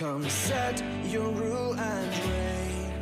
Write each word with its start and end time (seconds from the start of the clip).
Come 0.00 0.26
set 0.30 0.82
your 1.04 1.28
rule 1.28 1.78
and 1.78 2.10
reign 2.30 2.92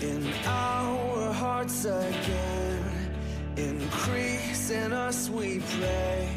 in 0.00 0.32
our 0.44 1.32
hearts 1.32 1.84
again. 1.84 2.82
Increase 3.56 4.70
in 4.70 4.92
us, 4.92 5.30
we 5.30 5.60
pray. 5.78 6.28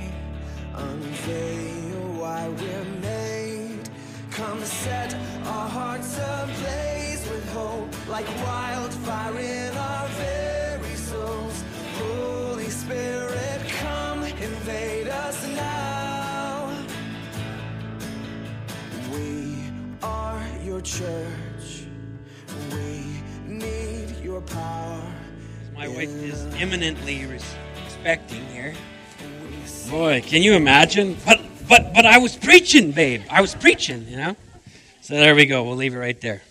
Unveil 0.75 2.21
why 2.21 2.47
we're 2.49 2.83
made. 3.01 3.89
Come 4.29 4.63
set 4.63 5.15
our 5.43 5.69
hearts 5.69 6.19
ablaze 6.19 7.27
with 7.27 7.51
hope, 7.53 7.89
like 8.07 8.27
wildfire 8.45 9.64
church. 20.85 21.87
We 22.71 23.03
need 23.47 24.15
your 24.23 24.41
power. 24.41 25.01
My 25.73 25.87
wife 25.87 26.09
is 26.23 26.45
eminently 26.55 27.25
res- 27.25 27.55
respecting 27.83 28.45
here. 28.49 28.75
Boy, 29.89 30.21
can 30.21 30.43
you 30.43 30.53
imagine? 30.53 31.17
But 31.25 31.41
but 31.67 31.93
but 31.93 32.05
I 32.05 32.19
was 32.19 32.35
preaching, 32.35 32.91
babe. 32.91 33.23
I 33.31 33.41
was 33.41 33.55
preaching, 33.55 34.07
you 34.07 34.17
know. 34.17 34.35
So 35.01 35.15
there 35.15 35.33
we 35.33 35.47
go. 35.47 35.63
We'll 35.63 35.75
leave 35.75 35.95
it 35.95 35.99
right 35.99 36.19
there. 36.21 36.43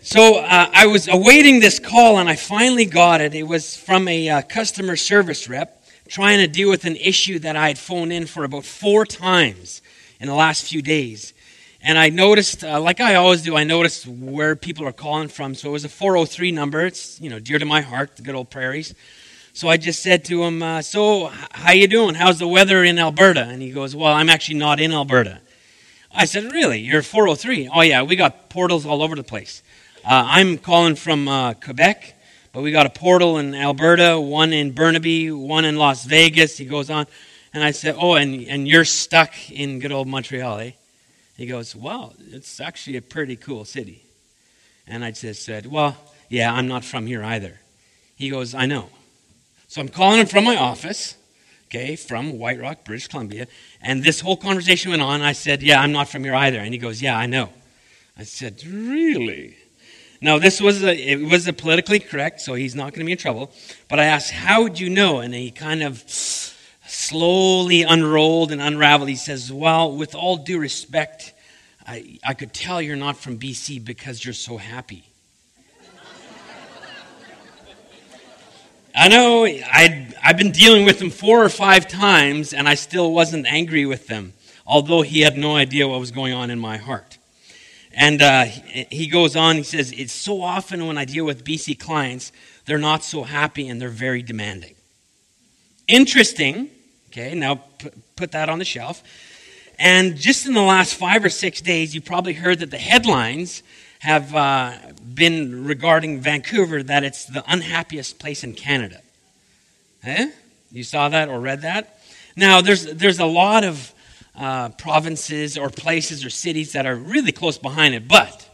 So 0.00 0.38
uh, 0.38 0.70
I 0.72 0.86
was 0.86 1.08
awaiting 1.08 1.58
this 1.58 1.80
call, 1.80 2.18
and 2.18 2.28
I 2.28 2.36
finally 2.36 2.86
got 2.86 3.20
it. 3.20 3.34
It 3.34 3.42
was 3.42 3.76
from 3.76 4.06
a 4.06 4.28
uh, 4.28 4.42
customer 4.42 4.94
service 4.94 5.48
rep 5.48 5.84
trying 6.06 6.38
to 6.38 6.46
deal 6.46 6.70
with 6.70 6.84
an 6.84 6.96
issue 6.96 7.40
that 7.40 7.56
I 7.56 7.68
had 7.68 7.78
phoned 7.78 8.12
in 8.12 8.26
for 8.26 8.44
about 8.44 8.64
four 8.64 9.04
times 9.04 9.82
in 10.20 10.28
the 10.28 10.34
last 10.34 10.66
few 10.68 10.80
days. 10.80 11.34
And 11.80 11.96
I 11.96 12.08
noticed, 12.08 12.64
uh, 12.64 12.80
like 12.80 13.00
I 13.00 13.14
always 13.14 13.42
do, 13.42 13.56
I 13.56 13.64
noticed 13.64 14.06
where 14.06 14.56
people 14.56 14.86
are 14.86 14.92
calling 14.92 15.28
from. 15.28 15.54
So 15.54 15.68
it 15.68 15.72
was 15.72 15.84
a 15.84 15.88
403 15.88 16.50
number. 16.50 16.84
It's 16.84 17.20
you 17.20 17.30
know 17.30 17.38
dear 17.38 17.58
to 17.58 17.64
my 17.64 17.80
heart, 17.80 18.16
the 18.16 18.22
good 18.22 18.34
old 18.34 18.50
prairies. 18.50 18.94
So 19.52 19.68
I 19.68 19.76
just 19.76 20.02
said 20.02 20.24
to 20.26 20.42
him, 20.44 20.62
uh, 20.62 20.82
"So 20.82 21.32
how 21.52 21.72
you 21.72 21.86
doing? 21.86 22.14
How's 22.14 22.38
the 22.38 22.48
weather 22.48 22.82
in 22.82 22.98
Alberta?" 22.98 23.42
And 23.42 23.62
he 23.62 23.70
goes, 23.70 23.94
"Well, 23.94 24.12
I'm 24.12 24.28
actually 24.28 24.58
not 24.58 24.80
in 24.80 24.92
Alberta." 24.92 25.40
I 26.12 26.24
said, 26.24 26.52
"Really? 26.52 26.80
You're 26.80 27.02
403? 27.02 27.68
Oh 27.72 27.82
yeah, 27.82 28.02
we 28.02 28.16
got 28.16 28.50
portals 28.50 28.84
all 28.84 29.02
over 29.02 29.14
the 29.14 29.22
place. 29.22 29.62
Uh, 30.04 30.24
I'm 30.26 30.58
calling 30.58 30.96
from 30.96 31.28
uh, 31.28 31.54
Quebec, 31.54 32.14
but 32.52 32.62
we 32.62 32.72
got 32.72 32.86
a 32.86 32.90
portal 32.90 33.38
in 33.38 33.54
Alberta, 33.54 34.18
one 34.18 34.52
in 34.52 34.72
Burnaby, 34.72 35.30
one 35.30 35.64
in 35.64 35.76
Las 35.76 36.04
Vegas." 36.04 36.58
He 36.58 36.64
goes 36.64 36.90
on, 36.90 37.06
and 37.54 37.62
I 37.62 37.70
said, 37.70 37.94
"Oh, 37.98 38.14
and 38.14 38.46
and 38.48 38.66
you're 38.66 38.84
stuck 38.84 39.32
in 39.50 39.78
good 39.78 39.92
old 39.92 40.08
Montreal, 40.08 40.58
eh?" 40.58 40.72
He 41.38 41.46
goes, 41.46 41.74
Well, 41.74 42.14
it's 42.32 42.60
actually 42.60 42.96
a 42.96 43.02
pretty 43.02 43.36
cool 43.36 43.64
city. 43.64 44.02
And 44.88 45.04
I 45.04 45.12
just 45.12 45.44
said, 45.44 45.66
Well, 45.66 45.96
yeah, 46.28 46.52
I'm 46.52 46.66
not 46.66 46.84
from 46.84 47.06
here 47.06 47.22
either. 47.22 47.60
He 48.16 48.28
goes, 48.28 48.54
I 48.54 48.66
know. 48.66 48.90
So 49.68 49.80
I'm 49.80 49.88
calling 49.88 50.18
him 50.18 50.26
from 50.26 50.44
my 50.44 50.56
office, 50.56 51.16
okay, 51.66 51.94
from 51.94 52.38
White 52.38 52.60
Rock, 52.60 52.84
British 52.84 53.06
Columbia. 53.06 53.46
And 53.80 54.02
this 54.02 54.20
whole 54.20 54.36
conversation 54.36 54.90
went 54.90 55.00
on. 55.00 55.22
I 55.22 55.32
said, 55.32 55.62
Yeah, 55.62 55.80
I'm 55.80 55.92
not 55.92 56.08
from 56.08 56.24
here 56.24 56.34
either. 56.34 56.58
And 56.58 56.74
he 56.74 56.78
goes, 56.78 57.00
Yeah, 57.00 57.16
I 57.16 57.26
know. 57.26 57.50
I 58.18 58.24
said, 58.24 58.64
Really? 58.66 59.56
Now, 60.20 60.40
this 60.40 60.60
was 60.60 60.82
a, 60.82 60.92
it 60.92 61.30
was 61.30 61.46
a 61.46 61.52
politically 61.52 62.00
correct, 62.00 62.40
so 62.40 62.54
he's 62.54 62.74
not 62.74 62.92
going 62.92 63.00
to 63.00 63.04
be 63.04 63.12
in 63.12 63.18
trouble. 63.18 63.52
But 63.88 64.00
I 64.00 64.06
asked, 64.06 64.32
How 64.32 64.64
would 64.64 64.80
you 64.80 64.90
know? 64.90 65.20
And 65.20 65.32
he 65.32 65.52
kind 65.52 65.84
of 65.84 66.02
slowly 66.88 67.82
unrolled 67.82 68.52
and 68.52 68.60
unraveled. 68.60 69.08
He 69.08 69.16
says, 69.16 69.52
Well, 69.52 69.96
with 69.96 70.14
all 70.14 70.38
due 70.38 70.58
respect, 70.58 71.34
I, 71.86 72.18
I 72.24 72.34
could 72.34 72.52
tell 72.52 72.82
you're 72.82 72.96
not 72.96 73.16
from 73.16 73.38
BC 73.38 73.84
because 73.84 74.24
you're 74.24 74.34
so 74.34 74.56
happy. 74.56 75.04
I 78.94 79.06
know 79.08 79.44
I'd, 79.44 80.14
I've 80.24 80.36
been 80.36 80.50
dealing 80.50 80.84
with 80.84 81.00
him 81.00 81.10
four 81.10 81.44
or 81.44 81.48
five 81.48 81.86
times, 81.86 82.52
and 82.52 82.68
I 82.68 82.74
still 82.74 83.12
wasn't 83.12 83.46
angry 83.46 83.86
with 83.86 84.08
them, 84.08 84.32
although 84.66 85.02
he 85.02 85.20
had 85.20 85.38
no 85.38 85.54
idea 85.54 85.86
what 85.86 86.00
was 86.00 86.10
going 86.10 86.32
on 86.32 86.50
in 86.50 86.58
my 86.58 86.78
heart. 86.78 87.16
And 87.92 88.20
uh, 88.20 88.44
he 88.44 89.06
goes 89.06 89.36
on, 89.36 89.56
he 89.56 89.62
says, 89.62 89.92
It's 89.92 90.12
so 90.12 90.42
often 90.42 90.86
when 90.86 90.98
I 90.98 91.04
deal 91.04 91.24
with 91.24 91.44
BC 91.44 91.78
clients, 91.78 92.32
they're 92.64 92.78
not 92.78 93.04
so 93.04 93.22
happy 93.22 93.68
and 93.68 93.80
they're 93.80 93.88
very 93.88 94.22
demanding. 94.22 94.74
Interesting. 95.86 96.70
Okay, 97.08 97.34
now 97.34 97.56
put, 97.56 98.16
put 98.16 98.32
that 98.32 98.48
on 98.48 98.58
the 98.58 98.64
shelf. 98.64 99.02
And 99.78 100.16
just 100.16 100.46
in 100.46 100.54
the 100.54 100.62
last 100.62 100.94
five 100.94 101.24
or 101.24 101.30
six 101.30 101.60
days, 101.60 101.94
you 101.94 102.00
probably 102.00 102.32
heard 102.32 102.58
that 102.58 102.70
the 102.70 102.78
headlines 102.78 103.62
have 104.00 104.34
uh, 104.34 104.74
been 105.14 105.64
regarding 105.64 106.20
Vancouver 106.20 106.82
that 106.82 107.04
it's 107.04 107.24
the 107.26 107.44
unhappiest 107.46 108.18
place 108.18 108.44
in 108.44 108.54
Canada. 108.54 109.00
Eh? 110.04 110.30
You 110.70 110.84
saw 110.84 111.08
that 111.08 111.28
or 111.28 111.40
read 111.40 111.62
that? 111.62 112.00
Now, 112.36 112.60
there's, 112.60 112.84
there's 112.84 113.18
a 113.18 113.26
lot 113.26 113.64
of 113.64 113.92
uh, 114.36 114.68
provinces 114.70 115.58
or 115.58 115.70
places 115.70 116.24
or 116.24 116.30
cities 116.30 116.72
that 116.72 116.86
are 116.86 116.94
really 116.94 117.32
close 117.32 117.58
behind 117.58 117.94
it, 117.94 118.06
but 118.06 118.48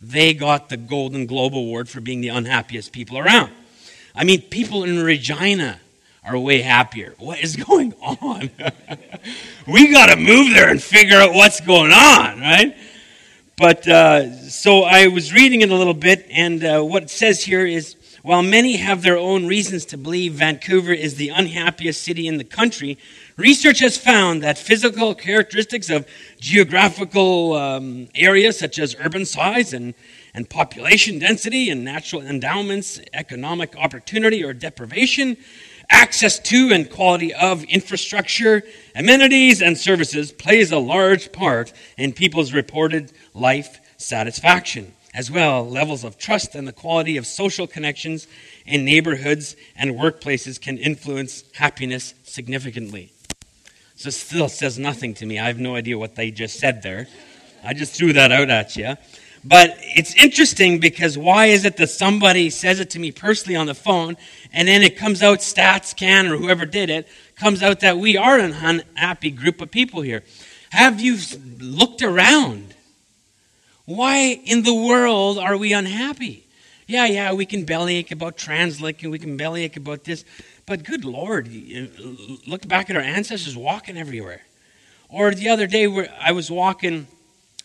they 0.00 0.34
got 0.34 0.68
the 0.68 0.76
Golden 0.76 1.26
Globe 1.26 1.54
Award 1.54 1.88
for 1.88 2.00
being 2.00 2.20
the 2.20 2.28
unhappiest 2.28 2.92
people 2.92 3.18
around. 3.18 3.52
I 4.14 4.24
mean, 4.24 4.42
people 4.42 4.82
in 4.82 5.00
Regina 5.00 5.80
are 6.24 6.38
way 6.38 6.60
happier. 6.60 7.14
What 7.18 7.40
is 7.40 7.56
going 7.56 7.94
on? 8.02 8.50
we 9.66 9.90
got 9.90 10.06
to 10.06 10.16
move 10.16 10.54
there 10.54 10.68
and 10.68 10.82
figure 10.82 11.18
out 11.18 11.32
what's 11.32 11.60
going 11.60 11.92
on, 11.92 12.40
right? 12.40 12.76
But 13.56 13.86
uh, 13.86 14.48
so 14.48 14.82
I 14.82 15.08
was 15.08 15.32
reading 15.32 15.60
it 15.60 15.70
a 15.70 15.74
little 15.74 15.94
bit, 15.94 16.26
and 16.30 16.64
uh, 16.64 16.82
what 16.82 17.02
it 17.02 17.10
says 17.10 17.42
here 17.42 17.66
is 17.66 17.96
while 18.22 18.42
many 18.42 18.76
have 18.76 19.02
their 19.02 19.16
own 19.16 19.46
reasons 19.46 19.86
to 19.86 19.96
believe 19.96 20.34
Vancouver 20.34 20.92
is 20.92 21.14
the 21.14 21.30
unhappiest 21.30 22.02
city 22.02 22.26
in 22.26 22.36
the 22.36 22.44
country, 22.44 22.98
research 23.38 23.78
has 23.80 23.96
found 23.96 24.42
that 24.42 24.58
physical 24.58 25.14
characteristics 25.14 25.88
of 25.88 26.06
geographical 26.38 27.54
um, 27.54 28.08
areas 28.14 28.58
such 28.58 28.78
as 28.78 28.94
urban 29.00 29.24
size 29.24 29.72
and, 29.72 29.94
and 30.34 30.50
population 30.50 31.18
density 31.18 31.70
and 31.70 31.82
natural 31.82 32.20
endowments, 32.20 33.00
economic 33.14 33.74
opportunity 33.76 34.44
or 34.44 34.52
deprivation, 34.52 35.38
access 35.90 36.38
to 36.38 36.70
and 36.72 36.88
quality 36.90 37.34
of 37.34 37.64
infrastructure, 37.64 38.62
amenities, 38.94 39.60
and 39.60 39.76
services 39.76 40.32
plays 40.32 40.72
a 40.72 40.78
large 40.78 41.32
part 41.32 41.72
in 41.98 42.12
people's 42.12 42.52
reported 42.52 43.12
life 43.34 43.80
satisfaction. 43.96 44.94
As 45.12 45.30
well, 45.30 45.68
levels 45.68 46.04
of 46.04 46.18
trust 46.18 46.54
and 46.54 46.68
the 46.68 46.72
quality 46.72 47.16
of 47.16 47.26
social 47.26 47.66
connections 47.66 48.28
in 48.64 48.84
neighborhoods 48.84 49.56
and 49.74 49.96
workplaces 49.96 50.60
can 50.60 50.78
influence 50.78 51.42
happiness 51.54 52.14
significantly. 52.22 53.12
So, 53.96 54.10
still 54.10 54.48
says 54.48 54.78
nothing 54.78 55.14
to 55.14 55.26
me. 55.26 55.38
I 55.38 55.48
have 55.48 55.58
no 55.58 55.74
idea 55.74 55.98
what 55.98 56.14
they 56.14 56.30
just 56.30 56.58
said 56.58 56.82
there. 56.82 57.08
I 57.62 57.74
just 57.74 57.94
threw 57.94 58.12
that 58.14 58.32
out 58.32 58.48
at 58.48 58.76
you. 58.76 58.96
But 59.42 59.76
it's 59.80 60.14
interesting 60.14 60.80
because 60.80 61.16
why 61.16 61.46
is 61.46 61.64
it 61.64 61.78
that 61.78 61.88
somebody 61.88 62.50
says 62.50 62.78
it 62.78 62.90
to 62.90 62.98
me 62.98 63.10
personally 63.10 63.56
on 63.56 63.66
the 63.66 63.74
phone 63.74 64.16
and 64.52 64.68
then 64.68 64.82
it 64.82 64.96
comes 64.96 65.22
out, 65.22 65.38
StatsCan 65.38 66.30
or 66.30 66.36
whoever 66.36 66.66
did 66.66 66.90
it, 66.90 67.08
comes 67.36 67.62
out 67.62 67.80
that 67.80 67.96
we 67.96 68.16
are 68.18 68.38
an 68.38 68.52
unhappy 68.52 69.30
group 69.30 69.62
of 69.62 69.70
people 69.70 70.02
here? 70.02 70.22
Have 70.70 71.00
you 71.00 71.16
looked 71.58 72.02
around? 72.02 72.74
Why 73.86 74.40
in 74.44 74.62
the 74.62 74.74
world 74.74 75.38
are 75.38 75.56
we 75.56 75.72
unhappy? 75.72 76.46
Yeah, 76.86 77.06
yeah, 77.06 77.32
we 77.32 77.46
can 77.46 77.64
bellyache 77.64 78.10
about 78.10 78.36
TransLink 78.36 79.02
and 79.02 79.10
we 79.10 79.18
can 79.18 79.36
bellyache 79.36 79.76
about 79.76 80.04
this, 80.04 80.24
but 80.66 80.82
good 80.82 81.04
Lord, 81.04 81.48
look 82.46 82.68
back 82.68 82.90
at 82.90 82.96
our 82.96 83.02
ancestors 83.02 83.56
walking 83.56 83.96
everywhere. 83.96 84.42
Or 85.08 85.34
the 85.34 85.48
other 85.48 85.66
day, 85.66 85.86
I 86.20 86.32
was 86.32 86.50
walking, 86.50 87.06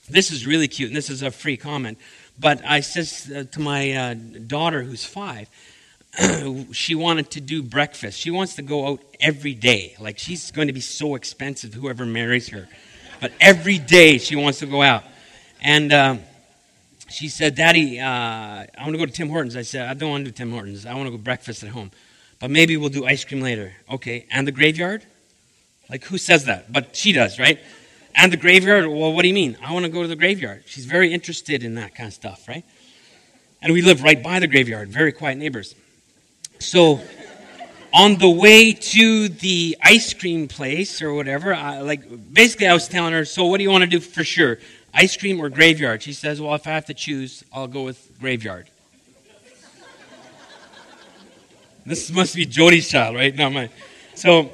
this 0.09 0.31
is 0.31 0.45
really 0.45 0.67
cute, 0.67 0.89
and 0.89 0.97
this 0.97 1.09
is 1.09 1.21
a 1.21 1.31
free 1.31 1.57
comment, 1.57 1.97
but 2.39 2.63
I 2.65 2.81
says 2.81 3.31
uh, 3.33 3.43
to 3.51 3.59
my 3.59 3.91
uh, 3.93 4.13
daughter 4.13 4.83
who's 4.83 5.05
five, 5.05 5.49
she 6.71 6.95
wanted 6.95 7.31
to 7.31 7.41
do 7.41 7.63
breakfast. 7.63 8.19
She 8.19 8.31
wants 8.31 8.55
to 8.55 8.61
go 8.61 8.87
out 8.87 9.01
every 9.19 9.53
day. 9.53 9.95
Like 9.99 10.17
she's 10.17 10.51
going 10.51 10.67
to 10.67 10.73
be 10.73 10.81
so 10.81 11.15
expensive, 11.15 11.73
whoever 11.73 12.05
marries 12.05 12.49
her. 12.49 12.67
But 13.21 13.31
every 13.39 13.77
day 13.77 14.17
she 14.17 14.35
wants 14.35 14.59
to 14.59 14.65
go 14.65 14.81
out. 14.81 15.03
And 15.61 15.91
um, 15.93 16.19
she 17.09 17.29
said, 17.29 17.55
Daddy, 17.55 17.99
uh, 17.99 18.05
I 18.05 18.67
want 18.79 18.91
to 18.91 18.97
go 18.97 19.05
to 19.05 19.11
Tim 19.11 19.29
Hortons. 19.29 19.55
I 19.55 19.61
said, 19.61 19.89
I 19.89 19.93
don't 19.93 20.09
want 20.09 20.25
to 20.25 20.31
do 20.31 20.35
Tim 20.35 20.51
Hortons. 20.51 20.85
I 20.85 20.93
want 20.93 21.07
to 21.07 21.11
go 21.11 21.17
breakfast 21.17 21.63
at 21.63 21.69
home. 21.69 21.91
But 22.39 22.51
maybe 22.51 22.77
we'll 22.77 22.89
do 22.89 23.05
ice 23.05 23.23
cream 23.23 23.41
later. 23.41 23.73
Okay. 23.89 24.25
And 24.29 24.45
the 24.45 24.51
graveyard? 24.51 25.05
Like, 25.89 26.03
who 26.05 26.17
says 26.17 26.45
that? 26.45 26.71
But 26.71 26.95
she 26.95 27.11
does, 27.13 27.39
right? 27.39 27.59
And 28.15 28.31
the 28.31 28.37
graveyard? 28.37 28.87
Well, 28.87 29.13
what 29.13 29.23
do 29.23 29.27
you 29.27 29.33
mean? 29.33 29.57
I 29.61 29.73
want 29.73 29.85
to 29.85 29.91
go 29.91 30.01
to 30.01 30.07
the 30.07 30.15
graveyard. 30.15 30.63
She's 30.65 30.85
very 30.85 31.13
interested 31.13 31.63
in 31.63 31.75
that 31.75 31.95
kind 31.95 32.07
of 32.07 32.13
stuff, 32.13 32.47
right? 32.47 32.63
And 33.61 33.73
we 33.73 33.81
live 33.81 34.03
right 34.03 34.21
by 34.21 34.39
the 34.39 34.47
graveyard, 34.47 34.89
very 34.89 35.11
quiet 35.11 35.37
neighbors. 35.37 35.75
So, 36.59 37.01
on 37.93 38.17
the 38.17 38.29
way 38.29 38.73
to 38.73 39.29
the 39.29 39.77
ice 39.81 40.13
cream 40.13 40.47
place 40.47 41.01
or 41.01 41.13
whatever, 41.13 41.53
I, 41.53 41.79
like 41.79 42.33
basically, 42.33 42.67
I 42.67 42.73
was 42.73 42.87
telling 42.87 43.13
her, 43.13 43.25
"So, 43.25 43.45
what 43.45 43.57
do 43.57 43.63
you 43.63 43.71
want 43.71 43.83
to 43.83 43.89
do 43.89 43.99
for 43.99 44.23
sure? 44.23 44.59
ice 44.95 45.17
cream 45.17 45.39
or 45.39 45.49
graveyard? 45.49 46.01
She 46.01 46.13
says, 46.13 46.41
Well, 46.41 46.55
if 46.55 46.65
I 46.65 46.71
have 46.71 46.85
to 46.85 46.93
choose, 46.93 47.43
I'll 47.53 47.67
go 47.67 47.83
with 47.83 48.17
graveyard. 48.19 48.69
this 51.85 52.09
must 52.11 52.35
be 52.35 52.45
Jody's 52.45 52.89
child, 52.89 53.15
right? 53.15 53.35
Not 53.35 53.51
mine. 53.51 53.69
So 54.15 54.49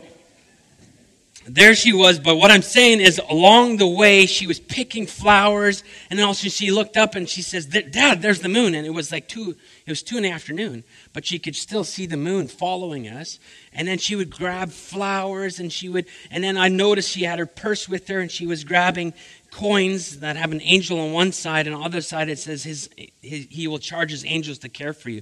there 1.48 1.74
she 1.74 1.92
was, 1.92 2.20
but 2.20 2.36
what 2.36 2.52
I'm 2.52 2.62
saying 2.62 3.02
is 3.02 3.20
along 3.30 3.78
the 3.78 3.88
way 3.88 4.26
she 4.26 4.46
was 4.46 4.60
picking 4.60 5.08
flowers, 5.08 5.84
and 6.10 6.20
then 6.20 6.26
also 6.26 6.50
she 6.50 6.72
looked 6.72 6.98
up 6.98 7.16
and 7.16 7.28
she 7.28 7.42
says, 7.42 7.66
Dad, 7.66 8.22
there's 8.22 8.42
the 8.42 8.50
moon. 8.50 8.76
And 8.76 8.86
it 8.86 8.92
was 8.92 9.12
like 9.12 9.28
two, 9.28 9.56
it 9.86 9.90
was 9.92 10.04
two 10.04 10.18
in 10.18 10.24
the 10.24 10.30
afternoon, 10.30 10.84
but 11.14 11.26
she 11.26 11.40
could 11.40 11.56
still 11.56 11.84
see 11.84 12.06
the 12.06 12.18
moon 12.18 12.48
following 12.48 13.08
us. 13.08 13.40
And 13.74 13.88
then 13.88 13.98
she 13.98 14.16
would 14.16 14.30
grab 14.30 14.72
flowers 14.72 15.60
and 15.60 15.74
she 15.74 15.90
would, 15.90 16.06
and 16.30 16.44
then 16.44 16.58
I 16.58 16.68
noticed 16.68 17.10
she 17.10 17.24
had 17.24 17.40
her 17.40 17.46
purse 17.46 17.90
with 17.90 18.08
her 18.08 18.20
and 18.20 18.30
she 18.30 18.46
was 18.46 18.64
grabbing 18.64 19.14
coins 19.52 20.20
that 20.20 20.38
have 20.38 20.52
an 20.52 20.62
angel 20.62 21.00
on 21.00 21.12
one 21.12 21.32
side, 21.32 21.68
and 21.68 21.76
on 21.76 21.82
the 21.82 21.86
other 21.86 22.02
side 22.02 22.30
it 22.30 22.40
says 22.40 22.64
his, 22.64 22.90
his, 23.22 23.48
he 23.50 23.68
will 23.68 23.80
charge 23.80 24.10
his 24.10 24.26
angels 24.26 24.58
to 24.60 24.70
care 24.70 24.94
for 24.94 25.10
you. 25.10 25.22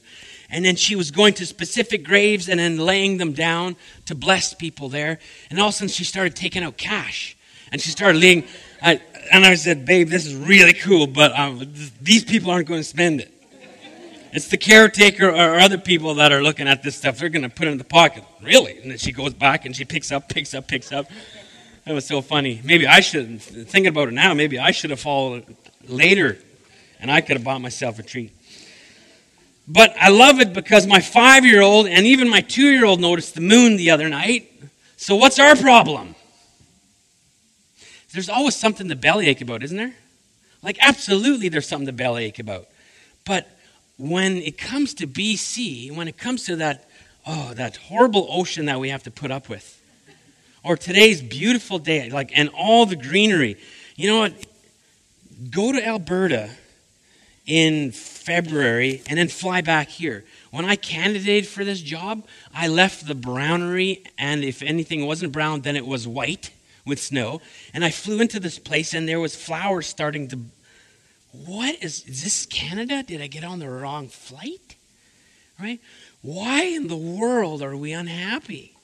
And 0.49 0.63
then 0.63 0.75
she 0.75 0.95
was 0.95 1.11
going 1.11 1.33
to 1.35 1.45
specific 1.45 2.05
graves 2.05 2.47
and 2.47 2.59
then 2.59 2.77
laying 2.77 3.17
them 3.17 3.33
down 3.33 3.75
to 4.05 4.15
bless 4.15 4.53
people 4.53 4.87
there. 4.87 5.19
And 5.49 5.59
all 5.59 5.69
of 5.69 5.73
a 5.73 5.77
sudden 5.77 5.89
she 5.89 6.03
started 6.03 6.35
taking 6.35 6.63
out 6.63 6.77
cash. 6.77 7.35
And 7.71 7.81
she 7.81 7.91
started 7.91 8.19
laying, 8.19 8.45
I, 8.81 9.01
and 9.31 9.45
I 9.45 9.55
said, 9.55 9.85
babe, 9.85 10.09
this 10.09 10.25
is 10.25 10.35
really 10.35 10.73
cool, 10.73 11.05
but 11.05 11.37
um, 11.37 11.71
these 12.01 12.23
people 12.23 12.51
aren't 12.51 12.67
going 12.67 12.79
to 12.79 12.87
spend 12.87 13.21
it. 13.21 13.33
It's 14.31 14.47
the 14.47 14.57
caretaker 14.57 15.27
or 15.27 15.59
other 15.59 15.79
people 15.79 16.15
that 16.15 16.31
are 16.31 16.43
looking 16.43 16.67
at 16.67 16.83
this 16.83 16.95
stuff. 16.95 17.17
They're 17.17 17.29
going 17.29 17.43
to 17.43 17.49
put 17.49 17.67
it 17.67 17.71
in 17.71 17.79
the 17.79 17.83
pocket. 17.83 18.23
Really? 18.43 18.79
And 18.79 18.91
then 18.91 18.97
she 18.99 19.11
goes 19.11 19.33
back 19.33 19.65
and 19.65 19.75
she 19.75 19.85
picks 19.85 20.11
up, 20.11 20.29
picks 20.29 20.53
up, 20.53 20.67
picks 20.67 20.91
up. 20.91 21.07
That 21.89 21.95
was 21.95 22.05
so 22.05 22.21
funny. 22.21 22.61
Maybe 22.63 22.85
I 22.85 22.99
should, 22.99 23.41
thinking 23.41 23.87
about 23.87 24.09
it 24.09 24.11
now, 24.11 24.35
maybe 24.35 24.59
I 24.59 24.69
should 24.69 24.91
have 24.91 24.99
followed 24.99 25.43
later 25.87 26.37
and 26.99 27.09
I 27.09 27.19
could 27.19 27.35
have 27.35 27.43
bought 27.43 27.61
myself 27.61 27.97
a 27.97 28.03
treat. 28.03 28.31
But 29.67 29.95
I 29.99 30.09
love 30.09 30.39
it 30.39 30.53
because 30.53 30.85
my 30.85 30.99
five 30.99 31.45
year 31.45 31.63
old 31.63 31.87
and 31.87 32.05
even 32.05 32.29
my 32.29 32.41
two 32.41 32.69
year 32.69 32.85
old 32.85 32.99
noticed 32.99 33.33
the 33.33 33.41
moon 33.41 33.75
the 33.75 33.89
other 33.89 34.07
night. 34.07 34.51
So 34.97 35.15
what's 35.15 35.39
our 35.39 35.55
problem? 35.55 36.13
There's 38.13 38.29
always 38.29 38.55
something 38.55 38.87
to 38.87 38.95
bellyache 38.95 39.41
about, 39.41 39.63
isn't 39.63 39.75
there? 39.77 39.95
Like, 40.61 40.77
absolutely, 40.81 41.49
there's 41.49 41.67
something 41.67 41.87
to 41.87 41.91
bellyache 41.91 42.37
about. 42.37 42.67
But 43.25 43.49
when 43.97 44.37
it 44.37 44.59
comes 44.59 44.93
to 44.93 45.07
BC, 45.07 45.91
when 45.95 46.07
it 46.07 46.19
comes 46.19 46.45
to 46.45 46.55
that, 46.57 46.87
oh, 47.25 47.55
that 47.55 47.77
horrible 47.77 48.27
ocean 48.29 48.67
that 48.67 48.79
we 48.79 48.89
have 48.89 49.01
to 49.01 49.11
put 49.11 49.31
up 49.31 49.49
with, 49.49 49.78
or 50.63 50.77
today's 50.77 51.21
beautiful 51.21 51.79
day, 51.79 52.09
like, 52.09 52.31
and 52.35 52.49
all 52.49 52.85
the 52.85 52.95
greenery. 52.95 53.57
You 53.95 54.09
know 54.09 54.19
what? 54.19 54.33
Go 55.51 55.71
to 55.71 55.85
Alberta 55.85 56.49
in 57.45 57.91
February 57.91 59.01
and 59.07 59.17
then 59.17 59.27
fly 59.27 59.61
back 59.61 59.89
here. 59.89 60.23
When 60.51 60.65
I 60.65 60.75
candidated 60.75 61.47
for 61.47 61.63
this 61.63 61.81
job, 61.81 62.25
I 62.53 62.67
left 62.67 63.07
the 63.07 63.13
brownery, 63.13 64.05
and 64.17 64.43
if 64.43 64.61
anything 64.61 65.05
wasn't 65.05 65.31
brown, 65.31 65.61
then 65.61 65.75
it 65.75 65.85
was 65.85 66.07
white 66.07 66.51
with 66.85 66.99
snow. 66.99 67.41
And 67.73 67.85
I 67.85 67.91
flew 67.91 68.19
into 68.19 68.39
this 68.39 68.59
place, 68.59 68.93
and 68.93 69.07
there 69.07 69.19
was 69.19 69.35
flowers 69.35 69.87
starting 69.87 70.27
to. 70.29 70.39
What 71.31 71.75
is, 71.83 72.03
is 72.07 72.23
this 72.23 72.45
Canada? 72.47 73.03
Did 73.03 73.21
I 73.21 73.27
get 73.27 73.43
on 73.43 73.59
the 73.59 73.69
wrong 73.69 74.07
flight? 74.07 74.75
Right? 75.59 75.79
Why 76.21 76.63
in 76.63 76.87
the 76.87 76.97
world 76.97 77.61
are 77.61 77.75
we 77.75 77.93
unhappy? 77.93 78.75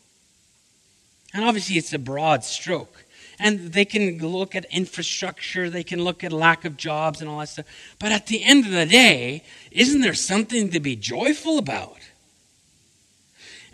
And 1.35 1.43
obviously, 1.43 1.77
it's 1.77 1.91
a 1.91 1.99
broad 1.99 2.45
stroke. 2.45 3.03
And 3.39 3.73
they 3.73 3.83
can 3.83 4.19
look 4.19 4.55
at 4.55 4.63
infrastructure, 4.71 5.69
they 5.69 5.83
can 5.83 6.01
look 6.01 6.23
at 6.23 6.31
lack 6.31 6.63
of 6.63 6.77
jobs 6.77 7.19
and 7.19 7.29
all 7.29 7.39
that 7.39 7.49
stuff. 7.49 7.65
But 7.99 8.13
at 8.13 8.27
the 8.27 8.41
end 8.41 8.65
of 8.65 8.71
the 8.71 8.85
day, 8.85 9.43
isn't 9.69 9.99
there 9.99 10.13
something 10.13 10.69
to 10.69 10.79
be 10.79 10.95
joyful 10.95 11.57
about? 11.57 11.97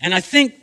And 0.01 0.15
I 0.15 0.21
think 0.21 0.55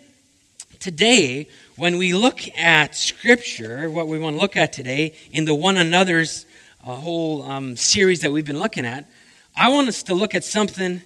today, 0.80 1.48
when 1.76 1.98
we 1.98 2.14
look 2.14 2.40
at 2.58 2.96
Scripture, 2.96 3.88
what 3.88 4.08
we 4.08 4.18
want 4.18 4.34
to 4.34 4.40
look 4.40 4.56
at 4.56 4.72
today 4.72 5.14
in 5.30 5.44
the 5.44 5.54
one 5.54 5.76
another's 5.76 6.46
uh, 6.84 6.96
whole 6.96 7.44
um, 7.44 7.76
series 7.76 8.22
that 8.22 8.32
we've 8.32 8.44
been 8.44 8.58
looking 8.58 8.84
at, 8.84 9.08
I 9.54 9.68
want 9.68 9.86
us 9.86 10.02
to 10.02 10.14
look 10.14 10.34
at 10.34 10.42
something 10.42 11.02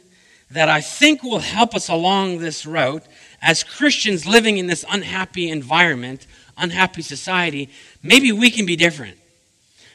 that 0.52 0.68
I 0.68 0.80
think 0.80 1.22
will 1.22 1.38
help 1.38 1.74
us 1.74 1.88
along 1.88 2.38
this 2.38 2.66
route 2.66 3.04
as 3.40 3.64
Christians 3.64 4.26
living 4.26 4.58
in 4.58 4.66
this 4.66 4.84
unhappy 4.88 5.50
environment, 5.50 6.26
unhappy 6.56 7.02
society, 7.02 7.70
maybe 8.02 8.32
we 8.32 8.50
can 8.50 8.66
be 8.66 8.76
different. 8.76 9.18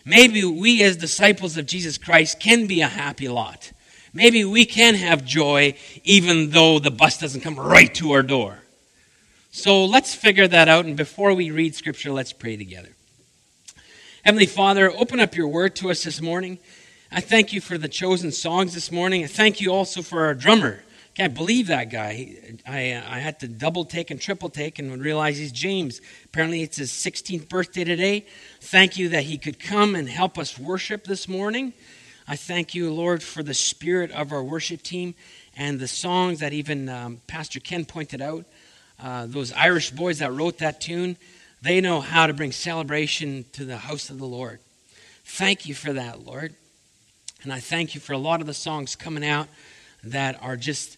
Maybe 0.03 0.43
we, 0.43 0.83
as 0.83 0.97
disciples 0.97 1.57
of 1.57 1.65
Jesus 1.65 1.97
Christ, 1.97 2.39
can 2.39 2.65
be 2.65 2.81
a 2.81 2.87
happy 2.87 3.27
lot. 3.27 3.71
Maybe 4.13 4.43
we 4.45 4.65
can 4.65 4.95
have 4.95 5.23
joy 5.23 5.75
even 6.03 6.49
though 6.51 6.79
the 6.79 6.91
bus 6.91 7.19
doesn't 7.19 7.41
come 7.41 7.59
right 7.59 7.93
to 7.95 8.13
our 8.13 8.23
door. 8.23 8.59
So 9.51 9.85
let's 9.85 10.15
figure 10.15 10.47
that 10.47 10.67
out. 10.67 10.85
And 10.85 10.95
before 10.95 11.33
we 11.33 11.51
read 11.51 11.75
Scripture, 11.75 12.11
let's 12.11 12.33
pray 12.33 12.57
together. 12.57 12.89
Heavenly 14.23 14.45
Father, 14.45 14.91
open 14.91 15.19
up 15.19 15.35
your 15.35 15.47
word 15.47 15.75
to 15.77 15.89
us 15.89 16.03
this 16.03 16.21
morning. 16.21 16.59
I 17.09 17.21
thank 17.21 17.53
you 17.53 17.61
for 17.61 17.77
the 17.77 17.87
chosen 17.87 18.33
songs 18.33 18.73
this 18.73 18.91
morning. 18.91 19.23
I 19.23 19.27
thank 19.27 19.61
you 19.61 19.71
also 19.71 20.01
for 20.01 20.25
our 20.25 20.33
drummer. 20.33 20.83
Can't 21.15 21.33
believe 21.33 21.67
that 21.67 21.89
guy. 21.89 22.35
I, 22.67 22.91
uh, 22.91 23.03
I 23.07 23.19
had 23.19 23.39
to 23.39 23.47
double 23.47 23.85
take 23.85 24.11
and 24.11 24.19
triple 24.19 24.49
take 24.49 24.77
and 24.77 25.01
realize 25.01 25.37
he's 25.37 25.53
James. 25.53 26.01
Apparently, 26.25 26.63
it's 26.63 26.75
his 26.75 26.91
16th 26.91 27.47
birthday 27.47 27.85
today. 27.85 28.25
Thank 28.59 28.97
you 28.97 29.07
that 29.09 29.23
he 29.23 29.37
could 29.37 29.57
come 29.57 29.95
and 29.95 30.09
help 30.09 30.37
us 30.37 30.59
worship 30.59 31.05
this 31.05 31.29
morning. 31.29 31.71
I 32.27 32.35
thank 32.35 32.75
you, 32.75 32.93
Lord, 32.93 33.23
for 33.23 33.41
the 33.41 33.53
spirit 33.53 34.11
of 34.11 34.33
our 34.33 34.43
worship 34.43 34.83
team 34.83 35.15
and 35.55 35.79
the 35.79 35.87
songs 35.87 36.41
that 36.41 36.51
even 36.51 36.89
um, 36.89 37.21
Pastor 37.25 37.61
Ken 37.61 37.85
pointed 37.85 38.21
out. 38.21 38.43
Uh, 39.01 39.27
those 39.27 39.53
Irish 39.53 39.91
boys 39.91 40.19
that 40.19 40.33
wrote 40.33 40.57
that 40.57 40.81
tune, 40.81 41.15
they 41.61 41.79
know 41.79 42.01
how 42.01 42.27
to 42.27 42.33
bring 42.33 42.51
celebration 42.51 43.45
to 43.53 43.63
the 43.63 43.77
house 43.77 44.09
of 44.09 44.19
the 44.19 44.27
Lord. 44.27 44.59
Thank 45.23 45.65
you 45.65 45.73
for 45.73 45.93
that, 45.93 46.25
Lord. 46.25 46.53
And 47.43 47.53
I 47.53 47.59
thank 47.59 47.95
you 47.95 48.01
for 48.01 48.13
a 48.13 48.17
lot 48.17 48.41
of 48.41 48.47
the 48.47 48.53
songs 48.53 48.95
coming 48.95 49.25
out 49.25 49.47
that 50.03 50.41
are 50.41 50.57
just 50.57 50.97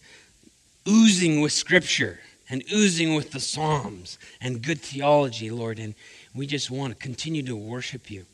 oozing 0.88 1.42
with 1.42 1.52
Scripture 1.52 2.20
and 2.50 2.64
oozing 2.72 3.16
with 3.16 3.32
the 3.32 3.40
Psalms 3.40 4.18
and 4.42 4.62
good 4.62 4.80
theology, 4.80 5.52
Lord. 5.52 5.80
And 5.80 5.96
we 6.34 6.48
just 6.48 6.72
want 6.72 6.94
to 6.94 7.00
continue 7.00 7.44
to 7.44 7.56
worship 7.56 8.10
you. 8.10 8.26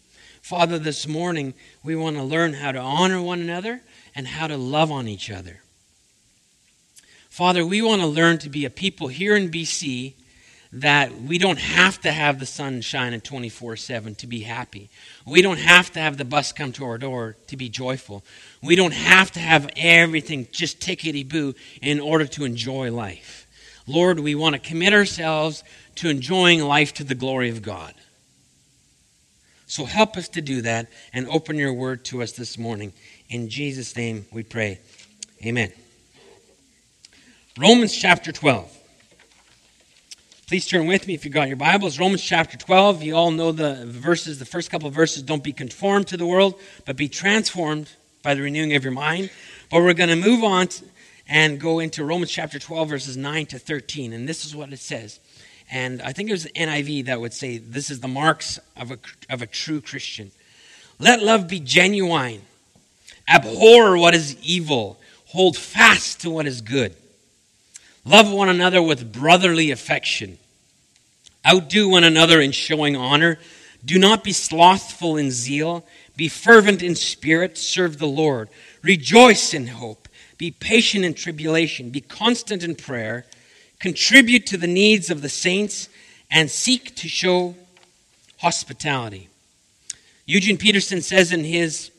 Father, 0.41 0.77
this 0.77 1.07
morning 1.07 1.53
we 1.83 1.95
want 1.95 2.15
to 2.17 2.23
learn 2.23 2.53
how 2.53 2.71
to 2.71 2.79
honor 2.79 3.21
one 3.21 3.41
another 3.41 3.81
and 4.13 4.27
how 4.27 4.47
to 4.47 4.57
love 4.57 4.91
on 4.91 5.07
each 5.07 5.31
other. 5.31 5.61
Father, 7.29 7.65
we 7.65 7.81
want 7.81 8.01
to 8.01 8.07
learn 8.07 8.37
to 8.37 8.49
be 8.49 8.63
a 8.63 8.69
people 8.69 9.07
here 9.07 9.35
in 9.35 9.49
BC 9.49 10.13
that 10.75 11.21
we 11.21 11.37
don't 11.37 11.57
have 11.57 12.01
to 12.01 12.11
have 12.11 12.37
the 12.37 12.45
sun 12.45 12.81
shining 12.81 13.21
24 13.21 13.77
7 13.77 14.13
to 14.15 14.27
be 14.27 14.41
happy. 14.41 14.89
We 15.25 15.41
don't 15.41 15.59
have 15.59 15.91
to 15.93 15.99
have 15.99 16.17
the 16.17 16.25
bus 16.25 16.51
come 16.51 16.73
to 16.73 16.83
our 16.83 16.97
door 16.97 17.37
to 17.47 17.55
be 17.55 17.69
joyful. 17.69 18.25
We 18.61 18.75
don't 18.75 18.93
have 18.93 19.31
to 19.31 19.39
have 19.39 19.69
everything 19.77 20.47
just 20.51 20.81
tickety 20.81 21.27
boo 21.27 21.55
in 21.81 22.01
order 22.01 22.25
to 22.25 22.43
enjoy 22.43 22.91
life. 22.91 23.47
Lord, 23.87 24.19
we 24.19 24.35
want 24.35 24.53
to 24.55 24.59
commit 24.59 24.91
ourselves 24.91 25.63
to 25.95 26.09
enjoying 26.09 26.61
life 26.61 26.93
to 26.95 27.05
the 27.05 27.15
glory 27.15 27.49
of 27.49 27.61
God. 27.61 27.93
So 29.67 29.85
help 29.85 30.17
us 30.17 30.27
to 30.29 30.41
do 30.41 30.61
that 30.63 30.87
and 31.13 31.27
open 31.29 31.55
your 31.55 31.73
word 31.73 32.03
to 32.05 32.21
us 32.21 32.33
this 32.33 32.57
morning. 32.57 32.91
In 33.29 33.49
Jesus' 33.49 33.95
name 33.95 34.25
we 34.31 34.43
pray. 34.43 34.79
Amen. 35.45 35.71
Romans 37.57 37.95
chapter 37.95 38.33
12. 38.33 38.84
Please 40.47 40.67
turn 40.67 40.85
with 40.85 41.07
me 41.07 41.15
if 41.15 41.25
you've 41.25 41.33
got 41.33 41.47
your 41.47 41.57
Bibles. 41.57 41.97
Romans 41.97 42.21
chapter 42.21 42.55
12. 42.55 43.01
You 43.01 43.15
all 43.15 43.31
know 43.31 43.51
the 43.51 43.83
verses, 43.87 44.37
the 44.37 44.45
first 44.45 44.69
couple 44.69 44.87
of 44.87 44.93
verses. 44.93 45.23
Don't 45.23 45.43
be 45.43 45.51
conformed 45.51 46.05
to 46.09 46.17
the 46.17 46.27
world, 46.27 46.53
but 46.85 46.95
be 46.95 47.09
transformed 47.09 47.89
by 48.21 48.35
the 48.35 48.43
renewing 48.43 48.75
of 48.75 48.83
your 48.83 48.93
mind. 48.93 49.31
But 49.71 49.81
we're 49.81 49.95
going 49.95 50.09
to 50.09 50.15
move 50.15 50.43
on 50.43 50.67
and 51.27 51.59
go 51.59 51.79
into 51.79 52.05
Romans 52.05 52.29
chapter 52.29 52.59
12, 52.59 52.87
verses 52.87 53.17
9 53.17 53.47
to 53.47 53.57
13. 53.57 54.13
And 54.13 54.29
this 54.29 54.45
is 54.45 54.55
what 54.55 54.71
it 54.71 54.77
says. 54.77 55.19
And 55.71 55.99
I 56.03 56.13
think 56.13 56.29
it 56.29 56.33
was 56.33 56.45
NIV 56.45 57.05
that 57.07 57.19
would 57.19 57.33
say 57.33 57.57
this 57.57 57.89
is 57.89 58.01
the 58.01 58.07
marks 58.07 58.59
of 58.77 58.91
a, 58.91 58.99
of 59.31 59.41
a 59.41 59.47
true 59.47 59.81
Christian. 59.81 60.29
Let 60.99 61.23
love 61.23 61.47
be 61.47 61.59
genuine. 61.59 62.43
Abhor 63.27 63.97
what 63.97 64.13
is 64.13 64.37
evil. 64.43 64.99
Hold 65.29 65.57
fast 65.57 66.21
to 66.21 66.29
what 66.29 66.45
is 66.45 66.61
good. 66.61 66.95
Love 68.05 68.31
one 68.31 68.49
another 68.49 68.81
with 68.81 69.11
brotherly 69.11 69.71
affection. 69.71 70.37
Outdo 71.45 71.89
one 71.89 72.03
another 72.03 72.39
in 72.39 72.51
showing 72.51 72.95
honor. 72.95 73.39
Do 73.83 73.99
not 73.99 74.23
be 74.23 74.31
slothful 74.31 75.17
in 75.17 75.31
zeal. 75.31 75.85
Be 76.15 76.27
fervent 76.27 76.81
in 76.81 76.95
spirit. 76.95 77.57
Serve 77.57 77.97
the 77.97 78.07
Lord. 78.07 78.49
Rejoice 78.81 79.53
in 79.53 79.67
hope. 79.67 80.07
Be 80.37 80.51
patient 80.51 81.03
in 81.03 81.13
tribulation. 81.13 81.89
Be 81.89 82.01
constant 82.01 82.63
in 82.63 82.75
prayer. 82.75 83.25
Contribute 83.79 84.45
to 84.47 84.57
the 84.57 84.67
needs 84.67 85.09
of 85.09 85.21
the 85.21 85.29
saints 85.29 85.89
and 86.31 86.49
seek 86.49 86.95
to 86.95 87.07
show 87.07 87.55
hospitality. 88.37 89.29
Eugene 90.25 90.57
Peterson 90.57 91.01
says 91.01 91.31
in 91.31 91.43
his 91.43 91.91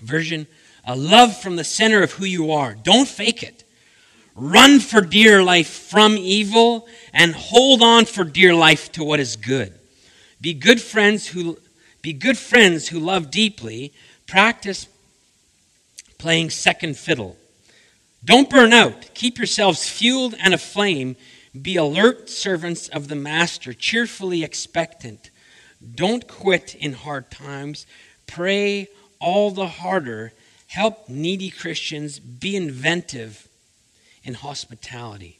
version, 0.00 0.46
a 0.84 0.96
love 0.96 1.36
from 1.36 1.56
the 1.56 1.64
center 1.64 2.02
of 2.02 2.12
who 2.12 2.24
you 2.24 2.52
are. 2.52 2.74
Don't 2.74 3.08
fake 3.08 3.42
it. 3.42 3.64
Run 4.40 4.78
for 4.78 5.00
dear 5.00 5.42
life 5.42 5.68
from 5.68 6.16
evil 6.16 6.86
and 7.12 7.34
hold 7.34 7.82
on 7.82 8.04
for 8.04 8.22
dear 8.22 8.54
life 8.54 8.92
to 8.92 9.02
what 9.02 9.18
is 9.18 9.34
good. 9.34 9.74
Be 10.40 10.54
good 10.54 10.80
friends 10.80 11.26
who 11.26 11.58
be 12.02 12.12
good 12.12 12.38
friends 12.38 12.86
who 12.86 13.00
love 13.00 13.32
deeply. 13.32 13.92
Practice 14.28 14.86
playing 16.18 16.50
second 16.50 16.96
fiddle. 16.96 17.36
Don't 18.24 18.48
burn 18.48 18.72
out. 18.72 19.12
Keep 19.12 19.38
yourselves 19.38 19.88
fueled 19.88 20.36
and 20.38 20.54
aflame. 20.54 21.16
Be 21.60 21.74
alert 21.74 22.30
servants 22.30 22.86
of 22.86 23.08
the 23.08 23.16
Master, 23.16 23.72
cheerfully 23.72 24.44
expectant. 24.44 25.30
Don't 25.96 26.28
quit 26.28 26.76
in 26.76 26.92
hard 26.92 27.28
times. 27.32 27.86
Pray 28.28 28.86
all 29.18 29.50
the 29.50 29.66
harder. 29.66 30.32
Help 30.68 31.08
needy 31.08 31.50
Christians. 31.50 32.20
Be 32.20 32.54
inventive 32.54 33.47
in 34.28 34.34
hospitality. 34.34 35.38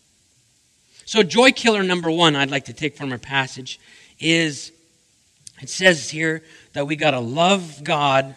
So, 1.05 1.23
joy 1.23 1.53
killer 1.53 1.83
number 1.83 2.11
one, 2.11 2.35
I'd 2.35 2.51
like 2.51 2.65
to 2.65 2.73
take 2.73 2.97
from 2.97 3.13
our 3.13 3.19
passage 3.19 3.79
is 4.19 4.73
it 5.61 5.69
says 5.69 6.11
here 6.11 6.43
that 6.73 6.87
we 6.87 6.97
got 6.97 7.13
to 7.13 7.21
love 7.21 7.85
God 7.85 8.35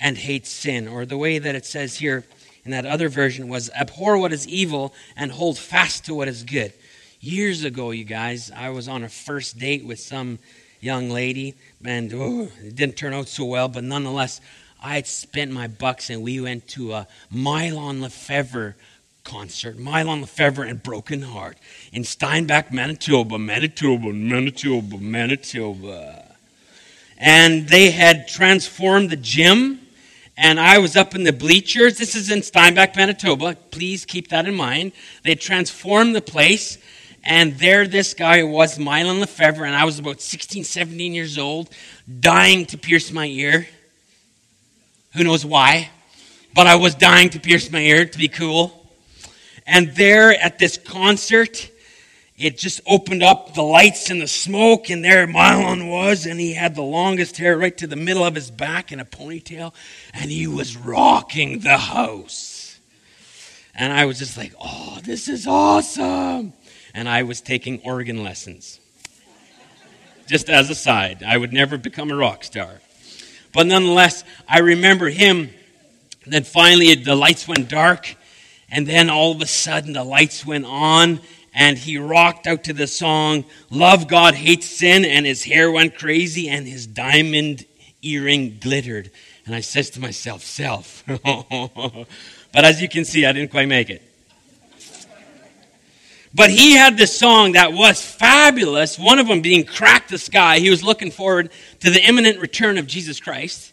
and 0.00 0.16
hate 0.16 0.46
sin, 0.46 0.86
or 0.86 1.04
the 1.04 1.18
way 1.18 1.38
that 1.38 1.54
it 1.54 1.66
says 1.66 1.96
here 1.96 2.24
in 2.64 2.70
that 2.70 2.86
other 2.86 3.08
version 3.08 3.48
was 3.48 3.68
abhor 3.70 4.16
what 4.16 4.32
is 4.32 4.46
evil 4.46 4.94
and 5.16 5.32
hold 5.32 5.58
fast 5.58 6.06
to 6.06 6.14
what 6.14 6.28
is 6.28 6.44
good. 6.44 6.72
Years 7.20 7.64
ago, 7.64 7.90
you 7.90 8.04
guys, 8.04 8.50
I 8.54 8.70
was 8.70 8.86
on 8.86 9.02
a 9.02 9.08
first 9.08 9.58
date 9.58 9.84
with 9.84 9.98
some 9.98 10.38
young 10.80 11.10
lady, 11.10 11.54
and 11.84 12.12
oh, 12.14 12.48
it 12.62 12.76
didn't 12.76 12.96
turn 12.96 13.12
out 13.12 13.28
so 13.28 13.44
well, 13.44 13.68
but 13.68 13.82
nonetheless, 13.82 14.40
I 14.80 14.96
had 14.96 15.06
spent 15.06 15.50
my 15.50 15.66
bucks 15.66 16.10
and 16.10 16.22
we 16.22 16.40
went 16.40 16.68
to 16.68 16.92
a 16.92 17.08
Mylon 17.32 18.02
Lefevre 18.02 18.76
concert, 19.24 19.78
Mylon 19.78 20.20
Lefevre 20.20 20.64
and 20.64 20.82
Broken 20.82 21.22
Heart 21.22 21.58
in 21.92 22.04
Steinbach, 22.04 22.72
Manitoba, 22.72 23.38
Manitoba, 23.38 24.12
Manitoba, 24.12 24.98
Manitoba. 24.98 26.36
And 27.18 27.68
they 27.68 27.90
had 27.90 28.28
transformed 28.28 29.10
the 29.10 29.16
gym 29.16 29.80
and 30.36 30.58
I 30.58 30.78
was 30.78 30.96
up 30.96 31.14
in 31.14 31.22
the 31.22 31.32
bleachers. 31.32 31.98
This 31.98 32.16
is 32.16 32.30
in 32.30 32.42
Steinbach, 32.42 32.96
Manitoba. 32.96 33.56
Please 33.70 34.04
keep 34.04 34.28
that 34.28 34.46
in 34.46 34.54
mind. 34.54 34.92
They 35.22 35.34
transformed 35.36 36.16
the 36.16 36.20
place, 36.20 36.78
and 37.22 37.56
there 37.58 37.86
this 37.86 38.14
guy 38.14 38.42
was, 38.42 38.78
Mylon 38.78 39.20
Lefevre, 39.20 39.64
and 39.64 39.76
I 39.76 39.84
was 39.84 39.98
about 39.98 40.20
16, 40.20 40.64
17 40.64 41.14
years 41.14 41.38
old, 41.38 41.70
dying 42.20 42.66
to 42.66 42.78
pierce 42.78 43.12
my 43.12 43.26
ear. 43.26 43.68
Who 45.14 45.22
knows 45.22 45.46
why? 45.46 45.90
But 46.52 46.66
I 46.66 46.76
was 46.76 46.94
dying 46.94 47.30
to 47.30 47.40
pierce 47.40 47.70
my 47.70 47.80
ear 47.80 48.04
to 48.04 48.18
be 48.18 48.28
cool. 48.28 48.83
And 49.66 49.94
there 49.94 50.32
at 50.32 50.58
this 50.58 50.76
concert, 50.76 51.70
it 52.36 52.58
just 52.58 52.80
opened 52.86 53.22
up 53.22 53.54
the 53.54 53.62
lights 53.62 54.10
and 54.10 54.20
the 54.20 54.26
smoke, 54.26 54.90
and 54.90 55.04
there 55.04 55.26
Mylon 55.26 55.88
was, 55.90 56.26
and 56.26 56.40
he 56.40 56.52
had 56.52 56.74
the 56.74 56.82
longest 56.82 57.36
hair 57.38 57.56
right 57.56 57.76
to 57.78 57.86
the 57.86 57.96
middle 57.96 58.24
of 58.24 58.34
his 58.34 58.50
back 58.50 58.90
in 58.90 59.00
a 59.00 59.04
ponytail, 59.04 59.72
and 60.12 60.30
he 60.30 60.46
was 60.46 60.76
rocking 60.76 61.60
the 61.60 61.78
house. 61.78 62.78
And 63.74 63.92
I 63.92 64.04
was 64.04 64.18
just 64.18 64.36
like, 64.36 64.52
oh, 64.60 64.98
this 65.02 65.28
is 65.28 65.46
awesome. 65.46 66.52
And 66.92 67.08
I 67.08 67.22
was 67.22 67.40
taking 67.40 67.80
organ 67.80 68.22
lessons. 68.22 68.80
Just 70.26 70.48
as 70.48 70.70
a 70.70 70.74
side, 70.74 71.22
I 71.22 71.36
would 71.36 71.52
never 71.52 71.76
become 71.76 72.10
a 72.10 72.16
rock 72.16 72.44
star. 72.44 72.80
But 73.52 73.66
nonetheless, 73.66 74.24
I 74.48 74.60
remember 74.60 75.08
him. 75.08 75.50
Then 76.26 76.44
finally, 76.44 76.94
the 76.94 77.14
lights 77.14 77.46
went 77.46 77.68
dark, 77.68 78.16
and 78.70 78.86
then 78.86 79.10
all 79.10 79.32
of 79.32 79.40
a 79.40 79.46
sudden, 79.46 79.92
the 79.92 80.04
lights 80.04 80.44
went 80.44 80.64
on, 80.64 81.20
and 81.54 81.78
he 81.78 81.98
rocked 81.98 82.46
out 82.46 82.64
to 82.64 82.72
the 82.72 82.86
song, 82.86 83.44
Love 83.70 84.08
God 84.08 84.34
Hates 84.34 84.66
Sin, 84.66 85.04
and 85.04 85.24
his 85.24 85.44
hair 85.44 85.70
went 85.70 85.96
crazy 85.96 86.48
and 86.48 86.66
his 86.66 86.86
diamond 86.86 87.64
earring 88.02 88.58
glittered. 88.60 89.10
And 89.46 89.54
I 89.54 89.60
says 89.60 89.90
to 89.90 90.00
myself, 90.00 90.42
Self. 90.42 91.04
but 91.06 92.64
as 92.64 92.82
you 92.82 92.88
can 92.88 93.04
see, 93.04 93.24
I 93.24 93.32
didn't 93.32 93.50
quite 93.50 93.68
make 93.68 93.90
it. 93.90 94.02
But 96.34 96.50
he 96.50 96.72
had 96.72 96.96
this 96.96 97.16
song 97.16 97.52
that 97.52 97.72
was 97.72 98.04
fabulous, 98.04 98.98
one 98.98 99.20
of 99.20 99.28
them 99.28 99.40
being 99.40 99.64
Crack 99.64 100.08
the 100.08 100.18
Sky. 100.18 100.58
He 100.58 100.68
was 100.68 100.82
looking 100.82 101.12
forward 101.12 101.50
to 101.78 101.90
the 101.90 102.02
imminent 102.02 102.40
return 102.40 102.76
of 102.76 102.88
Jesus 102.88 103.20
Christ. 103.20 103.72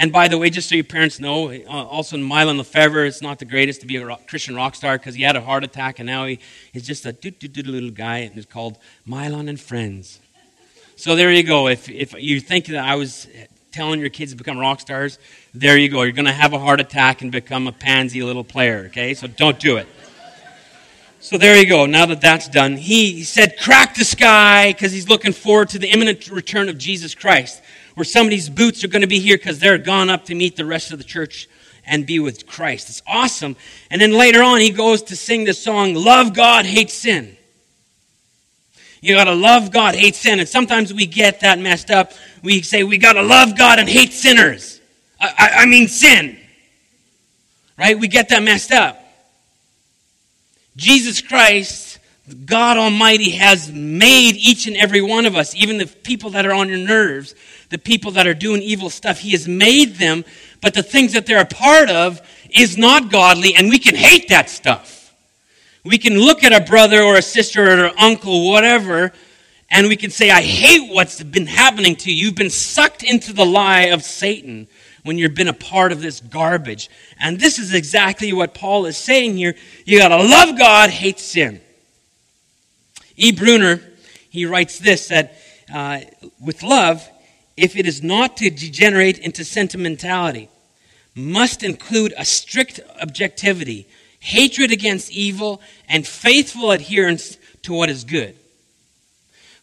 And 0.00 0.12
by 0.12 0.28
the 0.28 0.38
way, 0.38 0.48
just 0.48 0.68
so 0.68 0.76
your 0.76 0.84
parents 0.84 1.18
know, 1.18 1.50
uh, 1.50 1.64
also 1.66 2.16
Mylon 2.16 2.56
Lefevre 2.56 3.04
is 3.04 3.20
not 3.20 3.40
the 3.40 3.44
greatest 3.44 3.80
to 3.80 3.86
be 3.86 3.96
a 3.96 4.06
rock, 4.06 4.28
Christian 4.28 4.54
rock 4.54 4.76
star 4.76 4.96
because 4.96 5.16
he 5.16 5.24
had 5.24 5.34
a 5.34 5.40
heart 5.40 5.64
attack 5.64 5.98
and 5.98 6.06
now 6.06 6.24
he, 6.24 6.38
he's 6.72 6.86
just 6.86 7.04
a 7.04 7.12
doo 7.12 7.32
doo 7.32 7.48
doo 7.48 7.68
little 7.68 7.90
guy 7.90 8.18
and 8.18 8.38
it's 8.38 8.46
called 8.46 8.78
Mylon 9.08 9.48
and 9.48 9.58
Friends. 9.58 10.20
So 10.94 11.16
there 11.16 11.32
you 11.32 11.42
go. 11.42 11.66
If, 11.66 11.88
if 11.88 12.14
you 12.14 12.38
think 12.38 12.66
that 12.66 12.84
I 12.84 12.94
was 12.94 13.26
telling 13.72 13.98
your 13.98 14.08
kids 14.08 14.30
to 14.30 14.36
become 14.36 14.56
rock 14.56 14.78
stars, 14.78 15.18
there 15.52 15.76
you 15.76 15.88
go. 15.88 16.02
You're 16.02 16.12
going 16.12 16.26
to 16.26 16.32
have 16.32 16.52
a 16.52 16.60
heart 16.60 16.78
attack 16.78 17.20
and 17.20 17.32
become 17.32 17.66
a 17.66 17.72
pansy 17.72 18.22
little 18.22 18.44
player, 18.44 18.84
okay? 18.86 19.14
So 19.14 19.26
don't 19.26 19.58
do 19.58 19.78
it. 19.78 19.88
So 21.20 21.36
there 21.36 21.56
you 21.56 21.66
go. 21.66 21.86
Now 21.86 22.06
that 22.06 22.20
that's 22.20 22.48
done, 22.48 22.76
he 22.76 23.24
said, 23.24 23.58
crack 23.58 23.94
the 23.94 24.04
sky 24.04 24.72
because 24.72 24.92
he's 24.92 25.08
looking 25.08 25.32
forward 25.32 25.70
to 25.70 25.78
the 25.78 25.88
imminent 25.88 26.30
return 26.30 26.68
of 26.68 26.78
Jesus 26.78 27.14
Christ 27.14 27.60
where 27.94 28.04
somebody's 28.04 28.48
boots 28.48 28.84
are 28.84 28.88
going 28.88 29.02
to 29.02 29.08
be 29.08 29.18
here 29.18 29.36
because 29.36 29.58
they're 29.58 29.78
gone 29.78 30.08
up 30.08 30.24
to 30.26 30.34
meet 30.34 30.56
the 30.56 30.64
rest 30.64 30.92
of 30.92 30.98
the 30.98 31.04
church 31.04 31.48
and 31.84 32.06
be 32.06 32.20
with 32.20 32.46
Christ. 32.46 32.88
It's 32.88 33.02
awesome. 33.06 33.56
And 33.90 34.00
then 34.00 34.12
later 34.12 34.42
on, 34.42 34.60
he 34.60 34.70
goes 34.70 35.02
to 35.04 35.16
sing 35.16 35.44
the 35.44 35.54
song, 35.54 35.94
Love 35.94 36.34
God, 36.34 36.64
Hate 36.64 36.90
Sin. 36.90 37.36
You 39.00 39.14
gotta 39.14 39.34
love 39.34 39.70
God, 39.70 39.94
hate 39.94 40.16
sin. 40.16 40.40
And 40.40 40.48
sometimes 40.48 40.92
we 40.92 41.06
get 41.06 41.40
that 41.40 41.58
messed 41.58 41.90
up. 41.90 42.12
We 42.42 42.62
say 42.62 42.82
we 42.82 42.98
gotta 42.98 43.22
love 43.22 43.56
God 43.56 43.78
and 43.78 43.88
hate 43.88 44.12
sinners. 44.12 44.80
I, 45.20 45.34
I, 45.38 45.62
I 45.62 45.66
mean 45.66 45.88
sin. 45.88 46.36
Right? 47.76 47.98
We 47.98 48.08
get 48.08 48.30
that 48.30 48.42
messed 48.42 48.72
up. 48.72 49.00
Jesus 50.78 51.20
Christ, 51.20 51.98
God 52.46 52.76
Almighty, 52.76 53.30
has 53.30 53.72
made 53.72 54.36
each 54.36 54.68
and 54.68 54.76
every 54.76 55.02
one 55.02 55.26
of 55.26 55.34
us, 55.34 55.52
even 55.56 55.76
the 55.76 55.86
people 55.86 56.30
that 56.30 56.46
are 56.46 56.52
on 56.52 56.68
your 56.68 56.78
nerves, 56.78 57.34
the 57.70 57.78
people 57.78 58.12
that 58.12 58.28
are 58.28 58.34
doing 58.34 58.62
evil 58.62 58.88
stuff. 58.88 59.18
He 59.18 59.32
has 59.32 59.48
made 59.48 59.96
them, 59.96 60.24
but 60.62 60.74
the 60.74 60.84
things 60.84 61.14
that 61.14 61.26
they're 61.26 61.40
a 61.40 61.44
part 61.44 61.90
of 61.90 62.22
is 62.56 62.78
not 62.78 63.10
godly, 63.10 63.56
and 63.56 63.68
we 63.68 63.80
can 63.80 63.96
hate 63.96 64.28
that 64.28 64.48
stuff. 64.48 65.12
We 65.82 65.98
can 65.98 66.16
look 66.16 66.44
at 66.44 66.52
a 66.52 66.64
brother 66.64 67.02
or 67.02 67.16
a 67.16 67.22
sister 67.22 67.66
or 67.66 67.86
an 67.86 67.94
uncle, 67.98 68.48
whatever, 68.48 69.12
and 69.72 69.88
we 69.88 69.96
can 69.96 70.10
say, 70.10 70.30
I 70.30 70.42
hate 70.42 70.94
what's 70.94 71.20
been 71.24 71.48
happening 71.48 71.96
to 71.96 72.12
you. 72.12 72.26
You've 72.26 72.36
been 72.36 72.50
sucked 72.50 73.02
into 73.02 73.32
the 73.32 73.44
lie 73.44 73.86
of 73.86 74.04
Satan 74.04 74.68
when 75.08 75.16
you've 75.16 75.34
been 75.34 75.48
a 75.48 75.54
part 75.54 75.90
of 75.90 76.02
this 76.02 76.20
garbage. 76.20 76.90
And 77.18 77.40
this 77.40 77.58
is 77.58 77.72
exactly 77.72 78.30
what 78.34 78.52
Paul 78.52 78.84
is 78.84 78.98
saying 78.98 79.38
here. 79.38 79.54
You 79.86 79.98
got 79.98 80.08
to 80.08 80.18
love 80.18 80.58
God, 80.58 80.90
hate 80.90 81.18
sin. 81.18 81.62
E. 83.16 83.32
Brunner, 83.32 83.80
he 84.28 84.44
writes 84.44 84.78
this 84.78 85.08
that 85.08 85.38
uh, 85.72 86.00
with 86.38 86.62
love, 86.62 87.08
if 87.56 87.74
it 87.74 87.86
is 87.86 88.02
not 88.02 88.36
to 88.36 88.50
degenerate 88.50 89.16
into 89.16 89.46
sentimentality, 89.46 90.50
must 91.14 91.62
include 91.62 92.12
a 92.18 92.26
strict 92.26 92.78
objectivity, 93.00 93.88
hatred 94.20 94.70
against 94.70 95.10
evil, 95.10 95.62
and 95.88 96.06
faithful 96.06 96.70
adherence 96.70 97.38
to 97.62 97.72
what 97.72 97.88
is 97.88 98.04
good. 98.04 98.36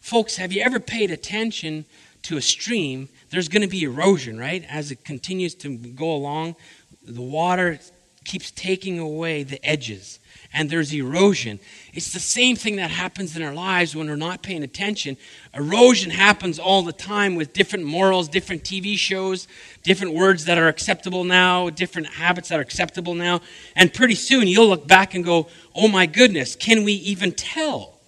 Folks, 0.00 0.38
have 0.38 0.52
you 0.52 0.60
ever 0.62 0.80
paid 0.80 1.12
attention 1.12 1.84
to 2.22 2.36
a 2.36 2.42
stream? 2.42 3.08
There's 3.30 3.48
going 3.48 3.62
to 3.62 3.68
be 3.68 3.82
erosion, 3.82 4.38
right? 4.38 4.64
As 4.68 4.90
it 4.90 5.04
continues 5.04 5.54
to 5.56 5.76
go 5.76 6.12
along, 6.12 6.56
the 7.04 7.22
water 7.22 7.78
keeps 8.24 8.50
taking 8.50 8.98
away 8.98 9.42
the 9.42 9.64
edges 9.64 10.18
and 10.52 10.70
there's 10.70 10.92
erosion. 10.92 11.58
It's 11.92 12.12
the 12.12 12.20
same 12.20 12.56
thing 12.56 12.76
that 12.76 12.90
happens 12.90 13.36
in 13.36 13.42
our 13.42 13.52
lives 13.52 13.94
when 13.94 14.08
we're 14.08 14.16
not 14.16 14.42
paying 14.42 14.62
attention. 14.62 15.16
Erosion 15.54 16.10
happens 16.10 16.58
all 16.58 16.82
the 16.82 16.92
time 16.92 17.34
with 17.34 17.52
different 17.52 17.84
morals, 17.84 18.28
different 18.28 18.62
TV 18.62 18.96
shows, 18.96 19.48
different 19.82 20.14
words 20.14 20.44
that 20.46 20.58
are 20.58 20.68
acceptable 20.68 21.24
now, 21.24 21.70
different 21.70 22.08
habits 22.08 22.48
that 22.48 22.58
are 22.58 22.62
acceptable 22.62 23.14
now. 23.14 23.40
And 23.74 23.92
pretty 23.92 24.14
soon 24.14 24.48
you'll 24.48 24.68
look 24.68 24.86
back 24.86 25.14
and 25.14 25.24
go, 25.24 25.48
oh 25.74 25.88
my 25.88 26.06
goodness, 26.06 26.56
can 26.56 26.84
we 26.84 26.94
even 26.94 27.32
tell 27.32 28.00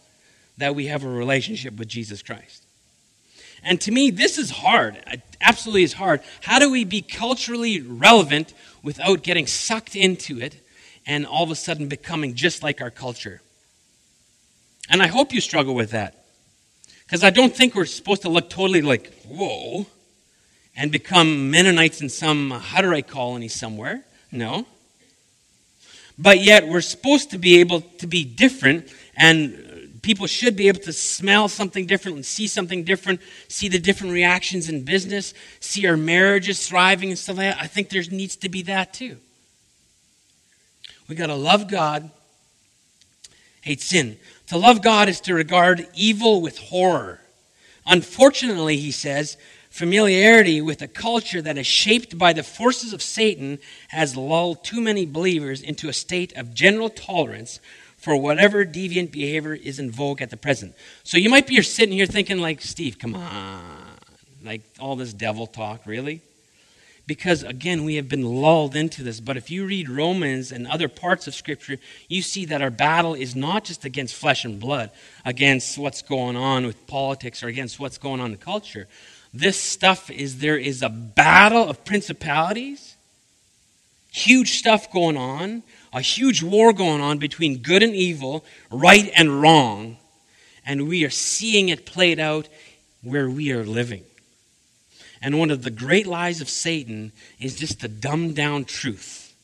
that 0.56 0.74
we 0.74 0.86
have 0.86 1.04
a 1.04 1.08
relationship 1.08 1.76
with 1.76 1.88
Jesus 1.88 2.22
Christ? 2.22 2.67
And 3.62 3.80
to 3.82 3.92
me, 3.92 4.10
this 4.10 4.38
is 4.38 4.50
hard. 4.50 5.02
It 5.06 5.22
absolutely 5.40 5.82
is 5.82 5.94
hard. 5.94 6.20
How 6.42 6.58
do 6.58 6.70
we 6.70 6.84
be 6.84 7.02
culturally 7.02 7.80
relevant 7.80 8.54
without 8.82 9.22
getting 9.22 9.46
sucked 9.46 9.96
into 9.96 10.40
it? 10.40 10.62
and 11.08 11.26
all 11.26 11.42
of 11.42 11.50
a 11.50 11.56
sudden 11.56 11.88
becoming 11.88 12.34
just 12.34 12.62
like 12.62 12.82
our 12.82 12.90
culture. 12.90 13.40
And 14.90 15.02
I 15.02 15.06
hope 15.06 15.32
you 15.32 15.40
struggle 15.40 15.74
with 15.74 15.90
that. 15.90 16.26
Because 17.04 17.24
I 17.24 17.30
don't 17.30 17.56
think 17.56 17.74
we're 17.74 17.86
supposed 17.86 18.22
to 18.22 18.28
look 18.28 18.50
totally 18.50 18.82
like, 18.82 19.10
whoa, 19.22 19.86
and 20.76 20.92
become 20.92 21.50
Mennonites 21.50 22.02
in 22.02 22.10
some 22.10 22.52
Hutterite 22.52 23.06
colony 23.06 23.48
somewhere. 23.48 24.04
No. 24.30 24.66
But 26.18 26.40
yet, 26.40 26.68
we're 26.68 26.82
supposed 26.82 27.30
to 27.30 27.38
be 27.38 27.60
able 27.60 27.80
to 27.80 28.06
be 28.06 28.24
different, 28.24 28.92
and 29.16 29.67
people 30.02 30.26
should 30.26 30.56
be 30.56 30.68
able 30.68 30.80
to 30.80 30.92
smell 30.92 31.48
something 31.48 31.86
different 31.86 32.16
and 32.16 32.26
see 32.26 32.46
something 32.46 32.84
different, 32.84 33.20
see 33.48 33.68
the 33.68 33.78
different 33.78 34.12
reactions 34.12 34.68
in 34.68 34.84
business, 34.84 35.34
see 35.60 35.86
our 35.86 35.96
marriages 35.96 36.68
thriving 36.68 37.08
and 37.10 37.18
stuff 37.18 37.36
like 37.36 37.54
that. 37.54 37.62
I 37.62 37.66
think 37.66 37.88
there 37.88 38.02
needs 38.10 38.36
to 38.36 38.48
be 38.48 38.62
that 38.62 38.92
too. 38.92 39.16
We 41.08 41.14
got 41.14 41.28
to 41.28 41.34
love 41.34 41.68
God, 41.68 42.10
hate 43.62 43.80
sin. 43.80 44.18
To 44.48 44.58
love 44.58 44.82
God 44.82 45.08
is 45.08 45.20
to 45.22 45.34
regard 45.34 45.86
evil 45.94 46.40
with 46.40 46.58
horror. 46.58 47.20
Unfortunately, 47.86 48.76
he 48.76 48.90
says, 48.90 49.38
familiarity 49.70 50.60
with 50.60 50.82
a 50.82 50.88
culture 50.88 51.40
that 51.40 51.56
is 51.56 51.66
shaped 51.66 52.18
by 52.18 52.32
the 52.32 52.42
forces 52.42 52.92
of 52.92 53.00
Satan 53.00 53.58
has 53.88 54.16
lulled 54.16 54.64
too 54.64 54.80
many 54.80 55.06
believers 55.06 55.62
into 55.62 55.88
a 55.88 55.92
state 55.92 56.36
of 56.36 56.52
general 56.52 56.90
tolerance 56.90 57.60
for 57.98 58.16
whatever 58.16 58.64
deviant 58.64 59.10
behavior 59.10 59.54
is 59.54 59.78
in 59.78 59.90
vogue 59.90 60.22
at 60.22 60.30
the 60.30 60.36
present. 60.36 60.74
So 61.04 61.18
you 61.18 61.28
might 61.28 61.46
be 61.46 61.60
sitting 61.62 61.94
here 61.94 62.06
thinking, 62.06 62.38
like, 62.38 62.62
Steve, 62.62 62.98
come 62.98 63.14
on. 63.14 63.62
Like 64.42 64.62
all 64.80 64.96
this 64.96 65.12
devil 65.12 65.46
talk, 65.46 65.84
really? 65.84 66.22
because 67.08 67.42
again 67.42 67.84
we 67.84 67.94
have 67.96 68.08
been 68.08 68.22
lulled 68.22 68.76
into 68.76 69.02
this 69.02 69.18
but 69.18 69.36
if 69.36 69.50
you 69.50 69.64
read 69.64 69.88
romans 69.88 70.52
and 70.52 70.68
other 70.68 70.86
parts 70.86 71.26
of 71.26 71.34
scripture 71.34 71.78
you 72.06 72.22
see 72.22 72.44
that 72.44 72.62
our 72.62 72.70
battle 72.70 73.14
is 73.14 73.34
not 73.34 73.64
just 73.64 73.84
against 73.84 74.14
flesh 74.14 74.44
and 74.44 74.60
blood 74.60 74.90
against 75.24 75.76
what's 75.78 76.02
going 76.02 76.36
on 76.36 76.66
with 76.66 76.86
politics 76.86 77.42
or 77.42 77.48
against 77.48 77.80
what's 77.80 77.98
going 77.98 78.20
on 78.20 78.30
in 78.30 78.36
culture 78.36 78.86
this 79.32 79.58
stuff 79.58 80.10
is 80.10 80.38
there 80.38 80.58
is 80.58 80.82
a 80.82 80.88
battle 80.88 81.68
of 81.68 81.84
principalities 81.84 82.97
huge 84.18 84.58
stuff 84.58 84.90
going 84.92 85.16
on 85.16 85.62
a 85.92 86.00
huge 86.00 86.42
war 86.42 86.72
going 86.72 87.00
on 87.00 87.18
between 87.18 87.58
good 87.58 87.82
and 87.82 87.94
evil 87.94 88.44
right 88.70 89.10
and 89.16 89.40
wrong 89.40 89.96
and 90.66 90.88
we 90.88 91.04
are 91.04 91.10
seeing 91.10 91.68
it 91.68 91.86
played 91.86 92.18
out 92.18 92.48
where 93.02 93.30
we 93.30 93.52
are 93.52 93.64
living 93.64 94.04
and 95.20 95.38
one 95.38 95.50
of 95.50 95.62
the 95.62 95.70
great 95.70 96.06
lies 96.06 96.40
of 96.40 96.48
Satan 96.48 97.12
is 97.40 97.56
just 97.56 97.80
to 97.80 97.88
dumb 97.88 98.34
down 98.34 98.64
truth, 98.64 99.34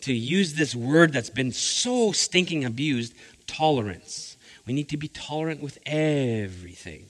to 0.00 0.12
use 0.12 0.54
this 0.54 0.74
word 0.74 1.12
that's 1.12 1.30
been 1.30 1.52
so 1.52 2.12
stinking 2.12 2.64
abused 2.64 3.14
tolerance. 3.46 4.36
We 4.66 4.72
need 4.72 4.88
to 4.88 4.96
be 4.96 5.08
tolerant 5.08 5.62
with 5.62 5.78
everything. 5.86 7.06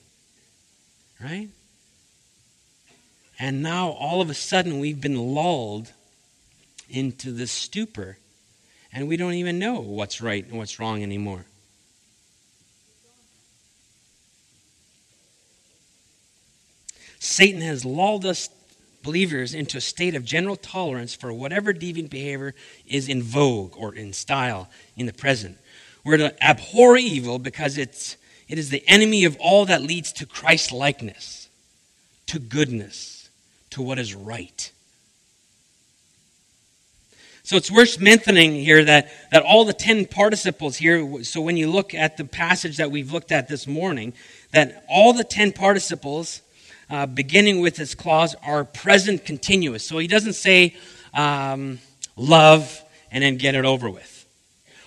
Right? 1.21 1.49
And 3.39 3.63
now, 3.63 3.89
all 3.89 4.21
of 4.21 4.29
a 4.29 4.33
sudden, 4.35 4.79
we've 4.79 5.01
been 5.01 5.17
lulled 5.17 5.91
into 6.89 7.31
this 7.31 7.51
stupor, 7.51 8.17
and 8.91 9.07
we 9.07 9.17
don't 9.17 9.33
even 9.33 9.59
know 9.59 9.79
what's 9.79 10.21
right 10.21 10.45
and 10.45 10.57
what's 10.57 10.79
wrong 10.79 11.01
anymore. 11.03 11.45
Satan 17.19 17.61
has 17.61 17.85
lulled 17.85 18.25
us 18.25 18.49
believers 19.01 19.53
into 19.53 19.77
a 19.77 19.81
state 19.81 20.13
of 20.13 20.25
general 20.25 20.57
tolerance 20.57 21.15
for 21.15 21.31
whatever 21.31 21.73
deviant 21.73 22.09
behavior 22.09 22.53
is 22.85 23.07
in 23.07 23.23
vogue 23.23 23.75
or 23.77 23.95
in 23.95 24.11
style 24.11 24.69
in 24.97 25.05
the 25.05 25.13
present. 25.13 25.57
We're 26.03 26.17
to 26.17 26.43
abhor 26.45 26.97
evil 26.97 27.39
because 27.39 27.77
it's, 27.77 28.17
it 28.49 28.59
is 28.59 28.69
the 28.69 28.83
enemy 28.87 29.23
of 29.23 29.37
all 29.39 29.65
that 29.65 29.81
leads 29.81 30.11
to 30.13 30.25
Christ 30.25 30.73
likeness, 30.73 31.47
to 32.27 32.39
goodness, 32.39 33.29
to 33.69 33.81
what 33.81 33.99
is 33.99 34.13
right. 34.13 34.72
So 37.45 37.57
it's 37.57 37.69
worth 37.69 37.99
mentioning 37.99 38.55
here 38.55 38.85
that, 38.85 39.11
that 39.31 39.43
all 39.43 39.65
the 39.65 39.73
10 39.73 40.05
participles 40.05 40.77
here, 40.77 41.23
so 41.25 41.41
when 41.41 41.57
you 41.57 41.69
look 41.69 41.93
at 41.93 42.15
the 42.15 42.23
passage 42.23 42.77
that 42.77 42.89
we've 42.89 43.11
looked 43.11 43.33
at 43.33 43.49
this 43.49 43.67
morning, 43.67 44.13
that 44.51 44.85
all 44.87 45.11
the 45.11 45.25
10 45.25 45.51
participles 45.51 46.41
uh, 46.89 47.05
beginning 47.05 47.59
with 47.59 47.75
this 47.75 47.95
clause 47.95 48.33
are 48.45 48.63
present 48.63 49.25
continuous. 49.25 49.85
So 49.85 49.97
he 49.97 50.07
doesn't 50.07 50.33
say 50.33 50.77
um, 51.13 51.79
love 52.15 52.81
and 53.11 53.25
then 53.25 53.35
get 53.35 53.55
it 53.55 53.65
over 53.65 53.89
with. 53.89 54.25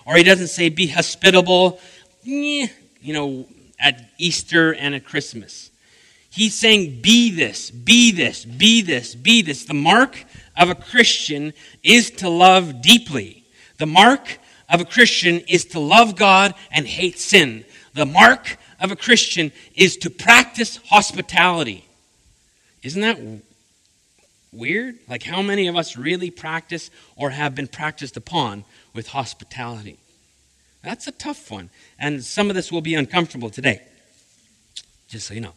Or 0.07 0.15
he 0.15 0.23
doesn't 0.23 0.47
say 0.47 0.69
be 0.69 0.87
hospitable, 0.87 1.79
you 2.23 2.69
know, 3.03 3.45
at 3.79 4.09
Easter 4.17 4.73
and 4.73 4.95
at 4.95 5.05
Christmas. 5.05 5.69
He's 6.31 6.55
saying 6.55 7.01
be 7.01 7.31
this, 7.31 7.69
be 7.69 8.11
this, 8.11 8.45
be 8.45 8.81
this, 8.81 9.13
be 9.13 9.43
this. 9.43 9.65
The 9.65 9.73
mark 9.75 10.23
of 10.57 10.69
a 10.69 10.75
Christian 10.75 11.53
is 11.83 12.11
to 12.11 12.29
love 12.29 12.81
deeply. 12.81 13.43
The 13.77 13.85
mark 13.85 14.39
of 14.69 14.81
a 14.81 14.85
Christian 14.85 15.39
is 15.47 15.65
to 15.65 15.79
love 15.79 16.15
God 16.15 16.53
and 16.71 16.87
hate 16.87 17.19
sin. 17.19 17.65
The 17.93 18.05
mark 18.05 18.57
of 18.79 18.91
a 18.91 18.95
Christian 18.95 19.51
is 19.75 19.97
to 19.97 20.09
practice 20.09 20.77
hospitality. 20.87 21.85
Isn't 22.83 23.01
that 23.01 23.19
weird? 24.51 24.97
Like, 25.07 25.23
how 25.23 25.41
many 25.41 25.67
of 25.67 25.75
us 25.75 25.97
really 25.97 26.29
practice 26.29 26.89
or 27.15 27.29
have 27.31 27.55
been 27.55 27.67
practiced 27.67 28.17
upon 28.17 28.65
with 28.93 29.07
hospitality? 29.07 29.97
That's 30.83 31.07
a 31.07 31.11
tough 31.11 31.51
one. 31.51 31.69
And 31.99 32.23
some 32.23 32.49
of 32.49 32.55
this 32.55 32.71
will 32.71 32.81
be 32.81 32.95
uncomfortable 32.95 33.49
today, 33.49 33.81
just 35.07 35.27
so 35.27 35.33
you 35.33 35.41
know. 35.41 35.53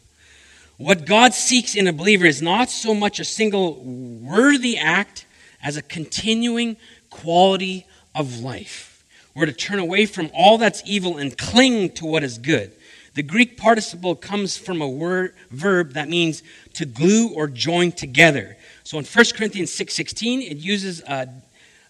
What 0.81 1.05
God 1.05 1.35
seeks 1.35 1.75
in 1.75 1.87
a 1.89 1.93
believer 1.93 2.25
is 2.25 2.41
not 2.41 2.71
so 2.71 2.95
much 2.95 3.21
a 3.21 3.25
single 3.25 3.85
worthy 3.85 4.79
act 4.79 5.27
as 5.63 5.77
a 5.77 5.83
continuing 5.83 6.79
quality 7.11 7.87
of 8.15 8.41
life. 8.41 9.05
We're 9.35 9.45
to 9.45 9.53
turn 9.53 9.79
away 9.79 10.07
from 10.07 10.31
all 10.33 10.57
that's 10.57 10.83
evil 10.87 11.19
and 11.19 11.37
cling 11.37 11.91
to 11.97 12.07
what 12.07 12.25
is 12.25 12.39
good. 12.39 12.73
The 13.13 13.23
Greek 13.23 13.59
participle 13.59 14.15
comes 14.15 14.57
from 14.57 14.81
a 14.81 14.89
word, 14.89 15.35
verb 15.51 15.93
that 15.93 16.09
means 16.09 16.43
to 16.73 16.87
glue 16.87 17.29
or 17.29 17.47
join 17.47 17.93
together. 17.93 18.57
So 18.83 18.99
in 18.99 19.05
1 19.05 19.25
Corinthians 19.37 19.73
6.16, 19.73 20.51
it 20.51 20.57
uses, 20.57 21.03
uh, 21.03 21.27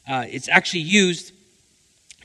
uh, 0.08 0.24
it's 0.28 0.48
actually 0.48 0.80
used 0.80 1.30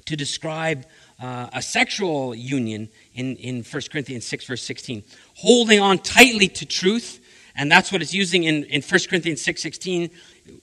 to 0.05 0.15
describe 0.15 0.87
uh, 1.21 1.47
a 1.53 1.61
sexual 1.61 2.33
union 2.33 2.89
in, 3.15 3.37
in 3.37 3.63
1 3.63 3.81
Corinthians 3.91 4.25
6, 4.25 4.45
verse 4.45 4.61
16. 4.61 5.03
Holding 5.37 5.79
on 5.79 5.97
tightly 5.99 6.47
to 6.49 6.65
truth, 6.65 7.19
and 7.55 7.71
that's 7.71 7.91
what 7.91 8.01
it's 8.01 8.13
using 8.13 8.43
in, 8.43 8.65
in 8.65 8.81
1 8.81 8.99
Corinthians 9.09 9.43
6.16 9.45 10.11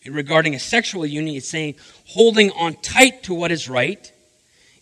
regarding 0.06 0.54
a 0.54 0.58
sexual 0.58 1.06
union. 1.06 1.36
It's 1.36 1.48
saying 1.48 1.76
holding 2.06 2.50
on 2.52 2.74
tight 2.74 3.22
to 3.24 3.34
what 3.34 3.50
is 3.50 3.68
right 3.68 4.12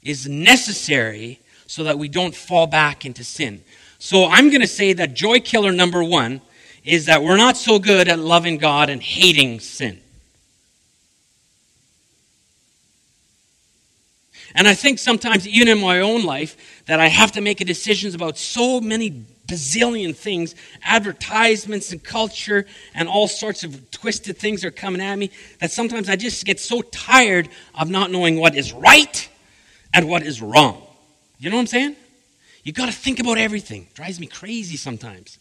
is 0.02 0.28
necessary 0.28 1.40
so 1.66 1.84
that 1.84 1.98
we 1.98 2.08
don't 2.08 2.34
fall 2.34 2.66
back 2.66 3.06
into 3.06 3.22
sin. 3.22 3.62
So 3.98 4.26
I'm 4.26 4.48
going 4.48 4.62
to 4.62 4.66
say 4.66 4.92
that 4.94 5.14
joy 5.14 5.40
killer 5.40 5.72
number 5.72 6.02
one 6.02 6.40
is 6.84 7.06
that 7.06 7.22
we're 7.22 7.36
not 7.36 7.56
so 7.56 7.78
good 7.78 8.08
at 8.08 8.18
loving 8.18 8.58
God 8.58 8.88
and 8.88 9.02
hating 9.02 9.60
sin. 9.60 10.00
And 14.54 14.66
I 14.66 14.74
think 14.74 14.98
sometimes, 14.98 15.46
even 15.46 15.68
in 15.68 15.80
my 15.80 16.00
own 16.00 16.24
life, 16.24 16.82
that 16.86 17.00
I 17.00 17.08
have 17.08 17.32
to 17.32 17.40
make 17.40 17.58
decisions 17.58 18.14
about 18.14 18.36
so 18.36 18.80
many 18.80 19.24
bazillion 19.46 20.14
things 20.14 20.54
advertisements 20.82 21.90
and 21.90 22.02
culture 22.02 22.66
and 22.94 23.08
all 23.08 23.26
sorts 23.26 23.64
of 23.64 23.90
twisted 23.90 24.36
things 24.38 24.64
are 24.64 24.70
coming 24.70 25.00
at 25.00 25.16
me 25.16 25.30
that 25.58 25.72
sometimes 25.72 26.08
I 26.08 26.16
just 26.16 26.44
get 26.44 26.60
so 26.60 26.82
tired 26.82 27.48
of 27.74 27.90
not 27.90 28.10
knowing 28.10 28.38
what 28.38 28.54
is 28.54 28.72
right 28.72 29.28
and 29.92 30.08
what 30.08 30.22
is 30.22 30.40
wrong. 30.40 30.82
You 31.38 31.50
know 31.50 31.56
what 31.56 31.62
I'm 31.62 31.66
saying? 31.66 31.96
You 32.62 32.72
got 32.72 32.86
to 32.86 32.92
think 32.92 33.18
about 33.18 33.38
everything. 33.38 33.82
It 33.82 33.94
drives 33.94 34.20
me 34.20 34.26
crazy 34.26 34.76
sometimes. 34.76 35.38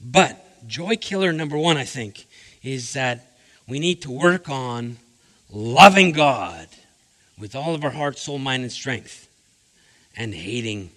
But 0.00 0.66
joy 0.66 0.96
killer 0.96 1.32
number 1.32 1.58
one, 1.58 1.76
I 1.76 1.84
think, 1.84 2.26
is 2.62 2.92
that 2.94 3.36
we 3.68 3.78
need 3.78 4.02
to 4.02 4.10
work 4.10 4.48
on 4.48 4.96
loving 5.52 6.12
God 6.12 6.68
with 7.38 7.54
all 7.54 7.74
of 7.74 7.84
our 7.84 7.90
heart, 7.90 8.18
soul, 8.18 8.38
mind, 8.38 8.62
and 8.62 8.72
strength, 8.72 9.28
and 10.16 10.34
hating 10.34 10.90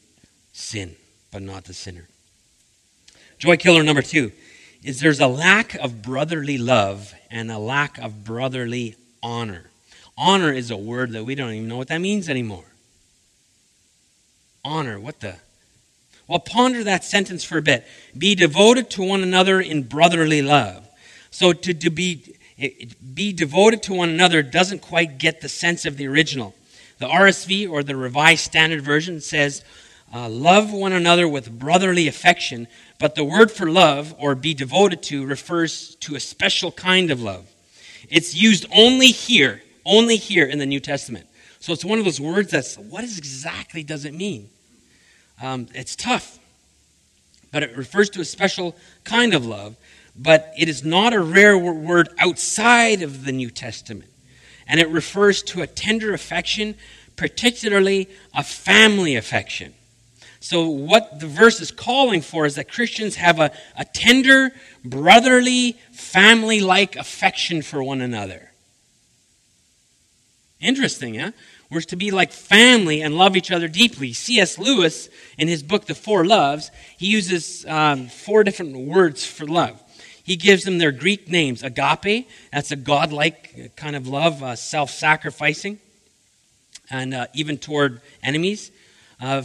sin, 0.54 0.96
but 1.32 1.42
not 1.42 1.66
the 1.66 1.74
sinner. 1.74 2.08
Joy 3.38 3.58
killer 3.58 3.84
number 3.84 4.02
two 4.02 4.32
is 4.84 5.00
there's 5.00 5.20
a 5.20 5.28
lack 5.28 5.76
of 5.76 6.02
brotherly 6.02 6.58
love 6.58 7.14
and 7.30 7.52
a 7.52 7.58
lack 7.58 7.98
of 7.98 8.24
brotherly 8.24 8.96
honor. 9.22 9.70
Honor 10.18 10.54
is 10.54 10.72
a 10.72 10.78
word 10.78 11.12
that 11.12 11.26
we 11.26 11.36
don't 11.36 11.52
even 11.52 11.68
know 11.68 11.78
what 11.78 11.90
that 11.90 11.98
means 11.98 12.30
anymore. 12.30 12.64
Honor, 14.64 15.00
what 15.00 15.20
the? 15.20 15.36
Well, 16.28 16.40
ponder 16.40 16.84
that 16.84 17.04
sentence 17.04 17.44
for 17.44 17.58
a 17.58 17.62
bit. 17.62 17.86
Be 18.18 18.36
devoted 18.36 18.90
to 18.92 19.04
one 19.04 19.22
another 19.22 19.60
in 19.60 19.84
brotherly 19.84 20.42
love. 20.42 20.88
So 21.30 21.54
to, 21.54 21.74
to 21.74 21.90
be, 21.90 22.35
be 22.58 23.34
devoted 23.34 23.84
to 23.84 23.94
one 23.94 24.10
another 24.10 24.42
doesn't 24.42 24.82
quite 24.82 25.18
get 25.18 25.42
the 25.42 25.50
sense 25.50 25.86
of 25.86 25.98
the 25.98 26.08
original. 26.08 26.56
The 27.00 27.08
RSV, 27.08 27.70
or 27.70 27.84
the 27.84 27.96
Revised 27.96 28.46
Standard 28.46 28.82
Version, 28.82 29.20
says, 29.20 29.64
uh, 30.14 30.30
Love 30.30 30.72
one 30.72 30.94
another 30.94 31.28
with 31.28 31.60
brotherly 31.60 32.08
affection, 32.08 32.68
but 33.00 33.16
the 33.16 33.26
word 33.26 33.52
for 33.52 33.70
love 33.70 34.16
or 34.18 34.36
be 34.36 34.54
devoted 34.54 35.04
to 35.04 35.26
refers 35.26 35.96
to 35.96 36.16
a 36.16 36.20
special 36.20 36.72
kind 36.72 37.12
of 37.12 37.22
love. 37.22 37.46
It's 38.10 38.34
used 38.34 38.66
only 38.74 39.08
here, 39.08 39.62
only 39.86 40.16
here 40.16 40.46
in 40.46 40.60
the 40.60 40.66
New 40.66 40.80
Testament. 40.80 41.28
So 41.60 41.74
it's 41.74 41.84
one 41.84 42.00
of 42.00 42.06
those 42.06 42.22
words 42.22 42.52
that's 42.52 42.78
what 42.78 43.04
exactly 43.04 43.84
does 43.84 44.06
it 44.06 44.14
mean? 44.14 44.50
Um, 45.42 45.68
it's 45.74 45.96
tough, 45.96 46.40
but 47.52 47.64
it 47.64 47.76
refers 47.76 48.10
to 48.12 48.22
a 48.22 48.26
special 48.26 48.76
kind 49.04 49.34
of 49.34 49.46
love. 49.46 49.76
But 50.18 50.54
it 50.58 50.70
is 50.70 50.84
not 50.84 51.14
a 51.14 51.20
rare 51.20 51.58
word 51.58 52.10
outside 52.20 53.02
of 53.02 53.26
the 53.26 53.32
New 53.32 53.50
Testament, 53.50 54.10
and 54.68 54.80
it 54.80 54.90
refers 54.90 55.44
to 55.44 55.62
a 55.62 55.68
tender 55.68 56.14
affection, 56.14 56.76
particularly 57.16 58.10
a 58.34 58.44
family 58.44 59.16
affection. 59.16 59.74
So, 60.40 60.68
what 60.70 61.20
the 61.20 61.28
verse 61.28 61.60
is 61.60 61.72
calling 61.72 62.22
for 62.22 62.46
is 62.46 62.56
that 62.56 62.72
Christians 62.72 63.16
have 63.16 63.40
a, 63.40 63.52
a 63.76 63.84
tender, 63.84 64.52
brotherly, 64.84 65.74
family 65.92 66.60
like 66.60 66.96
affection 66.96 67.64
for 67.64 67.84
one 67.84 68.00
another. 68.00 68.52
Interesting, 70.60 71.16
yeah? 71.16 71.32
We're 71.70 71.82
to 71.82 71.96
be 71.96 72.12
like 72.12 72.32
family 72.32 73.02
and 73.02 73.18
love 73.18 73.36
each 73.36 73.52
other 73.52 73.68
deeply. 73.68 74.14
C.S. 74.14 74.60
Lewis, 74.60 75.10
in 75.38 75.48
his 75.48 75.64
book, 75.64 75.86
The 75.86 75.96
Four 75.96 76.26
Loves, 76.26 76.70
he 76.98 77.08
uses 77.08 77.66
um, 77.66 78.08
four 78.08 78.44
different 78.44 78.78
words 78.78 79.26
for 79.26 79.46
love. 79.46 79.82
He 80.26 80.38
gives 80.38 80.64
them 80.64 80.80
their 80.80 80.92
Greek 80.92 81.30
names 81.30 81.62
agape, 81.62 82.28
that's 82.52 82.72
a 82.72 82.76
godlike 82.76 83.76
kind 83.76 83.96
of 83.96 84.08
love, 84.08 84.42
uh, 84.42 84.56
self 84.56 84.90
sacrificing, 84.90 85.78
and 86.90 87.14
uh, 87.14 87.28
even 87.36 87.60
toward 87.60 88.02
enemies. 88.24 88.72
Uh, 89.22 89.44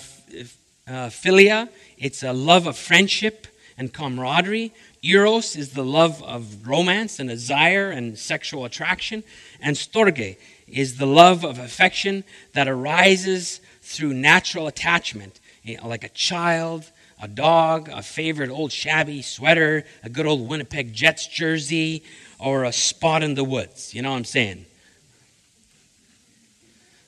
uh, 0.88 1.10
philia, 1.10 1.68
it's 1.98 2.22
a 2.22 2.32
love 2.32 2.66
of 2.66 2.78
friendship 2.78 3.46
and 3.76 3.92
camaraderie. 3.92 4.72
Eros 5.02 5.54
is 5.54 5.74
the 5.74 5.84
love 5.84 6.22
of 6.22 6.66
romance 6.66 7.20
and 7.20 7.28
desire 7.28 7.90
and 7.90 8.18
sexual 8.18 8.64
attraction. 8.64 9.22
And 9.60 9.76
storge 9.76 10.38
is 10.66 10.96
the 10.96 11.06
love 11.06 11.44
of 11.44 11.58
affection 11.58 12.24
that 12.54 12.68
arises 12.68 13.60
through 13.82 14.14
natural 14.14 14.66
attachment, 14.66 15.40
like 15.84 16.04
a 16.04 16.08
child, 16.08 16.90
a 17.20 17.28
dog, 17.28 17.88
a 17.88 18.02
favorite 18.02 18.50
old 18.50 18.72
shabby 18.72 19.22
sweater, 19.22 19.84
a 20.02 20.08
good 20.08 20.26
old 20.26 20.48
Winnipeg 20.48 20.92
Jets 20.92 21.26
jersey, 21.26 22.02
or 22.38 22.64
a 22.64 22.72
spot 22.72 23.22
in 23.22 23.34
the 23.34 23.44
woods. 23.44 23.94
You 23.94 24.02
know 24.02 24.10
what 24.10 24.16
I'm 24.16 24.24
saying? 24.24 24.64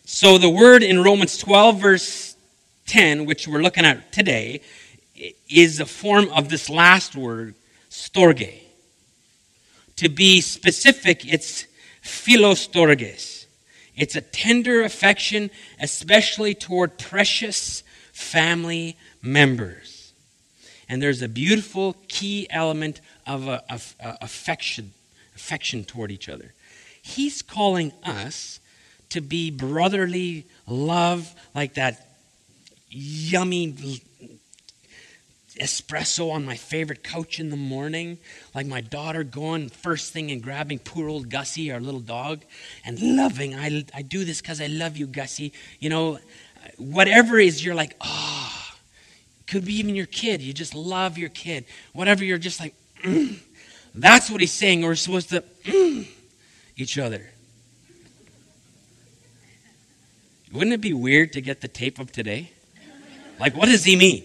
So 0.05 0.37
the 0.37 0.51
word 0.51 0.83
in 0.83 1.03
Romans 1.03 1.39
12, 1.39 1.81
verse 1.81 2.37
10, 2.87 3.25
which 3.25 3.49
we're 3.49 3.63
looking 3.63 3.87
at 3.87 4.13
today, 4.13 4.61
is 5.49 5.81
a 5.81 5.87
form 5.87 6.29
of 6.31 6.49
this 6.49 6.69
last 6.69 7.17
word, 7.17 7.55
storge. 7.91 8.61
To 9.97 10.09
be 10.09 10.41
specific, 10.41 11.25
it's 11.25 11.67
philostorges. 12.03 13.47
It's 13.95 14.17
a 14.17 14.21
tender 14.21 14.83
affection, 14.83 15.51
especially 15.81 16.55
toward 16.55 16.99
precious 16.99 17.83
family 18.13 18.97
members. 19.23 19.92
And 20.93 21.01
there's 21.01 21.23
a 21.23 21.29
beautiful 21.29 21.97
key 22.07 22.47
element 22.51 23.01
of, 23.27 23.49
a, 23.49 23.65
of 23.73 23.95
a 23.99 24.19
affection, 24.21 24.93
affection 25.35 25.85
toward 25.85 26.11
each 26.11 26.29
other. 26.29 26.53
He's 27.01 27.41
calling 27.41 27.93
us 28.05 28.61
to 29.09 29.23
be 29.23 29.51
brotherly 29.51 30.45
love, 30.67 31.35
like 31.55 31.73
that 31.77 32.09
yummy 32.91 34.03
espresso 35.59 36.31
on 36.31 36.45
my 36.45 36.57
favorite 36.57 37.03
couch 37.03 37.41
in 37.41 37.49
the 37.49 37.57
morning, 37.57 38.19
like 38.55 38.67
my 38.67 38.83
daughter 38.83 39.25
going 39.25 39.71
first 39.71 40.13
thing 40.13 40.31
and 40.31 40.43
grabbing 40.43 40.79
poor 40.79 41.09
old 41.09 41.31
Gussie, 41.31 41.73
our 41.73 41.81
little 41.81 42.01
dog, 42.01 42.43
and 42.85 43.01
loving. 43.01 43.55
I, 43.55 43.87
I 43.95 44.03
do 44.03 44.27
this 44.27 44.43
because 44.43 44.61
I 44.61 44.67
love 44.67 44.99
you, 44.99 45.07
Gussie. 45.07 45.55
You 45.81 45.89
know, 45.89 46.19
whatever 46.77 47.39
is, 47.39 47.65
you're 47.65 47.75
like, 47.75 47.97
oh, 48.03 48.62
could 49.53 49.67
be 49.67 49.75
even 49.75 49.95
your 49.95 50.07
kid. 50.07 50.41
You 50.41 50.55
just 50.55 50.75
love 50.75 51.19
your 51.19 51.29
kid. 51.29 51.67
Whatever, 51.93 52.25
you're 52.25 52.39
just 52.39 52.59
like, 52.59 52.75
mm. 53.03 53.39
that's 53.95 54.31
what 54.31 54.41
he's 54.41 54.51
saying. 54.51 54.81
We're 54.81 54.95
supposed 54.95 55.29
to 55.29 55.45
mm, 55.65 56.07
each 56.77 56.97
other. 56.97 57.31
Wouldn't 60.55 60.73
it 60.73 60.81
be 60.81 60.95
weird 60.95 61.35
to 61.35 61.43
get 61.43 61.61
the 61.61 61.69
tape 61.69 61.99
of 61.99 62.11
today? 62.11 62.51
Like, 63.39 63.55
what 63.55 63.67
does 63.67 63.85
he 63.85 63.95
mean? 63.95 64.25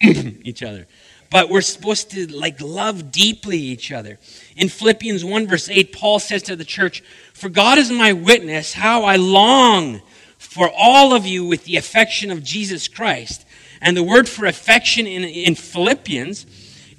each 0.00 0.62
other. 0.62 0.86
But 1.28 1.48
we're 1.48 1.60
supposed 1.60 2.12
to 2.12 2.28
like 2.28 2.60
love 2.60 3.10
deeply 3.10 3.58
each 3.58 3.90
other. 3.90 4.20
In 4.56 4.68
Philippians 4.68 5.24
1, 5.24 5.46
verse 5.48 5.68
8, 5.70 5.92
Paul 5.92 6.20
says 6.20 6.44
to 6.44 6.54
the 6.54 6.64
church, 6.64 7.02
For 7.34 7.48
God 7.48 7.78
is 7.78 7.90
my 7.90 8.12
witness, 8.12 8.74
how 8.74 9.02
I 9.02 9.16
long 9.16 10.02
for 10.38 10.70
all 10.76 11.14
of 11.14 11.26
you 11.26 11.44
with 11.44 11.64
the 11.64 11.76
affection 11.76 12.30
of 12.30 12.44
Jesus 12.44 12.86
Christ. 12.86 13.44
And 13.82 13.96
the 13.96 14.02
word 14.02 14.28
for 14.28 14.46
affection 14.46 15.08
in, 15.08 15.24
in 15.24 15.56
Philippians 15.56 16.46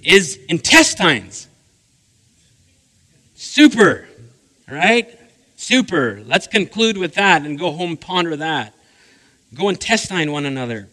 is 0.04 0.38
intestines. 0.50 1.48
Super, 3.36 4.06
right? 4.70 5.18
Super. 5.56 6.22
Let's 6.26 6.46
conclude 6.46 6.98
with 6.98 7.16
that 7.16 7.44
and 7.44 7.58
go 7.58 7.72
home 7.72 7.96
ponder 7.96 8.36
that. 8.36 8.76
Go 9.54 9.70
intestine 9.70 10.34
one 10.34 10.46
another. 10.46 10.90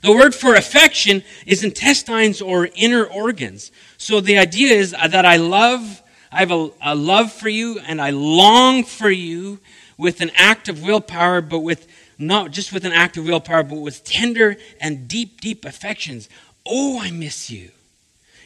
The 0.00 0.12
word 0.12 0.34
for 0.34 0.54
affection 0.54 1.24
is 1.44 1.62
intestines 1.62 2.40
or 2.40 2.70
inner 2.74 3.04
organs. 3.04 3.70
So 3.98 4.22
the 4.22 4.38
idea 4.38 4.74
is 4.74 4.92
that 4.92 5.26
I 5.26 5.36
love, 5.36 6.02
I 6.32 6.38
have 6.38 6.50
a, 6.50 6.70
a 6.80 6.94
love 6.94 7.30
for 7.30 7.50
you 7.50 7.78
and 7.80 8.00
I 8.00 8.10
long 8.10 8.84
for 8.84 9.10
you 9.10 9.58
with 9.98 10.22
an 10.22 10.30
act 10.34 10.70
of 10.70 10.82
willpower, 10.82 11.42
but 11.42 11.58
with 11.58 11.86
not 12.20 12.50
just 12.50 12.72
with 12.72 12.84
an 12.84 12.92
act 12.92 13.16
of 13.16 13.24
willpower, 13.24 13.62
but 13.62 13.80
with 13.80 14.04
tender 14.04 14.56
and 14.80 15.08
deep, 15.08 15.40
deep 15.40 15.64
affections. 15.64 16.28
Oh, 16.66 17.00
I 17.00 17.10
miss 17.10 17.50
you. 17.50 17.70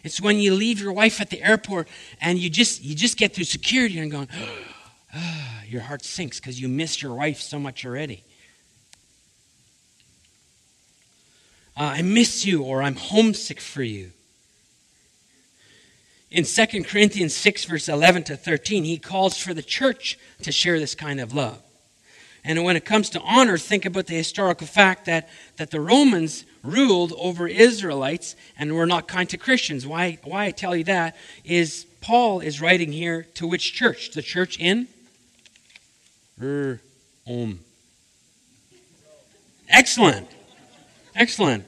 It's 0.03 0.21
when 0.21 0.39
you 0.39 0.55
leave 0.55 0.81
your 0.81 0.93
wife 0.93 1.21
at 1.21 1.31
the 1.31 1.43
airport 1.43 1.89
and 2.21 2.39
you 2.39 2.51
just 2.51 2.83
you 2.83 2.95
just 2.95 3.17
get 3.17 3.35
through 3.35 3.45
security 3.45 3.99
and 3.99 4.11
going, 4.11 4.29
oh, 5.15 5.61
your 5.67 5.83
heart 5.83 6.05
sinks 6.05 6.39
because 6.39 6.61
you 6.61 6.69
miss 6.69 7.03
your 7.03 7.15
wife 7.15 7.41
so 7.41 7.59
much 7.59 7.85
already. 7.85 8.23
uh, 11.77 11.95
I 11.97 12.03
miss 12.03 12.47
you 12.47 12.63
or 12.63 12.83
I'm 12.83 12.97
homesick 12.97 13.61
for 13.61 13.83
you. 13.83 14.13
In 16.31 16.45
2 16.45 16.85
Corinthians 16.85 17.35
6, 17.35 17.65
verse 17.65 17.89
11 17.89 18.25
to 18.25 18.37
13, 18.37 18.85
he 18.85 18.99
calls 18.99 19.39
for 19.39 19.55
the 19.55 19.63
church 19.63 20.19
to 20.43 20.51
share 20.51 20.79
this 20.81 20.95
kind 20.95 21.21
of 21.21 21.33
love. 21.33 21.64
And 22.45 22.63
when 22.63 22.77
it 22.77 22.85
comes 22.85 23.09
to 23.11 23.21
honor, 23.21 23.57
think 23.57 23.87
about 23.87 24.07
the 24.07 24.15
historical 24.15 24.67
fact 24.67 25.07
that, 25.07 25.31
that 25.57 25.71
the 25.71 25.81
Romans 25.81 26.45
ruled 26.63 27.15
over 27.17 27.49
Israelites 27.49 28.37
and 28.59 28.75
were 28.75 28.87
not 28.87 29.09
kind 29.09 29.29
to 29.31 29.39
Christians. 29.39 29.87
Why, 29.87 30.19
why 30.25 30.45
I 30.45 30.51
tell 30.51 30.77
you 30.77 30.85
that 30.85 31.17
is 31.45 31.87
Paul 32.03 32.41
is 32.41 32.61
writing 32.61 32.93
here 32.93 33.23
to 33.35 33.47
which 33.47 33.73
church? 33.73 34.11
The 34.11 34.21
church 34.21 34.59
in 34.61 34.89
Rome. 36.39 36.81
Excellent. 39.69 40.29
Excellent. 41.15 41.65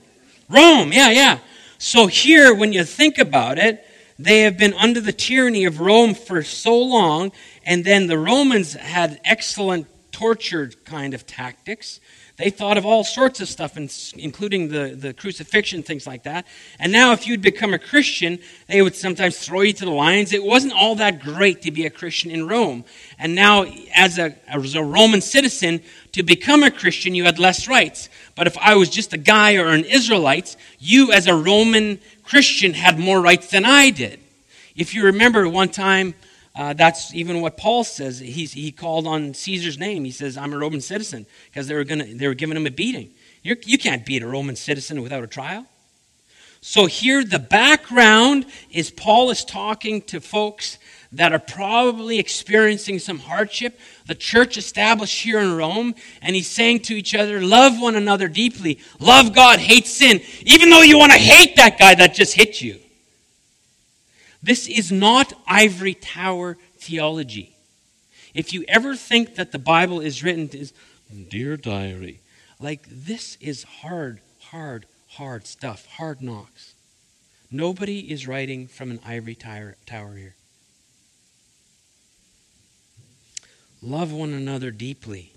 Rome, 0.51 0.93
yeah, 0.93 1.11
yeah. 1.11 1.39
So 1.79 2.07
here, 2.07 2.55
when 2.55 2.73
you 2.73 2.85
think 2.85 3.19
about 3.19 3.59
it, 3.59 3.85
they 4.19 4.41
have 4.41 4.59
been 4.59 4.75
under 4.75 5.01
the 5.01 5.13
tyranny 5.13 5.65
of 5.65 5.81
Rome 5.81 6.15
for 6.15 6.43
so 6.43 6.79
long, 6.79 7.33
and 7.65 7.85
then 7.85 8.07
the 8.07 8.19
Romans 8.19 8.75
had 8.75 9.21
excellent 9.25 9.87
torture 10.17 10.71
kind 10.87 11.13
of 11.13 11.27
tactics. 11.27 12.01
They 12.39 12.49
thought 12.49 12.79
of 12.79 12.87
all 12.87 13.05
sorts 13.05 13.43
of 13.43 13.49
stuff, 13.49 13.77
including 14.17 14.69
the, 14.69 14.97
the 14.99 15.13
crucifixion, 15.13 15.83
things 15.83 16.07
like 16.07 16.23
that. 16.23 16.47
And 16.79 16.91
now, 16.91 17.13
if 17.13 17.27
you'd 17.27 17.43
become 17.43 17.75
a 17.75 17.79
Christian, 17.79 18.39
they 18.67 18.81
would 18.81 18.95
sometimes 18.95 19.39
throw 19.39 19.61
you 19.61 19.75
to 19.75 19.85
the 19.85 19.91
lions. 19.91 20.33
It 20.33 20.43
wasn't 20.43 20.73
all 20.73 20.95
that 20.95 21.21
great 21.21 21.61
to 21.63 21.71
be 21.71 21.85
a 21.85 21.91
Christian 21.91 22.31
in 22.31 22.49
Rome. 22.49 22.87
And 23.19 23.35
now, 23.35 23.67
as 23.95 24.19
a, 24.19 24.35
as 24.49 24.75
a 24.75 24.83
Roman 24.83 25.21
citizen, 25.21 25.83
to 26.13 26.23
become 26.23 26.63
a 26.63 26.71
Christian, 26.71 27.15
you 27.15 27.25
had 27.25 27.39
less 27.39 27.69
rights. 27.69 28.09
But 28.37 28.47
if 28.47 28.57
I 28.57 28.75
was 28.75 28.89
just 28.89 29.13
a 29.13 29.19
guy 29.19 29.57
or 29.57 29.67
an 29.67 29.85
Israelite, 29.85 30.57
you, 30.79 31.13
as 31.13 31.27
a 31.27 31.35
Roman 31.35 32.01
Christian, 32.23 32.73
had 32.73 32.99
more 32.99 33.21
rights 33.21 33.51
than 33.51 33.67
I 33.67 33.91
did. 33.91 34.21
If 34.75 34.95
you 34.95 35.05
remember 35.05 35.47
one 35.47 35.69
time, 35.69 36.15
uh, 36.57 36.73
that's 36.73 37.15
even 37.15 37.41
what 37.43 37.57
Paul 37.57 37.85
says. 37.85 38.19
He's, 38.19 38.53
he 38.53 38.73
called 38.73 39.07
on 39.07 39.35
Caesar's 39.35 39.79
name. 39.79 40.05
He 40.05 40.11
says, 40.11 40.37
I'm 40.37 40.53
a 40.53 40.59
Roman 40.59 40.81
citizen, 40.81 41.27
because 41.47 41.69
they 41.69 41.75
were, 41.75 41.85
gonna, 41.85 42.07
they 42.07 42.27
were 42.27 42.35
giving 42.35 42.57
him 42.57 42.67
a 42.67 42.71
beating. 42.71 43.11
You're, 43.43 43.59
you 43.65 43.79
can 43.79 43.99
not 43.99 44.07
beat 44.07 44.23
a 44.23 44.27
Roman 44.27 44.57
citizen 44.57 45.03
without 45.03 45.23
a 45.23 45.27
trial. 45.27 45.67
So 46.63 46.87
here, 46.87 47.23
the 47.23 47.39
background 47.39 48.47
is 48.71 48.91
Paul 48.91 49.31
is 49.31 49.45
talking 49.45 50.01
to 50.03 50.21
folks 50.21 50.79
that 51.13 51.33
are 51.33 51.39
probably 51.39 52.19
experiencing 52.19 52.99
some 52.99 53.19
hardship. 53.19 53.79
The 54.07 54.15
church 54.15 54.57
established 54.57 55.23
here 55.23 55.39
in 55.39 55.57
Rome, 55.57 55.95
and 56.23 56.35
he's 56.35 56.49
saying 56.49 56.81
to 56.81 56.95
each 56.95 57.15
other, 57.15 57.41
Love 57.41 57.81
one 57.81 57.95
another 57.95 58.29
deeply. 58.29 58.81
Love 58.99 59.35
God, 59.35 59.59
hate 59.59 59.87
sin, 59.87 60.21
even 60.43 60.71
though 60.71 60.83
you 60.83 60.99
want 60.99 61.13
to 61.13 61.19
hate 61.19 61.55
that 61.57 61.79
guy 61.79 61.95
that 61.95 62.15
just 62.15 62.35
hit 62.35 62.61
you. 62.61 62.81
This 64.47 64.69
is 64.69 64.93
not 64.93 65.33
ivory 65.49 65.95
tower 65.95 66.57
theology. 66.79 67.57
If 68.33 68.53
you 68.53 68.65
ever 68.69 68.95
think 68.95 69.35
that 69.35 69.51
the 69.51 69.59
Bible 69.59 69.99
is 69.99 70.23
written 70.23 70.49
as, 70.57 70.73
Dear 71.29 71.57
Diary, 71.57 72.21
like 72.61 72.87
this 72.89 73.37
is 73.41 73.65
hard, 73.65 74.21
hard, 74.39 74.87
hard 75.09 75.49
stuff, 75.49 75.87
hard 75.87 76.23
knocks. 76.23 76.75
Nobody 77.51 78.13
is 78.13 78.29
writing 78.29 78.69
from 78.69 78.93
an 78.93 79.01
ivory 79.05 79.35
tower, 79.35 79.75
here. 79.89 80.37
Love 83.83 84.13
one 84.13 84.33
another 84.33 84.71
deeply. 84.71 85.33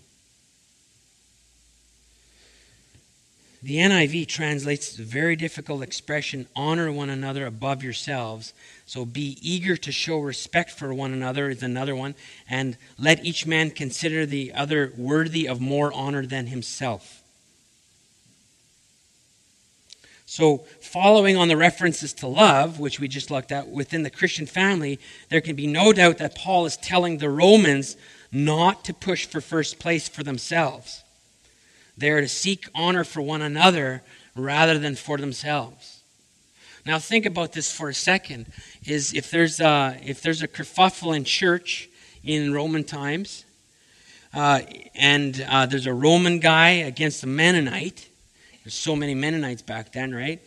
The 3.61 3.77
NIV 3.77 4.27
translates 4.27 4.95
the 4.95 5.03
very 5.03 5.35
difficult 5.35 5.83
expression, 5.83 6.47
honor 6.55 6.91
one 6.91 7.09
another 7.09 7.45
above 7.45 7.83
yourselves. 7.83 8.53
So 8.89 9.05
be 9.05 9.37
eager 9.43 9.77
to 9.77 9.91
show 9.91 10.17
respect 10.17 10.71
for 10.71 10.91
one 10.91 11.13
another 11.13 11.51
is 11.51 11.61
another 11.61 11.95
one. 11.95 12.15
And 12.49 12.75
let 12.97 13.23
each 13.23 13.45
man 13.45 13.69
consider 13.69 14.25
the 14.25 14.51
other 14.51 14.93
worthy 14.97 15.47
of 15.47 15.61
more 15.61 15.93
honor 15.93 16.25
than 16.25 16.47
himself. 16.47 17.21
So, 20.25 20.65
following 20.81 21.37
on 21.37 21.49
the 21.49 21.55
references 21.55 22.13
to 22.13 22.27
love, 22.27 22.79
which 22.79 22.99
we 22.99 23.07
just 23.07 23.29
looked 23.29 23.51
at 23.51 23.67
within 23.67 24.01
the 24.01 24.09
Christian 24.09 24.47
family, 24.47 24.99
there 25.29 25.41
can 25.41 25.55
be 25.55 25.67
no 25.67 25.93
doubt 25.93 26.17
that 26.17 26.33
Paul 26.33 26.65
is 26.65 26.75
telling 26.75 27.19
the 27.19 27.29
Romans 27.29 27.95
not 28.31 28.83
to 28.85 28.93
push 28.95 29.27
for 29.27 29.39
first 29.39 29.77
place 29.77 30.09
for 30.09 30.23
themselves. 30.23 31.03
They 31.95 32.09
are 32.09 32.21
to 32.21 32.27
seek 32.27 32.67
honor 32.73 33.03
for 33.03 33.21
one 33.21 33.43
another 33.43 34.01
rather 34.35 34.79
than 34.79 34.95
for 34.95 35.19
themselves. 35.19 35.98
Now, 36.85 36.97
think 36.97 37.25
about 37.25 37.53
this 37.53 37.71
for 37.71 37.89
a 37.89 37.93
second. 37.93 38.47
Is 38.85 39.13
if 39.13 39.29
there's 39.31 39.59
a, 39.59 39.97
if 40.03 40.21
there's 40.21 40.41
a 40.41 40.47
kerfuffle 40.47 41.15
in 41.15 41.23
church 41.23 41.89
in 42.23 42.53
Roman 42.53 42.83
times, 42.83 43.45
uh, 44.33 44.61
and 44.95 45.45
uh, 45.49 45.65
there's 45.65 45.87
a 45.87 45.93
Roman 45.93 46.39
guy 46.39 46.69
against 46.69 47.23
a 47.23 47.27
Mennonite, 47.27 48.07
there's 48.63 48.73
so 48.73 48.95
many 48.95 49.13
Mennonites 49.13 49.61
back 49.61 49.91
then, 49.91 50.13
right? 50.13 50.41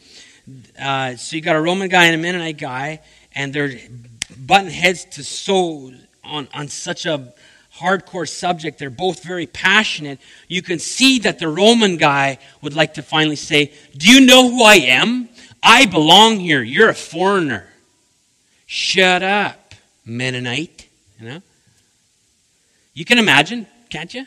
Uh, 0.81 1.17
so 1.17 1.37
you 1.37 1.43
got 1.43 1.57
a 1.57 1.61
Roman 1.61 1.89
guy 1.89 2.07
and 2.07 2.15
a 2.15 2.19
Mennonite 2.19 2.59
guy, 2.59 3.01
and 3.35 3.53
they're 3.53 3.79
butting 4.37 4.71
heads 4.71 5.05
to 5.05 5.25
so 5.25 5.93
on 6.25 6.49
on 6.55 6.69
such 6.69 7.07
a 7.07 7.33
hardcore 7.77 8.29
subject. 8.29 8.79
They're 8.79 8.91
both 8.91 9.23
very 9.23 9.47
passionate. 9.47 10.19
You 10.49 10.63
can 10.63 10.79
see 10.79 11.19
that 11.21 11.39
the 11.39 11.49
Roman 11.49 11.97
guy 11.97 12.39
would 12.61 12.75
like 12.75 12.95
to 12.95 13.03
finally 13.03 13.37
say, 13.37 13.73
"Do 13.97 14.09
you 14.09 14.25
know 14.25 14.51
who 14.51 14.63
I 14.65 14.77
am? 14.77 15.29
I 15.63 15.87
belong 15.87 16.41
here. 16.41 16.63
You're 16.63 16.89
a 16.89 16.95
foreigner. 16.95 17.69
Shut 18.67 19.23
up, 19.23 19.75
Mennonite." 20.05 20.89
You 21.21 21.29
know. 21.29 21.43
You 22.95 23.05
can 23.05 23.19
imagine, 23.19 23.67
can't 23.89 24.13
you? 24.13 24.27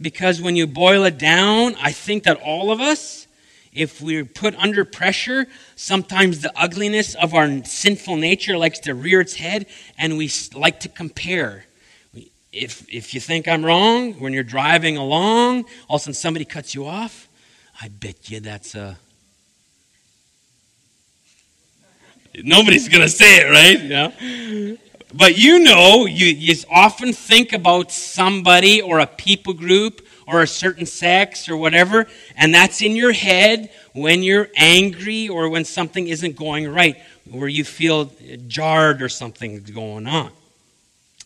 because 0.00 0.40
when 0.40 0.56
you 0.56 0.66
boil 0.66 1.04
it 1.04 1.18
down, 1.18 1.74
I 1.80 1.92
think 1.92 2.24
that 2.24 2.40
all 2.40 2.70
of 2.70 2.80
us, 2.80 3.26
if 3.72 4.00
we're 4.00 4.24
put 4.24 4.54
under 4.56 4.84
pressure, 4.84 5.46
sometimes 5.76 6.40
the 6.40 6.52
ugliness 6.56 7.14
of 7.14 7.34
our 7.34 7.64
sinful 7.64 8.16
nature 8.16 8.56
likes 8.56 8.78
to 8.80 8.94
rear 8.94 9.20
its 9.20 9.34
head 9.34 9.66
and 9.98 10.16
we 10.16 10.30
like 10.54 10.80
to 10.80 10.88
compare. 10.88 11.64
If, 12.52 12.88
if 12.92 13.12
you 13.12 13.20
think 13.20 13.46
I'm 13.46 13.64
wrong, 13.64 14.14
when 14.14 14.32
you're 14.32 14.42
driving 14.42 14.96
along, 14.96 15.64
all 15.88 15.96
of 15.96 16.00
a 16.00 16.04
sudden 16.04 16.14
somebody 16.14 16.44
cuts 16.44 16.74
you 16.74 16.86
off, 16.86 17.28
I 17.80 17.88
bet 17.88 18.30
you 18.30 18.40
that's 18.40 18.74
a. 18.74 18.98
Nobody's 22.44 22.88
going 22.88 23.02
to 23.02 23.08
say 23.08 23.36
it, 23.36 23.50
right? 23.50 23.80
Yeah. 23.82 24.76
But 25.14 25.38
you 25.38 25.60
know, 25.60 26.06
you, 26.06 26.26
you 26.26 26.54
often 26.70 27.12
think 27.12 27.52
about 27.52 27.90
somebody 27.90 28.82
or 28.82 28.98
a 28.98 29.06
people 29.06 29.54
group 29.54 30.06
or 30.26 30.42
a 30.42 30.46
certain 30.46 30.84
sex 30.84 31.48
or 31.48 31.56
whatever, 31.56 32.06
and 32.36 32.54
that's 32.54 32.82
in 32.82 32.94
your 32.94 33.12
head 33.12 33.70
when 33.94 34.22
you're 34.22 34.48
angry 34.56 35.28
or 35.28 35.48
when 35.48 35.64
something 35.64 36.08
isn't 36.08 36.36
going 36.36 36.70
right, 36.70 36.96
where 37.30 37.48
you 37.48 37.64
feel 37.64 38.12
jarred 38.46 39.00
or 39.00 39.08
something's 39.08 39.70
going 39.70 40.06
on. 40.06 40.30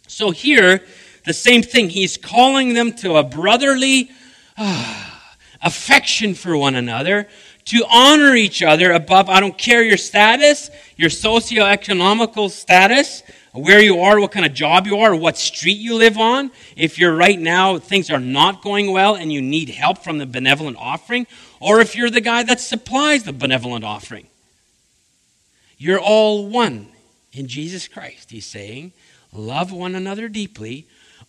So 0.07 0.31
here, 0.31 0.85
the 1.25 1.33
same 1.33 1.63
thing. 1.63 1.89
He's 1.89 2.17
calling 2.17 2.75
them 2.75 2.93
to 2.95 3.17
a 3.17 3.25
brotherly 3.25 4.11
uh, 4.57 5.11
affection 5.63 6.35
for 6.35 6.57
one 6.57 6.77
another, 6.77 7.29
to 7.67 7.85
honor 7.91 8.35
each 8.35 8.63
other 8.63 8.93
above, 8.93 9.29
I 9.29 9.41
don't 9.41 9.57
care 9.57 9.83
your 9.83 9.97
status, 9.97 10.71
your 10.97 11.11
socioeconomical 11.11 12.51
status, 12.51 13.23
where 13.53 13.81
you 13.81 14.01
are, 14.01 14.19
what 14.19 14.33
kind 14.33 14.47
of 14.47 14.55
job 14.55 14.87
you 14.87 14.99
are, 14.99 15.15
what 15.15 15.37
street 15.37 15.79
you 15.79 15.95
live 15.97 16.19
on. 16.19 16.51
If 16.77 16.99
you're 16.99 17.15
right 17.15 17.39
now, 17.39 17.79
things 17.79 18.11
are 18.11 18.21
not 18.21 18.63
going 18.63 18.91
well 18.91 19.15
and 19.15 19.33
you 19.33 19.43
need 19.43 19.69
help 19.69 19.99
from 19.99 20.19
the 20.19 20.27
benevolent 20.27 20.77
offering, 20.79 21.27
or 21.61 21.81
if 21.81 21.95
you're 21.95 22.11
the 22.11 22.21
guy 22.21 22.43
that 22.43 22.61
supplies 22.61 23.25
the 23.25 23.33
benevolent 23.33 23.85
offering. 23.85 24.27
You're 25.79 26.01
all 26.01 26.49
one 26.49 26.89
in 27.33 27.49
Jesus 27.49 27.89
Christ, 27.89 28.31
he's 28.31 28.47
saying. 28.47 28.93
Love 29.33 29.73
one 29.73 29.95
another 29.95 30.29
deeply, 30.29 30.87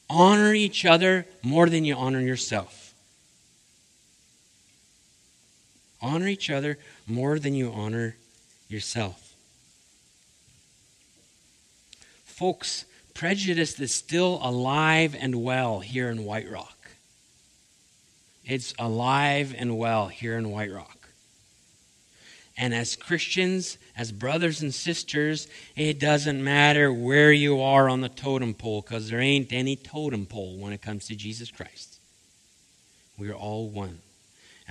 honor 0.09 0.53
each 0.53 0.85
other 0.85 1.25
more 1.41 1.69
than 1.69 1.85
you 1.85 1.95
honor 1.95 2.19
yourself. 2.19 2.82
Honor 6.03 6.27
each 6.27 6.49
other 6.49 6.77
more 7.07 7.39
than 7.39 7.55
you 7.55 7.71
honor 7.71 8.17
yourself. 8.67 9.33
Folks, 12.25 12.85
prejudice 13.13 13.79
is 13.79 13.95
still 13.95 14.39
alive 14.43 15.15
and 15.17 15.43
well 15.43 15.79
here 15.79 16.09
in 16.09 16.25
White 16.25 16.51
Rock. 16.51 16.77
It's 18.45 18.73
alive 18.77 19.55
and 19.57 19.77
well 19.77 20.09
here 20.09 20.37
in 20.37 20.51
White 20.51 20.71
Rock. 20.71 21.07
And 22.57 22.73
as 22.73 22.95
Christians, 22.95 23.77
as 23.97 24.11
brothers 24.11 24.61
and 24.61 24.73
sisters, 24.73 25.47
it 25.75 25.99
doesn't 25.99 26.43
matter 26.43 26.91
where 26.91 27.31
you 27.31 27.61
are 27.61 27.89
on 27.89 28.01
the 28.01 28.09
totem 28.09 28.53
pole 28.53 28.81
because 28.81 29.09
there 29.09 29.21
ain't 29.21 29.53
any 29.53 29.75
totem 29.75 30.25
pole 30.25 30.57
when 30.57 30.73
it 30.73 30.81
comes 30.81 31.07
to 31.07 31.15
Jesus 31.15 31.49
Christ. 31.49 31.99
We're 33.17 33.33
all 33.33 33.69
one. 33.69 33.99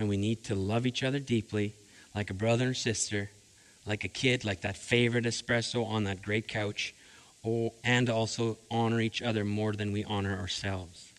And 0.02 0.08
we 0.08 0.16
need 0.16 0.42
to 0.46 0.56
love 0.56 0.84
each 0.84 1.04
other 1.04 1.20
deeply, 1.20 1.76
like 2.12 2.28
a 2.28 2.34
brother 2.34 2.66
and 2.66 2.76
sister, 2.76 3.30
like 3.86 4.02
a 4.02 4.08
kid, 4.08 4.44
like 4.44 4.62
that 4.62 4.76
favorite 4.76 5.26
espresso 5.26 5.86
on 5.86 6.02
that 6.04 6.22
great 6.22 6.48
couch 6.48 6.92
and 7.84 8.10
also 8.10 8.58
honor 8.68 9.00
each 9.00 9.22
other 9.22 9.44
more 9.44 9.72
than 9.72 9.92
we 9.92 10.02
honor 10.02 10.36
ourselves. 10.36 11.12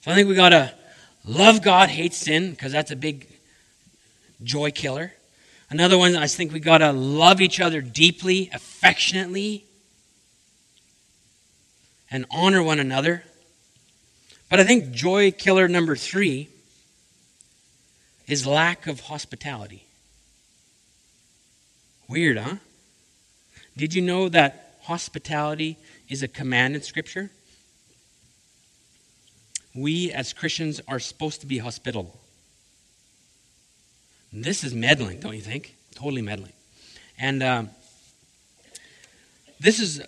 So 0.00 0.10
I 0.10 0.16
think 0.16 0.28
we 0.28 0.34
got 0.34 0.48
to 0.48 0.74
love 1.24 1.62
God, 1.62 1.88
hate 1.88 2.14
sin, 2.14 2.50
because 2.50 2.72
that's 2.72 2.90
a 2.90 2.96
big 2.96 3.28
joy 4.42 4.72
killer. 4.72 5.12
Another 5.70 5.96
one, 5.96 6.16
I 6.16 6.26
think 6.26 6.52
we 6.52 6.58
got 6.58 6.78
to 6.78 6.90
love 6.90 7.40
each 7.40 7.60
other 7.60 7.80
deeply, 7.80 8.50
affectionately, 8.52 9.66
and 12.10 12.26
honor 12.32 12.60
one 12.60 12.80
another. 12.80 13.22
But 14.48 14.60
I 14.60 14.64
think 14.64 14.92
joy 14.92 15.30
killer 15.30 15.68
number 15.68 15.94
three 15.94 16.48
is 18.26 18.46
lack 18.46 18.86
of 18.86 19.00
hospitality. 19.00 19.84
Weird, 22.08 22.38
huh? 22.38 22.56
Did 23.76 23.94
you 23.94 24.02
know 24.02 24.28
that 24.30 24.78
hospitality 24.82 25.76
is 26.08 26.22
a 26.22 26.28
command 26.28 26.74
in 26.74 26.82
Scripture? 26.82 27.30
We 29.74 30.10
as 30.10 30.32
Christians 30.32 30.80
are 30.88 30.98
supposed 30.98 31.40
to 31.42 31.46
be 31.46 31.58
hospitable. 31.58 32.18
This 34.32 34.64
is 34.64 34.74
meddling, 34.74 35.20
don't 35.20 35.34
you 35.34 35.40
think? 35.40 35.76
Totally 35.94 36.22
meddling. 36.22 36.52
And 37.18 37.42
um, 37.42 37.70
this 39.60 39.78
is, 39.78 40.02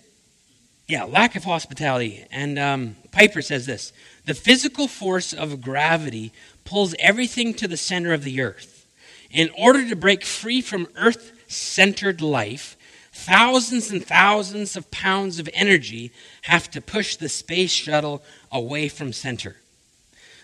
yeah, 0.91 1.05
lack 1.05 1.37
of 1.37 1.45
hospitality. 1.45 2.25
And 2.31 2.59
um, 2.59 2.97
Piper 3.11 3.41
says 3.41 3.65
this 3.65 3.93
The 4.25 4.33
physical 4.33 4.89
force 4.89 5.31
of 5.31 5.61
gravity 5.61 6.33
pulls 6.65 6.93
everything 6.99 7.53
to 7.55 7.67
the 7.67 7.77
center 7.77 8.11
of 8.11 8.25
the 8.25 8.41
earth. 8.41 8.85
In 9.29 9.49
order 9.57 9.87
to 9.87 9.95
break 9.95 10.25
free 10.25 10.61
from 10.61 10.89
earth 10.95 11.31
centered 11.47 12.19
life, 12.21 12.75
Thousands 13.13 13.91
and 13.91 14.03
thousands 14.03 14.77
of 14.77 14.89
pounds 14.89 15.37
of 15.37 15.49
energy 15.53 16.11
have 16.43 16.71
to 16.71 16.79
push 16.81 17.17
the 17.17 17.27
space 17.27 17.69
shuttle 17.69 18.23
away 18.51 18.87
from 18.87 19.11
center. 19.11 19.57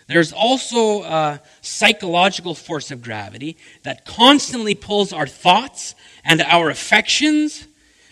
There's 0.06 0.34
also 0.34 1.02
a 1.02 1.40
psychological 1.62 2.54
force 2.54 2.90
of 2.90 3.02
gravity 3.02 3.56
that 3.84 4.04
constantly 4.04 4.74
pulls 4.74 5.14
our 5.14 5.26
thoughts 5.26 5.94
and 6.24 6.42
our 6.42 6.68
affections 6.68 7.66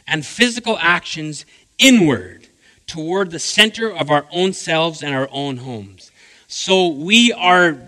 and 0.07 0.25
physical 0.25 0.79
actions 0.81 1.45
inward 1.79 2.49
toward 2.87 3.31
the 3.31 3.39
center 3.39 3.91
of 3.91 4.11
our 4.11 4.27
own 4.31 4.53
selves 4.53 5.03
and 5.03 5.15
our 5.15 5.29
own 5.33 5.59
homes. 5.59 6.11
So 6.47 6.89
we 6.89 7.33
are 7.33 7.79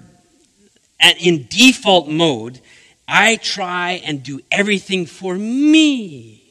at, 1.01 1.21
in 1.21 1.47
default 1.49 2.09
mode. 2.09 2.61
I 3.07 3.37
try 3.37 4.03
and 4.05 4.23
do 4.23 4.41
everything 4.51 5.07
for 5.07 5.35
me. 5.35 6.43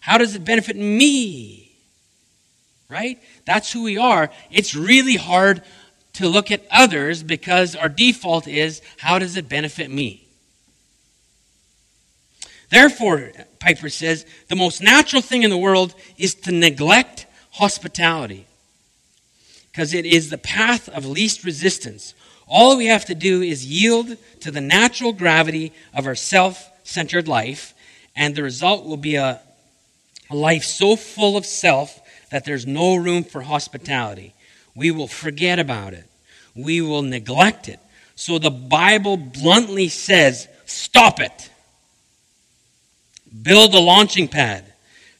How 0.00 0.18
does 0.18 0.34
it 0.34 0.44
benefit 0.44 0.76
me? 0.76 1.72
Right? 2.88 3.20
That's 3.44 3.72
who 3.72 3.82
we 3.82 3.98
are. 3.98 4.30
It's 4.50 4.74
really 4.74 5.16
hard 5.16 5.62
to 6.14 6.28
look 6.28 6.50
at 6.50 6.62
others 6.70 7.22
because 7.22 7.74
our 7.74 7.88
default 7.88 8.46
is 8.46 8.82
how 8.98 9.18
does 9.18 9.36
it 9.36 9.48
benefit 9.48 9.90
me? 9.90 10.21
Therefore, 12.72 13.32
Piper 13.58 13.90
says, 13.90 14.24
the 14.48 14.56
most 14.56 14.82
natural 14.82 15.20
thing 15.20 15.42
in 15.42 15.50
the 15.50 15.58
world 15.58 15.94
is 16.16 16.34
to 16.36 16.52
neglect 16.52 17.26
hospitality 17.50 18.46
because 19.70 19.92
it 19.92 20.06
is 20.06 20.30
the 20.30 20.38
path 20.38 20.88
of 20.88 21.04
least 21.04 21.44
resistance. 21.44 22.14
All 22.48 22.78
we 22.78 22.86
have 22.86 23.04
to 23.04 23.14
do 23.14 23.42
is 23.42 23.66
yield 23.66 24.16
to 24.40 24.50
the 24.50 24.62
natural 24.62 25.12
gravity 25.12 25.74
of 25.92 26.06
our 26.06 26.14
self 26.14 26.70
centered 26.82 27.28
life, 27.28 27.74
and 28.16 28.34
the 28.34 28.42
result 28.42 28.86
will 28.86 28.96
be 28.96 29.16
a, 29.16 29.42
a 30.30 30.34
life 30.34 30.64
so 30.64 30.96
full 30.96 31.36
of 31.36 31.44
self 31.44 32.00
that 32.30 32.46
there's 32.46 32.66
no 32.66 32.94
room 32.94 33.22
for 33.22 33.42
hospitality. 33.42 34.32
We 34.74 34.90
will 34.92 35.08
forget 35.08 35.58
about 35.58 35.92
it, 35.92 36.06
we 36.54 36.80
will 36.80 37.02
neglect 37.02 37.68
it. 37.68 37.80
So 38.14 38.38
the 38.38 38.50
Bible 38.50 39.18
bluntly 39.18 39.88
says, 39.88 40.48
stop 40.64 41.20
it. 41.20 41.50
Build 43.40 43.74
a 43.74 43.78
launching 43.78 44.28
pad. 44.28 44.64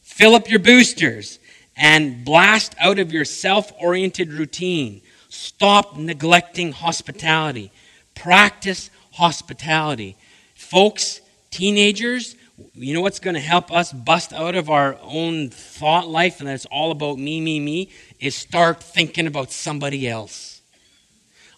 Fill 0.01 0.35
up 0.35 0.49
your 0.49 0.59
boosters 0.59 1.39
and 1.75 2.23
blast 2.23 2.75
out 2.79 2.99
of 2.99 3.11
your 3.11 3.25
self 3.25 3.71
oriented 3.79 4.31
routine. 4.31 5.01
Stop 5.29 5.97
neglecting 5.97 6.71
hospitality. 6.71 7.71
Practice 8.13 8.91
hospitality. 9.13 10.15
Folks, 10.53 11.21
teenagers, 11.49 12.35
you 12.75 12.93
know 12.93 13.01
what's 13.01 13.19
going 13.19 13.33
to 13.33 13.39
help 13.39 13.71
us 13.71 13.91
bust 13.91 14.31
out 14.31 14.53
of 14.53 14.69
our 14.69 14.97
own 15.01 15.49
thought 15.49 16.07
life 16.07 16.39
and 16.39 16.47
that's 16.47 16.65
all 16.67 16.91
about 16.91 17.17
me, 17.17 17.41
me, 17.41 17.59
me? 17.59 17.89
Is 18.19 18.35
start 18.35 18.83
thinking 18.83 19.25
about 19.25 19.51
somebody 19.51 20.07
else. 20.07 20.61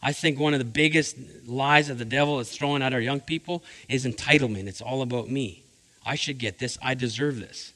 I 0.01 0.13
think 0.13 0.39
one 0.39 0.53
of 0.53 0.59
the 0.59 0.65
biggest 0.65 1.17
lies 1.45 1.89
of 1.89 1.97
the 1.97 2.05
devil 2.05 2.39
is 2.39 2.49
throwing 2.55 2.81
at 2.81 2.93
our 2.93 3.01
young 3.01 3.19
people 3.19 3.63
is 3.89 4.05
entitlement. 4.05 4.67
It's 4.67 4.81
all 4.81 5.01
about 5.01 5.29
me. 5.29 5.64
I 6.05 6.15
should 6.15 6.37
get 6.37 6.59
this. 6.59 6.77
I 6.81 6.93
deserve 6.93 7.39
this. 7.39 7.73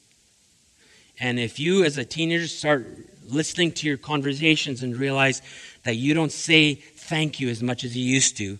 And 1.18 1.38
if 1.38 1.58
you, 1.58 1.84
as 1.84 1.98
a 1.98 2.04
teenager, 2.04 2.46
start 2.46 2.86
listening 3.28 3.72
to 3.72 3.86
your 3.86 3.96
conversations 3.96 4.82
and 4.82 4.96
realize 4.96 5.42
that 5.84 5.96
you 5.96 6.14
don't 6.14 6.32
say 6.32 6.74
thank 6.74 7.40
you 7.40 7.48
as 7.48 7.62
much 7.62 7.84
as 7.84 7.96
you 7.96 8.04
used 8.04 8.36
to, 8.38 8.58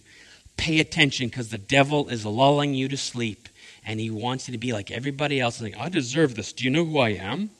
pay 0.56 0.78
attention 0.80 1.28
because 1.28 1.48
the 1.48 1.58
devil 1.58 2.08
is 2.08 2.26
lulling 2.26 2.74
you 2.74 2.88
to 2.88 2.96
sleep 2.96 3.48
and 3.84 3.98
he 3.98 4.10
wants 4.10 4.46
you 4.46 4.52
to 4.52 4.58
be 4.58 4.72
like 4.72 4.90
everybody 4.90 5.40
else 5.40 5.60
like, 5.60 5.76
I 5.78 5.88
deserve 5.88 6.34
this. 6.34 6.52
Do 6.52 6.64
you 6.64 6.70
know 6.70 6.84
who 6.84 6.98
I 6.98 7.10
am? 7.10 7.50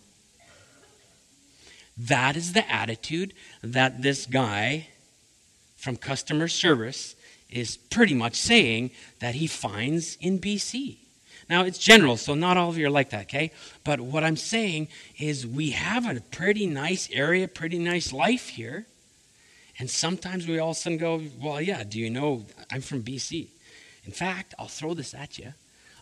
That 1.96 2.37
is 2.37 2.53
the 2.53 2.70
attitude 2.70 3.33
that 3.62 4.03
this 4.03 4.27
guy 4.27 4.88
from 5.77 5.96
customer 5.96 6.49
service 6.49 7.16
is 7.49 7.77
pretty 7.77 8.14
much 8.14 8.35
saying 8.35 8.90
that 9.20 9.35
he 9.35 9.46
finds 9.46 10.16
in 10.20 10.38
BC. 10.38 10.99
Now, 11.50 11.64
it's 11.64 11.78
general, 11.78 12.16
so 12.16 12.36
not 12.36 12.56
all 12.56 12.68
of 12.68 12.78
you 12.78 12.86
are 12.86 12.90
like 12.90 13.10
that, 13.10 13.22
okay? 13.22 13.50
But 13.82 14.00
what 14.00 14.22
I'm 14.22 14.36
saying 14.36 14.86
is 15.18 15.44
we 15.44 15.70
have 15.70 16.06
a 16.08 16.20
pretty 16.20 16.64
nice 16.68 17.10
area, 17.12 17.48
pretty 17.48 17.80
nice 17.80 18.12
life 18.12 18.50
here. 18.50 18.86
And 19.76 19.90
sometimes 19.90 20.46
we 20.46 20.60
all 20.60 20.70
of 20.70 20.76
a 20.76 20.78
sudden 20.78 20.98
go, 20.98 21.20
well, 21.42 21.60
yeah, 21.60 21.82
do 21.82 21.98
you 21.98 22.08
know 22.08 22.46
I'm 22.70 22.82
from 22.82 23.02
BC? 23.02 23.48
In 24.04 24.12
fact, 24.12 24.54
I'll 24.60 24.68
throw 24.68 24.94
this 24.94 25.12
at 25.12 25.38
you. 25.38 25.52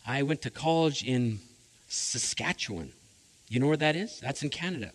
I 0.07 0.23
went 0.23 0.43
to 0.43 0.51
college 0.51 1.03
in 1.03 1.39
Saskatchewan. 1.89 2.93
You 3.49 3.61
know 3.61 3.69
where 3.69 3.79
that 3.79 3.97
is? 3.97 4.21
That's 4.21 4.43
in 4.43 4.51
Canada. 4.51 4.91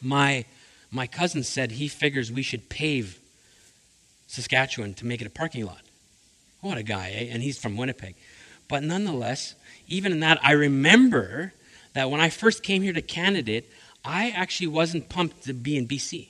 My, 0.00 0.46
my 0.90 1.06
cousin 1.06 1.44
said 1.44 1.70
he 1.70 1.86
figures 1.86 2.32
we 2.32 2.42
should 2.42 2.68
pave 2.68 3.20
Saskatchewan 4.26 4.94
to 4.94 5.06
make 5.06 5.20
it 5.20 5.28
a 5.28 5.30
parking 5.30 5.64
lot. 5.64 5.82
What 6.60 6.78
a 6.78 6.82
guy, 6.82 7.10
eh? 7.10 7.28
And 7.30 7.42
he's 7.42 7.58
from 7.58 7.76
Winnipeg. 7.76 8.14
But 8.68 8.82
nonetheless, 8.82 9.54
even 9.88 10.12
in 10.12 10.20
that, 10.20 10.38
I 10.42 10.52
remember 10.52 11.52
that 11.94 12.10
when 12.10 12.20
I 12.20 12.30
first 12.30 12.62
came 12.62 12.82
here 12.82 12.92
to 12.92 13.02
Canada, 13.02 13.62
I 14.04 14.30
actually 14.30 14.68
wasn't 14.68 15.08
pumped 15.08 15.44
to 15.44 15.52
be 15.52 15.76
in 15.76 15.86
BC. 15.86 16.28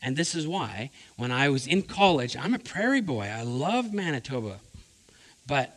And 0.00 0.16
this 0.16 0.34
is 0.34 0.46
why, 0.46 0.90
when 1.16 1.32
I 1.32 1.48
was 1.48 1.66
in 1.66 1.82
college, 1.82 2.36
I'm 2.36 2.54
a 2.54 2.58
prairie 2.58 3.00
boy. 3.00 3.24
I 3.24 3.42
love 3.42 3.92
Manitoba. 3.92 4.60
But 5.46 5.74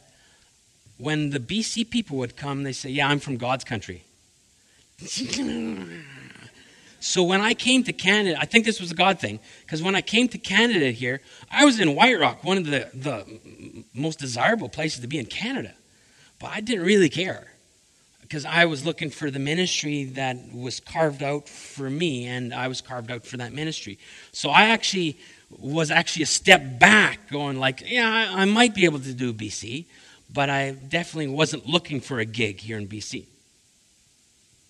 when 0.98 1.30
the 1.30 1.40
BC 1.40 1.90
people 1.90 2.18
would 2.18 2.36
come, 2.36 2.64
they 2.64 2.74
say, 2.74 2.90
Yeah, 2.90 3.08
I'm 3.08 3.20
from 3.20 3.38
God's 3.38 3.64
country. 3.64 4.04
so 7.00 7.24
when 7.24 7.42
I 7.42 7.54
came 7.54 7.84
to 7.84 7.94
Canada, 7.94 8.38
I 8.40 8.46
think 8.46 8.66
this 8.66 8.80
was 8.80 8.92
a 8.92 8.96
God 8.96 9.20
thing, 9.20 9.40
because 9.62 9.82
when 9.82 9.96
I 9.96 10.02
came 10.02 10.28
to 10.30 10.38
Canada 10.38 10.92
here, 10.92 11.22
I 11.52 11.66
was 11.66 11.80
in 11.80 11.96
White 11.96 12.20
Rock, 12.20 12.44
one 12.44 12.58
of 12.58 12.66
the, 12.66 12.90
the 12.94 13.86
most 13.94 14.20
desirable 14.20 14.70
places 14.70 15.02
to 15.02 15.08
be 15.08 15.20
in 15.20 15.26
Canada. 15.26 15.74
But 16.40 16.52
I 16.52 16.62
didn't 16.62 16.86
really 16.86 17.10
care 17.10 17.48
because 18.22 18.46
I 18.46 18.66
was 18.66 18.86
looking 18.86 19.10
for 19.10 19.32
the 19.32 19.40
ministry 19.40 20.04
that 20.04 20.38
was 20.54 20.80
carved 20.82 21.24
out 21.24 21.48
for 21.48 21.90
me, 21.90 22.26
and 22.26 22.54
I 22.54 22.68
was 22.68 22.82
carved 22.82 23.10
out 23.10 23.26
for 23.26 23.38
that 23.38 23.54
ministry. 23.54 24.00
So 24.32 24.50
I 24.50 24.66
actually 24.66 25.18
was 25.50 25.92
actually 25.92 26.24
a 26.24 26.28
step 26.28 26.80
back, 26.80 27.30
going 27.30 27.58
like, 27.58 27.84
yeah, 27.86 28.10
I, 28.10 28.42
I 28.42 28.46
might 28.46 28.76
be 28.76 28.86
able 28.86 29.00
to 29.00 29.14
do 29.14 29.34
BC, 29.34 29.86
but 30.34 30.50
I 30.50 30.72
definitely 30.72 31.28
wasn't 31.28 31.68
looking 31.68 32.02
for 32.02 32.20
a 32.20 32.26
gig 32.26 32.60
here 32.60 32.78
in 32.78 32.88
BC. 32.88 33.26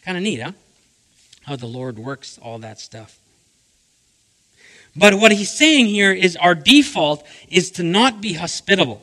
Kind 0.05 0.17
of 0.17 0.23
neat, 0.23 0.41
huh? 0.41 0.51
How 1.47 1.55
the 1.55 1.65
Lord 1.65 1.97
works 1.97 2.37
all 2.41 2.59
that 2.59 2.77
stuff. 2.77 3.19
But 4.97 5.13
what 5.13 5.31
he's 5.31 5.49
saying 5.49 5.85
here 5.85 6.11
is 6.11 6.35
our 6.35 6.53
default 6.53 7.25
is 7.47 7.71
to 7.71 7.83
not 7.83 8.19
be 8.19 8.33
hospitable. 8.33 9.01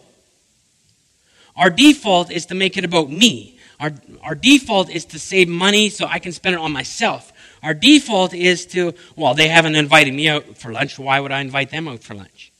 Our 1.56 1.70
default 1.70 2.30
is 2.30 2.44
to 2.46 2.54
make 2.54 2.76
it 2.76 2.84
about 2.84 3.10
me. 3.10 3.58
Our, 3.80 3.92
our 4.22 4.34
default 4.34 4.90
is 4.90 5.06
to 5.06 5.18
save 5.18 5.48
money 5.48 5.88
so 5.88 6.06
I 6.06 6.18
can 6.18 6.32
spend 6.32 6.54
it 6.54 6.60
on 6.60 6.70
myself. 6.70 7.32
Our 7.62 7.72
default 7.72 8.34
is 8.34 8.66
to, 8.66 8.92
well, 9.16 9.32
they 9.32 9.48
haven't 9.48 9.76
invited 9.76 10.12
me 10.12 10.28
out 10.28 10.58
for 10.58 10.70
lunch. 10.70 10.98
Why 10.98 11.20
would 11.20 11.32
I 11.32 11.40
invite 11.40 11.70
them 11.70 11.88
out 11.88 12.00
for 12.00 12.14
lunch? 12.14 12.52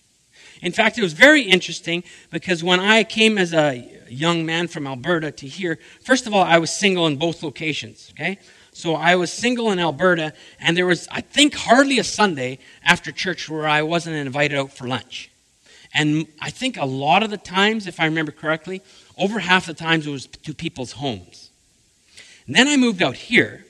In 0.63 0.73
fact, 0.73 0.97
it 0.97 1.03
was 1.03 1.13
very 1.13 1.43
interesting 1.43 2.05
because 2.31 2.65
when 2.65 2.81
I 2.81 3.05
came 3.05 3.37
as 3.37 3.53
a 3.53 3.87
young 4.09 4.47
man 4.47 4.67
from 4.67 4.87
Alberta 4.87 5.31
to 5.31 5.47
here, 5.47 5.79
first 6.03 6.27
of 6.27 6.33
all, 6.33 6.43
I 6.43 6.57
was 6.57 6.71
single 6.71 7.07
in 7.07 7.17
both 7.17 7.43
locations, 7.43 8.11
okay? 8.13 8.39
So 8.75 8.97
I 8.97 9.15
was 9.15 9.33
single 9.33 9.71
in 9.71 9.79
Alberta, 9.79 10.33
and 10.59 10.77
there 10.77 10.85
was, 10.85 11.07
I 11.09 11.21
think, 11.21 11.55
hardly 11.55 12.01
a 12.01 12.05
Sunday 12.05 12.59
after 12.83 13.13
church 13.13 13.49
where 13.49 13.69
I 13.69 13.83
wasn't 13.83 14.17
invited 14.17 14.59
out 14.59 14.73
for 14.73 14.89
lunch. 14.89 15.31
And 15.95 16.27
I 16.41 16.51
think 16.51 16.77
a 16.77 16.85
lot 16.85 17.23
of 17.23 17.31
the 17.31 17.37
times, 17.37 17.87
if 17.87 18.01
I 18.01 18.07
remember 18.07 18.33
correctly, 18.33 18.83
over 19.17 19.39
half 19.39 19.67
the 19.67 19.75
times 19.75 20.09
it 20.09 20.11
was 20.11 20.27
to 20.27 20.53
people's 20.53 20.91
homes. 20.91 21.51
And 22.49 22.57
then 22.57 22.67
I 22.67 22.77
moved 22.77 23.01
out 23.01 23.15
here. 23.15 23.65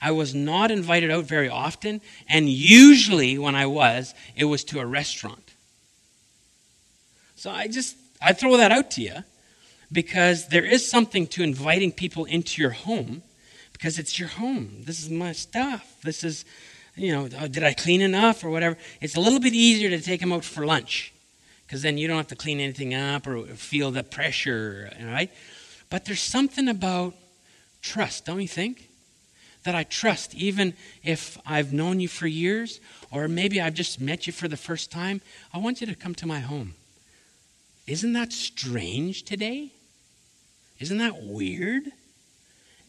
I 0.00 0.10
was 0.10 0.34
not 0.34 0.72
invited 0.72 1.12
out 1.12 1.24
very 1.24 1.48
often, 1.48 2.00
and 2.28 2.48
usually 2.48 3.38
when 3.38 3.54
I 3.54 3.66
was, 3.66 4.12
it 4.34 4.46
was 4.46 4.64
to 4.64 4.80
a 4.80 4.86
restaurant. 4.86 5.52
So 7.36 7.48
I 7.48 7.68
just 7.68 7.96
I 8.20 8.32
throw 8.32 8.56
that 8.56 8.72
out 8.72 8.90
to 8.92 9.02
you 9.02 9.22
because 9.92 10.48
there 10.48 10.64
is 10.64 10.90
something 10.90 11.28
to 11.28 11.44
inviting 11.44 11.92
people 11.92 12.24
into 12.24 12.60
your 12.60 12.72
home 12.72 13.22
because 13.82 13.98
it's 13.98 14.16
your 14.16 14.28
home. 14.28 14.84
This 14.84 15.02
is 15.02 15.10
my 15.10 15.32
stuff. 15.32 15.96
This 16.04 16.22
is, 16.22 16.44
you 16.94 17.10
know, 17.10 17.28
oh, 17.40 17.48
did 17.48 17.64
I 17.64 17.72
clean 17.72 18.00
enough 18.00 18.44
or 18.44 18.50
whatever? 18.50 18.78
It's 19.00 19.16
a 19.16 19.20
little 19.20 19.40
bit 19.40 19.54
easier 19.54 19.90
to 19.90 20.00
take 20.00 20.20
them 20.20 20.32
out 20.32 20.44
for 20.44 20.64
lunch 20.64 21.12
because 21.66 21.82
then 21.82 21.98
you 21.98 22.06
don't 22.06 22.16
have 22.16 22.28
to 22.28 22.36
clean 22.36 22.60
anything 22.60 22.94
up 22.94 23.26
or 23.26 23.42
feel 23.56 23.90
the 23.90 24.04
pressure, 24.04 24.88
right? 25.02 25.32
But 25.90 26.04
there's 26.04 26.20
something 26.20 26.68
about 26.68 27.14
trust, 27.80 28.24
don't 28.24 28.40
you 28.40 28.46
think? 28.46 28.88
That 29.64 29.74
I 29.74 29.82
trust, 29.82 30.32
even 30.36 30.74
if 31.02 31.36
I've 31.44 31.72
known 31.72 31.98
you 31.98 32.06
for 32.06 32.28
years, 32.28 32.78
or 33.10 33.26
maybe 33.26 33.60
I've 33.60 33.74
just 33.74 34.00
met 34.00 34.28
you 34.28 34.32
for 34.32 34.46
the 34.46 34.56
first 34.56 34.92
time. 34.92 35.22
I 35.52 35.58
want 35.58 35.80
you 35.80 35.88
to 35.88 35.96
come 35.96 36.14
to 36.16 36.26
my 36.26 36.38
home. 36.38 36.74
Isn't 37.88 38.12
that 38.12 38.32
strange 38.32 39.24
today? 39.24 39.72
Isn't 40.78 40.98
that 40.98 41.20
weird? 41.20 41.90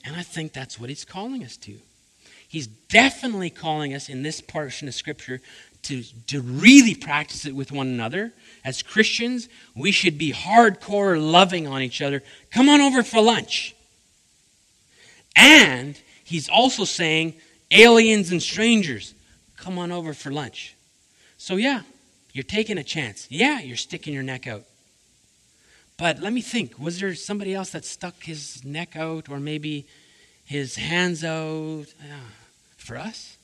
And 0.03 0.15
I 0.15 0.23
think 0.23 0.53
that's 0.53 0.79
what 0.79 0.89
he's 0.89 1.05
calling 1.05 1.43
us 1.43 1.57
to. 1.57 1.75
He's 2.47 2.67
definitely 2.67 3.49
calling 3.49 3.93
us 3.93 4.09
in 4.09 4.21
this 4.21 4.41
portion 4.41 4.87
of 4.87 4.93
Scripture 4.93 5.41
to, 5.83 6.03
to 6.27 6.41
really 6.41 6.95
practice 6.95 7.45
it 7.45 7.55
with 7.55 7.71
one 7.71 7.87
another. 7.87 8.31
As 8.63 8.81
Christians, 8.81 9.49
we 9.75 9.91
should 9.91 10.17
be 10.17 10.31
hardcore 10.31 11.19
loving 11.19 11.67
on 11.67 11.81
each 11.81 12.01
other. 12.01 12.21
Come 12.51 12.69
on 12.69 12.79
over 12.81 13.03
for 13.03 13.21
lunch. 13.21 13.75
And 15.35 15.99
he's 16.23 16.47
also 16.47 16.83
saying, 16.83 17.33
aliens 17.71 18.31
and 18.31 18.41
strangers, 18.41 19.13
come 19.57 19.77
on 19.77 19.91
over 19.91 20.13
for 20.13 20.31
lunch. 20.31 20.75
So, 21.37 21.55
yeah, 21.55 21.81
you're 22.33 22.43
taking 22.43 22.77
a 22.77 22.83
chance. 22.83 23.27
Yeah, 23.29 23.59
you're 23.59 23.77
sticking 23.77 24.13
your 24.13 24.23
neck 24.23 24.47
out. 24.47 24.63
But 25.97 26.19
let 26.19 26.33
me 26.33 26.41
think 26.41 26.77
was 26.79 26.99
there 26.99 27.13
somebody 27.15 27.53
else 27.53 27.71
that 27.71 27.85
stuck 27.85 28.23
his 28.23 28.63
neck 28.65 28.95
out 28.95 29.29
or 29.29 29.39
maybe 29.39 29.85
his 30.43 30.75
hands 30.75 31.23
out 31.23 31.85
yeah. 32.03 32.19
for 32.77 32.97
us? 32.97 33.37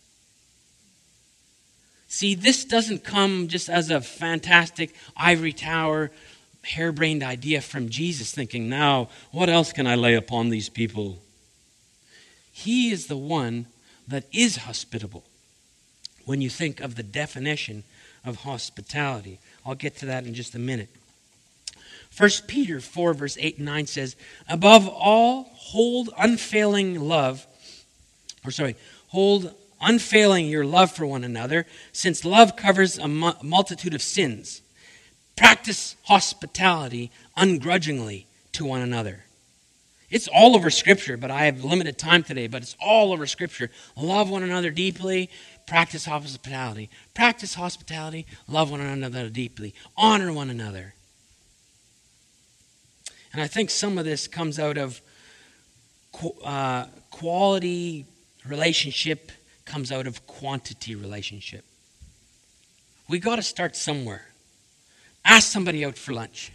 See, 2.07 2.33
this 2.33 2.65
doesn't 2.65 3.03
come 3.03 3.47
just 3.47 3.69
as 3.69 3.91
a 3.91 4.01
fantastic 4.01 4.95
ivory 5.15 5.53
tower, 5.53 6.09
harebrained 6.63 7.21
idea 7.21 7.61
from 7.61 7.89
Jesus, 7.89 8.31
thinking, 8.31 8.67
now, 8.67 9.09
what 9.31 9.47
else 9.47 9.71
can 9.71 9.85
I 9.85 9.93
lay 9.93 10.15
upon 10.15 10.49
these 10.49 10.69
people? 10.69 11.19
He 12.51 12.89
is 12.91 13.05
the 13.05 13.15
one 13.15 13.67
that 14.07 14.25
is 14.33 14.57
hospitable 14.57 15.23
when 16.25 16.41
you 16.41 16.49
think 16.49 16.81
of 16.81 16.95
the 16.95 17.03
definition 17.03 17.83
of 18.25 18.37
hospitality. 18.37 19.39
I'll 19.63 19.75
get 19.75 19.95
to 19.97 20.07
that 20.07 20.25
in 20.25 20.33
just 20.33 20.55
a 20.55 20.59
minute. 20.59 20.89
1 22.19 22.29
Peter 22.47 22.81
4, 22.81 23.13
verse 23.13 23.37
8 23.39 23.57
and 23.59 23.65
9 23.65 23.87
says, 23.87 24.17
Above 24.49 24.89
all, 24.89 25.49
hold 25.53 26.09
unfailing 26.17 26.99
love, 26.99 27.47
or 28.43 28.51
sorry, 28.51 28.75
hold 29.07 29.55
unfailing 29.79 30.47
your 30.47 30.65
love 30.65 30.91
for 30.91 31.05
one 31.05 31.23
another, 31.23 31.65
since 31.93 32.25
love 32.25 32.57
covers 32.57 32.97
a 32.97 33.07
multitude 33.07 33.93
of 33.93 34.01
sins. 34.01 34.61
Practice 35.37 35.95
hospitality 36.03 37.09
ungrudgingly 37.37 38.27
to 38.51 38.65
one 38.65 38.81
another. 38.81 39.23
It's 40.09 40.27
all 40.27 40.57
over 40.57 40.69
Scripture, 40.69 41.15
but 41.15 41.31
I 41.31 41.45
have 41.45 41.63
limited 41.63 41.97
time 41.97 42.23
today, 42.23 42.47
but 42.47 42.63
it's 42.63 42.75
all 42.81 43.13
over 43.13 43.27
Scripture. 43.27 43.71
Love 43.95 44.29
one 44.29 44.43
another 44.43 44.71
deeply, 44.71 45.29
practice 45.67 46.03
hospitality. 46.03 46.89
Practice 47.13 47.53
hospitality, 47.53 48.25
love 48.45 48.71
one 48.71 48.81
another 48.81 49.29
deeply, 49.29 49.73
honor 49.95 50.33
one 50.33 50.49
another. 50.49 50.95
And 53.33 53.41
I 53.41 53.47
think 53.47 53.69
some 53.69 53.97
of 53.97 54.05
this 54.05 54.27
comes 54.27 54.59
out 54.59 54.77
of 54.77 55.01
uh, 56.43 56.85
quality 57.11 58.05
relationship 58.45 59.31
comes 59.65 59.91
out 59.91 60.07
of 60.07 60.25
quantity 60.25 60.95
relationship. 60.95 61.63
We 63.07 63.19
got 63.19 63.35
to 63.35 63.43
start 63.43 63.75
somewhere. 63.75 64.25
Ask 65.23 65.51
somebody 65.51 65.85
out 65.85 65.97
for 65.97 66.13
lunch. 66.13 66.51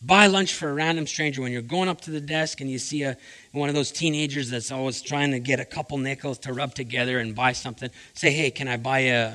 Buy 0.00 0.26
lunch 0.26 0.54
for 0.54 0.68
a 0.68 0.74
random 0.74 1.06
stranger 1.06 1.40
when 1.40 1.50
you're 1.50 1.62
going 1.62 1.88
up 1.88 2.02
to 2.02 2.10
the 2.10 2.20
desk 2.20 2.60
and 2.60 2.70
you 2.70 2.78
see 2.78 3.04
a, 3.04 3.16
one 3.52 3.68
of 3.68 3.74
those 3.74 3.90
teenagers 3.90 4.50
that's 4.50 4.70
always 4.70 5.00
trying 5.00 5.30
to 5.30 5.40
get 5.40 5.60
a 5.60 5.64
couple 5.64 5.96
nickels 5.98 6.38
to 6.40 6.52
rub 6.52 6.74
together 6.74 7.18
and 7.18 7.34
buy 7.34 7.52
something. 7.52 7.90
Say, 8.12 8.30
hey, 8.30 8.50
can 8.50 8.68
I 8.68 8.76
buy 8.76 8.98
a, 9.00 9.34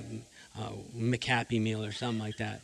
a 0.58 0.72
McHappy 0.96 1.60
meal 1.62 1.84
or 1.84 1.92
something 1.92 2.20
like 2.20 2.38
that? 2.38 2.62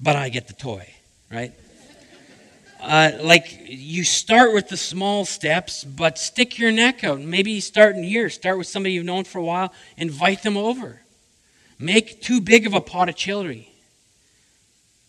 But 0.00 0.16
I 0.16 0.28
get 0.28 0.46
the 0.46 0.52
toy, 0.52 0.92
right? 1.30 1.52
Uh, 2.80 3.12
like 3.22 3.62
you 3.64 4.04
start 4.04 4.52
with 4.52 4.68
the 4.68 4.76
small 4.76 5.24
steps, 5.24 5.82
but 5.82 6.18
stick 6.18 6.58
your 6.58 6.70
neck 6.70 7.02
out. 7.02 7.20
Maybe 7.20 7.58
start 7.60 7.96
in 7.96 8.04
here. 8.04 8.28
Start 8.30 8.58
with 8.58 8.66
somebody 8.66 8.94
you've 8.94 9.04
known 9.04 9.24
for 9.24 9.38
a 9.38 9.44
while. 9.44 9.72
Invite 9.96 10.42
them 10.42 10.56
over. 10.56 11.00
Make 11.78 12.22
too 12.22 12.40
big 12.40 12.66
of 12.66 12.74
a 12.74 12.80
pot 12.80 13.08
of 13.08 13.16
chili. 13.16 13.72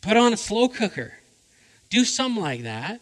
Put 0.02 0.18
on 0.18 0.34
a 0.34 0.38
slow 0.38 0.70
cooker. 0.70 1.14
Do 1.90 2.04
something 2.04 2.42
like 2.42 2.64
that. 2.64 3.02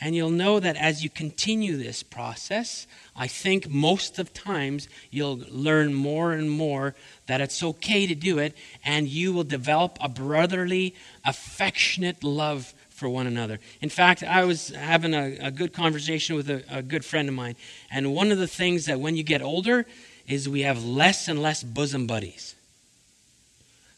And 0.00 0.16
you'll 0.16 0.30
know 0.30 0.60
that 0.60 0.76
as 0.76 1.04
you 1.04 1.10
continue 1.10 1.76
this 1.76 2.02
process, 2.02 2.86
I 3.14 3.26
think 3.26 3.68
most 3.68 4.18
of 4.18 4.32
times 4.32 4.88
you'll 5.10 5.44
learn 5.50 5.92
more 5.92 6.32
and 6.32 6.50
more 6.50 6.94
that 7.26 7.42
it's 7.42 7.62
okay 7.62 8.06
to 8.06 8.14
do 8.14 8.38
it, 8.38 8.56
and 8.82 9.06
you 9.06 9.32
will 9.32 9.44
develop 9.44 9.98
a 10.00 10.08
brotherly, 10.08 10.94
affectionate 11.24 12.24
love 12.24 12.72
for 12.88 13.10
one 13.10 13.26
another. 13.26 13.58
In 13.82 13.90
fact, 13.90 14.22
I 14.22 14.44
was 14.44 14.68
having 14.70 15.14
a, 15.14 15.36
a 15.40 15.50
good 15.50 15.72
conversation 15.72 16.34
with 16.34 16.48
a, 16.48 16.64
a 16.70 16.82
good 16.82 17.04
friend 17.04 17.28
of 17.28 17.34
mine, 17.34 17.56
and 17.90 18.14
one 18.14 18.32
of 18.32 18.38
the 18.38 18.46
things 18.46 18.86
that 18.86 19.00
when 19.00 19.16
you 19.16 19.22
get 19.22 19.42
older 19.42 19.84
is 20.26 20.48
we 20.48 20.62
have 20.62 20.82
less 20.84 21.28
and 21.28 21.42
less 21.42 21.62
bosom 21.62 22.06
buddies. 22.06 22.54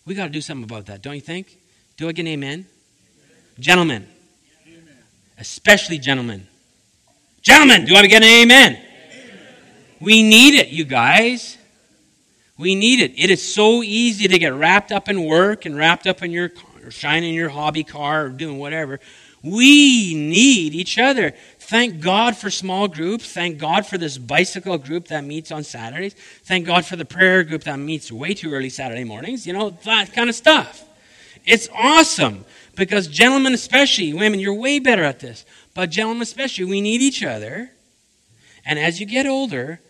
We 0.04 0.14
got 0.14 0.26
to 0.26 0.32
do 0.32 0.40
something 0.40 0.64
about 0.64 0.86
that, 0.86 1.02
don't 1.02 1.14
you 1.14 1.20
think? 1.20 1.58
Do 1.96 2.08
I 2.08 2.12
get 2.12 2.22
an 2.22 2.28
amen? 2.28 2.52
amen. 2.52 2.66
Gentlemen. 3.60 4.11
Especially 5.42 5.98
gentlemen. 5.98 6.46
Gentlemen, 7.40 7.84
do 7.84 7.96
I 7.96 8.06
get 8.06 8.22
an 8.22 8.28
amen? 8.28 8.74
amen? 8.74 8.86
We 10.00 10.22
need 10.22 10.54
it, 10.54 10.68
you 10.68 10.84
guys. 10.84 11.58
We 12.56 12.76
need 12.76 13.00
it. 13.00 13.12
It 13.18 13.28
is 13.28 13.42
so 13.42 13.82
easy 13.82 14.28
to 14.28 14.38
get 14.38 14.54
wrapped 14.54 14.92
up 14.92 15.08
in 15.08 15.24
work 15.24 15.66
and 15.66 15.76
wrapped 15.76 16.06
up 16.06 16.22
in 16.22 16.30
your 16.30 16.48
car, 16.48 16.70
or 16.84 16.92
shining 16.92 17.34
your 17.34 17.48
hobby 17.48 17.82
car 17.82 18.26
or 18.26 18.28
doing 18.28 18.60
whatever. 18.60 19.00
We 19.42 20.14
need 20.14 20.76
each 20.76 20.96
other. 20.96 21.32
Thank 21.58 22.00
God 22.00 22.36
for 22.36 22.48
small 22.48 22.86
groups. 22.86 23.32
Thank 23.32 23.58
God 23.58 23.84
for 23.84 23.98
this 23.98 24.18
bicycle 24.18 24.78
group 24.78 25.08
that 25.08 25.24
meets 25.24 25.50
on 25.50 25.64
Saturdays. 25.64 26.14
Thank 26.44 26.66
God 26.66 26.86
for 26.86 26.94
the 26.94 27.04
prayer 27.04 27.42
group 27.42 27.64
that 27.64 27.80
meets 27.80 28.12
way 28.12 28.34
too 28.34 28.54
early 28.54 28.70
Saturday 28.70 29.02
mornings. 29.02 29.44
You 29.44 29.54
know, 29.54 29.70
that 29.70 30.12
kind 30.12 30.30
of 30.30 30.36
stuff. 30.36 30.84
It's 31.44 31.68
awesome 31.74 32.44
because 32.74 33.06
gentlemen, 33.06 33.54
especially 33.54 34.12
women, 34.12 34.40
you're 34.40 34.54
way 34.54 34.78
better 34.78 35.04
at 35.04 35.20
this. 35.20 35.44
But 35.74 35.90
gentlemen, 35.90 36.22
especially, 36.22 36.64
we 36.64 36.80
need 36.80 37.02
each 37.02 37.22
other. 37.22 37.70
And 38.64 38.78
as 38.78 39.00
you 39.00 39.06
get 39.06 39.26
older, 39.26 39.80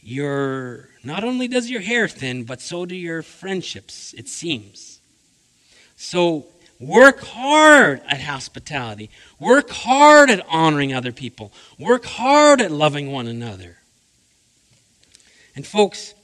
your 0.00 0.88
not 1.02 1.24
only 1.24 1.48
does 1.48 1.70
your 1.70 1.80
hair 1.80 2.08
thin, 2.08 2.44
but 2.44 2.60
so 2.60 2.84
do 2.84 2.94
your 2.94 3.22
friendships, 3.22 4.14
it 4.14 4.28
seems. 4.28 5.00
So 5.96 6.46
work 6.80 7.20
hard 7.20 8.02
at 8.08 8.20
hospitality. 8.20 9.10
Work 9.38 9.70
hard 9.70 10.30
at 10.30 10.44
honoring 10.48 10.92
other 10.92 11.12
people. 11.12 11.52
Work 11.78 12.04
hard 12.04 12.60
at 12.60 12.70
loving 12.70 13.10
one 13.10 13.26
another. 13.26 13.78
And 15.54 15.66
folks, 15.66 16.14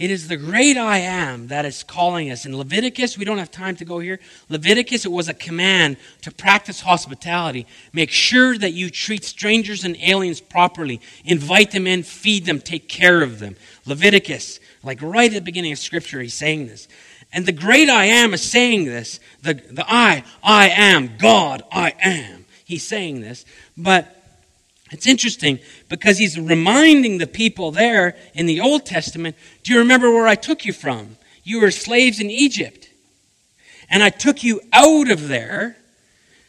it 0.00 0.10
is 0.10 0.28
the 0.28 0.38
great 0.38 0.78
I 0.78 0.96
am 0.96 1.48
that 1.48 1.66
is 1.66 1.82
calling 1.82 2.30
us. 2.30 2.46
In 2.46 2.56
Leviticus, 2.56 3.18
we 3.18 3.26
don't 3.26 3.36
have 3.36 3.50
time 3.50 3.76
to 3.76 3.84
go 3.84 3.98
here. 3.98 4.18
Leviticus, 4.48 5.04
it 5.04 5.12
was 5.12 5.28
a 5.28 5.34
command 5.34 5.98
to 6.22 6.30
practice 6.30 6.80
hospitality. 6.80 7.66
Make 7.92 8.08
sure 8.08 8.56
that 8.56 8.72
you 8.72 8.88
treat 8.88 9.24
strangers 9.24 9.84
and 9.84 9.98
aliens 9.98 10.40
properly. 10.40 11.02
Invite 11.26 11.72
them 11.72 11.86
in, 11.86 12.02
feed 12.02 12.46
them, 12.46 12.60
take 12.60 12.88
care 12.88 13.20
of 13.20 13.40
them. 13.40 13.56
Leviticus, 13.84 14.58
like 14.82 15.02
right 15.02 15.30
at 15.30 15.34
the 15.34 15.40
beginning 15.42 15.72
of 15.72 15.78
Scripture, 15.78 16.22
he's 16.22 16.32
saying 16.32 16.68
this. 16.68 16.88
And 17.30 17.44
the 17.44 17.52
great 17.52 17.90
I 17.90 18.06
am 18.06 18.32
is 18.32 18.42
saying 18.42 18.86
this. 18.86 19.20
The, 19.42 19.52
the 19.52 19.84
I, 19.86 20.24
I 20.42 20.70
am, 20.70 21.18
God, 21.18 21.62
I 21.70 21.92
am. 22.00 22.46
He's 22.64 22.88
saying 22.88 23.20
this. 23.20 23.44
But 23.76 24.19
it's 24.90 25.06
interesting 25.06 25.60
because 25.88 26.18
he's 26.18 26.38
reminding 26.38 27.18
the 27.18 27.26
people 27.26 27.70
there 27.70 28.16
in 28.34 28.46
the 28.46 28.60
Old 28.60 28.84
Testament 28.86 29.36
do 29.62 29.72
you 29.72 29.78
remember 29.78 30.10
where 30.10 30.26
I 30.26 30.34
took 30.34 30.64
you 30.64 30.72
from? 30.72 31.16
You 31.44 31.60
were 31.60 31.70
slaves 31.70 32.20
in 32.20 32.30
Egypt. 32.30 32.88
And 33.88 34.02
I 34.02 34.10
took 34.10 34.44
you 34.44 34.60
out 34.72 35.10
of 35.10 35.28
there. 35.28 35.76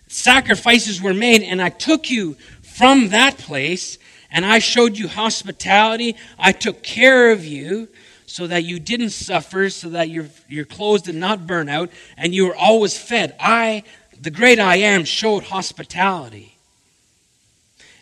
Sacrifices 0.08 1.02
were 1.02 1.14
made, 1.14 1.42
and 1.42 1.62
I 1.62 1.70
took 1.70 2.12
you 2.12 2.36
from 2.62 3.10
that 3.10 3.38
place, 3.38 3.98
and 4.30 4.46
I 4.46 4.60
showed 4.60 4.98
you 4.98 5.08
hospitality. 5.08 6.16
I 6.38 6.52
took 6.52 6.84
care 6.84 7.32
of 7.32 7.44
you 7.44 7.88
so 8.28 8.48
that 8.48 8.64
you 8.64 8.80
didn't 8.80 9.10
suffer, 9.10 9.70
so 9.70 9.90
that 9.90 10.10
your, 10.10 10.28
your 10.48 10.66
clothes 10.66 11.02
did 11.02 11.16
not 11.16 11.48
burn 11.48 11.68
out, 11.68 11.90
and 12.16 12.36
you 12.36 12.46
were 12.46 12.56
always 12.56 12.98
fed. 12.98 13.36
I, 13.40 13.84
the 14.20 14.32
great 14.32 14.60
I 14.60 14.78
am, 14.78 15.04
showed 15.04 15.44
hospitality. 15.44 16.58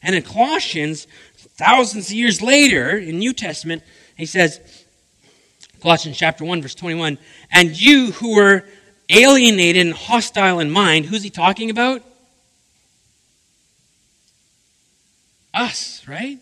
And 0.02 0.16
in 0.16 0.24
Colossians, 0.24 1.08
thousands 1.36 2.08
of 2.08 2.16
years 2.16 2.42
later, 2.42 2.98
in 2.98 3.20
New 3.20 3.34
Testament, 3.34 3.84
he 4.18 4.26
says, 4.26 4.60
Colossians 5.82 6.18
chapter 6.18 6.44
1, 6.44 6.62
verse 6.62 6.76
21, 6.76 7.18
and 7.52 7.80
you 7.80 8.12
who 8.14 8.36
were 8.36 8.66
alienated 9.10 9.86
and 9.86 9.96
hostile 9.96 10.60
in 10.60 10.70
mind, 10.70 11.06
who's 11.06 11.24
he 11.24 11.30
talking 11.30 11.70
about? 11.70 12.04
Us, 15.54 16.08
right? 16.08 16.38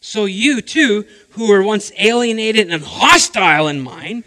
So 0.00 0.24
you 0.24 0.60
too, 0.60 1.06
who 1.30 1.48
were 1.48 1.62
once 1.62 1.92
alienated 1.98 2.70
and 2.70 2.82
hostile 2.82 3.68
in 3.68 3.80
mind, 3.80 4.24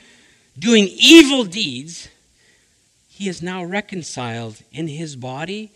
doing 0.57 0.88
evil 0.91 1.43
deeds, 1.43 2.07
he 3.09 3.27
is 3.27 3.41
now 3.41 3.63
reconciled 3.63 4.57
in 4.71 4.88
his 4.88 5.15
body 5.15 5.71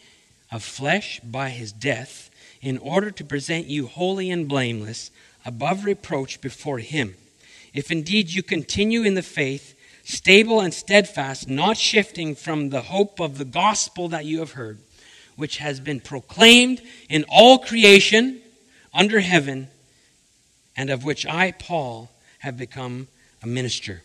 of 0.51 0.63
flesh 0.63 1.19
by 1.21 1.49
his 1.49 1.71
death 1.71 2.29
in 2.61 2.77
order 2.77 3.11
to 3.11 3.23
present 3.23 3.67
you 3.67 3.87
holy 3.87 4.29
and 4.29 4.47
blameless, 4.47 5.11
above 5.45 5.85
reproach 5.85 6.41
before 6.41 6.79
Him. 6.79 7.15
If 7.73 7.91
indeed 7.91 8.29
you 8.29 8.43
continue 8.43 9.03
in 9.03 9.13
the 9.13 9.21
faith, 9.21 9.75
stable 10.03 10.61
and 10.61 10.73
steadfast, 10.73 11.49
not 11.49 11.77
shifting 11.77 12.35
from 12.35 12.69
the 12.69 12.81
hope 12.81 13.19
of 13.19 13.37
the 13.37 13.45
gospel 13.45 14.09
that 14.09 14.25
you 14.25 14.39
have 14.39 14.53
heard, 14.53 14.79
which 15.35 15.57
has 15.57 15.79
been 15.79 15.99
proclaimed 15.99 16.81
in 17.09 17.25
all 17.29 17.59
creation 17.59 18.41
under 18.93 19.19
heaven, 19.19 19.67
and 20.75 20.89
of 20.89 21.03
which 21.03 21.25
I, 21.25 21.51
Paul, 21.51 22.09
have 22.39 22.57
become 22.57 23.07
a 23.43 23.47
minister. 23.47 24.03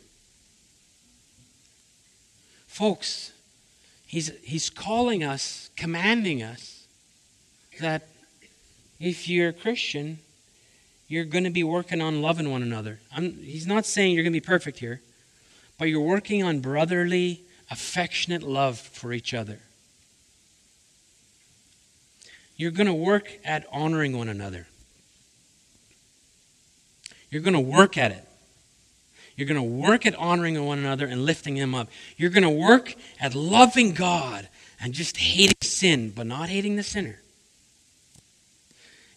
Folks, 2.67 3.33
he's, 4.07 4.33
he's 4.43 4.71
calling 4.71 5.23
us, 5.23 5.71
commanding 5.77 6.43
us 6.43 6.87
that 7.81 8.09
if 9.03 9.29
you're 9.29 9.49
a 9.49 9.53
Christian, 9.53 10.21
you're 11.09 11.25
going 11.25 11.43
to 11.43 11.51
be 11.51 11.65
working 11.65 12.01
on 12.01 12.23
loving 12.23 12.51
one 12.51 12.63
another. 12.63 13.01
I'm, 13.15 13.35
he's 13.35 13.67
not 13.67 13.85
saying 13.85 14.15
you're 14.15 14.23
going 14.23 14.33
to 14.33 14.41
be 14.41 14.47
perfect 14.47 14.79
here, 14.79 15.01
but 15.77 15.89
you're 15.89 16.01
working 16.01 16.45
on 16.45 16.61
brotherly, 16.61 17.43
affectionate 17.69 18.45
love 18.45 18.79
for 18.79 19.13
each 19.13 19.35
other. 19.35 19.59
You're 22.57 22.71
going 22.71 22.87
to 22.87 22.95
work 22.95 23.41
at 23.45 23.67
honoring 23.73 24.17
one 24.17 24.29
another. 24.29 24.69
You're 27.29 27.43
going 27.43 27.55
to 27.55 27.61
work 27.61 27.99
at 27.99 28.13
it. 28.13 28.25
You're 29.37 29.49
going 29.49 29.57
to 29.57 29.63
work 29.63 30.07
at 30.07 30.15
honoring 30.15 30.65
one 30.65 30.79
another 30.79 31.07
and 31.07 31.27
lifting 31.27 31.57
them 31.57 31.75
up. 31.75 31.89
You're 32.17 32.31
going 32.31 32.45
to 32.45 32.51
work 32.51 32.95
at 33.19 33.35
loving 33.35 33.95
God 33.95 34.49
and 34.81 34.93
just 34.95 35.17
hating 35.17 35.57
sin, 35.61 36.13
but 36.15 36.27
not 36.27 36.51
hating 36.51 36.77
the 36.77 36.85
sinner. 36.85 37.22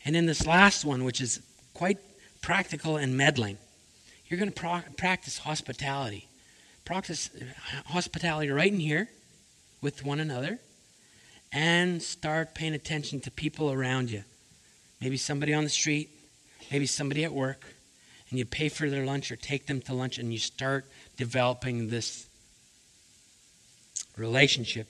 And 0.06 0.16
in 0.16 0.28
this 0.28 0.46
last 0.46 0.86
one, 0.86 1.04
which 1.04 1.20
is 1.20 1.42
quite 1.74 1.98
practical 2.42 2.96
and 2.96 3.18
meddling, 3.18 3.58
you're 4.28 4.40
going 4.40 4.52
to 4.52 4.60
pro- 4.60 4.84
practice 4.98 5.40
hospitality. 5.40 6.28
Practice 6.86 7.32
uh, 7.36 7.92
hospitality 7.92 8.52
right 8.52 8.72
in 8.72 8.80
here 8.80 9.10
with 9.82 10.06
one 10.06 10.20
another 10.20 10.60
and 11.52 12.02
start 12.02 12.54
paying 12.54 12.76
attention 12.76 13.20
to 13.22 13.32
people 13.32 13.72
around 13.72 14.12
you. 14.12 14.24
Maybe 15.02 15.18
somebody 15.18 15.54
on 15.54 15.64
the 15.64 15.70
street, 15.70 16.10
maybe 16.72 16.86
somebody 16.86 17.24
at 17.24 17.34
work, 17.34 17.66
and 18.30 18.38
you 18.38 18.46
pay 18.46 18.70
for 18.70 18.90
their 18.90 19.06
lunch 19.06 19.32
or 19.32 19.36
take 19.36 19.66
them 19.66 19.82
to 19.82 19.94
lunch 19.94 20.18
and 20.18 20.32
you 20.32 20.40
start 20.40 20.86
developing 21.18 21.90
this 21.90 22.28
relationship 24.18 24.88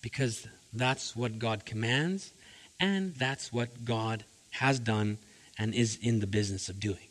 because 0.00 0.46
that's 0.72 1.14
what 1.16 1.38
God 1.38 1.64
commands 1.64 2.32
and 2.80 3.14
that's 3.14 3.52
what 3.52 3.84
God 3.84 4.24
has 4.50 4.78
done 4.78 5.18
and 5.58 5.74
is 5.74 5.98
in 6.00 6.20
the 6.20 6.26
business 6.26 6.68
of 6.68 6.80
doing. 6.80 7.08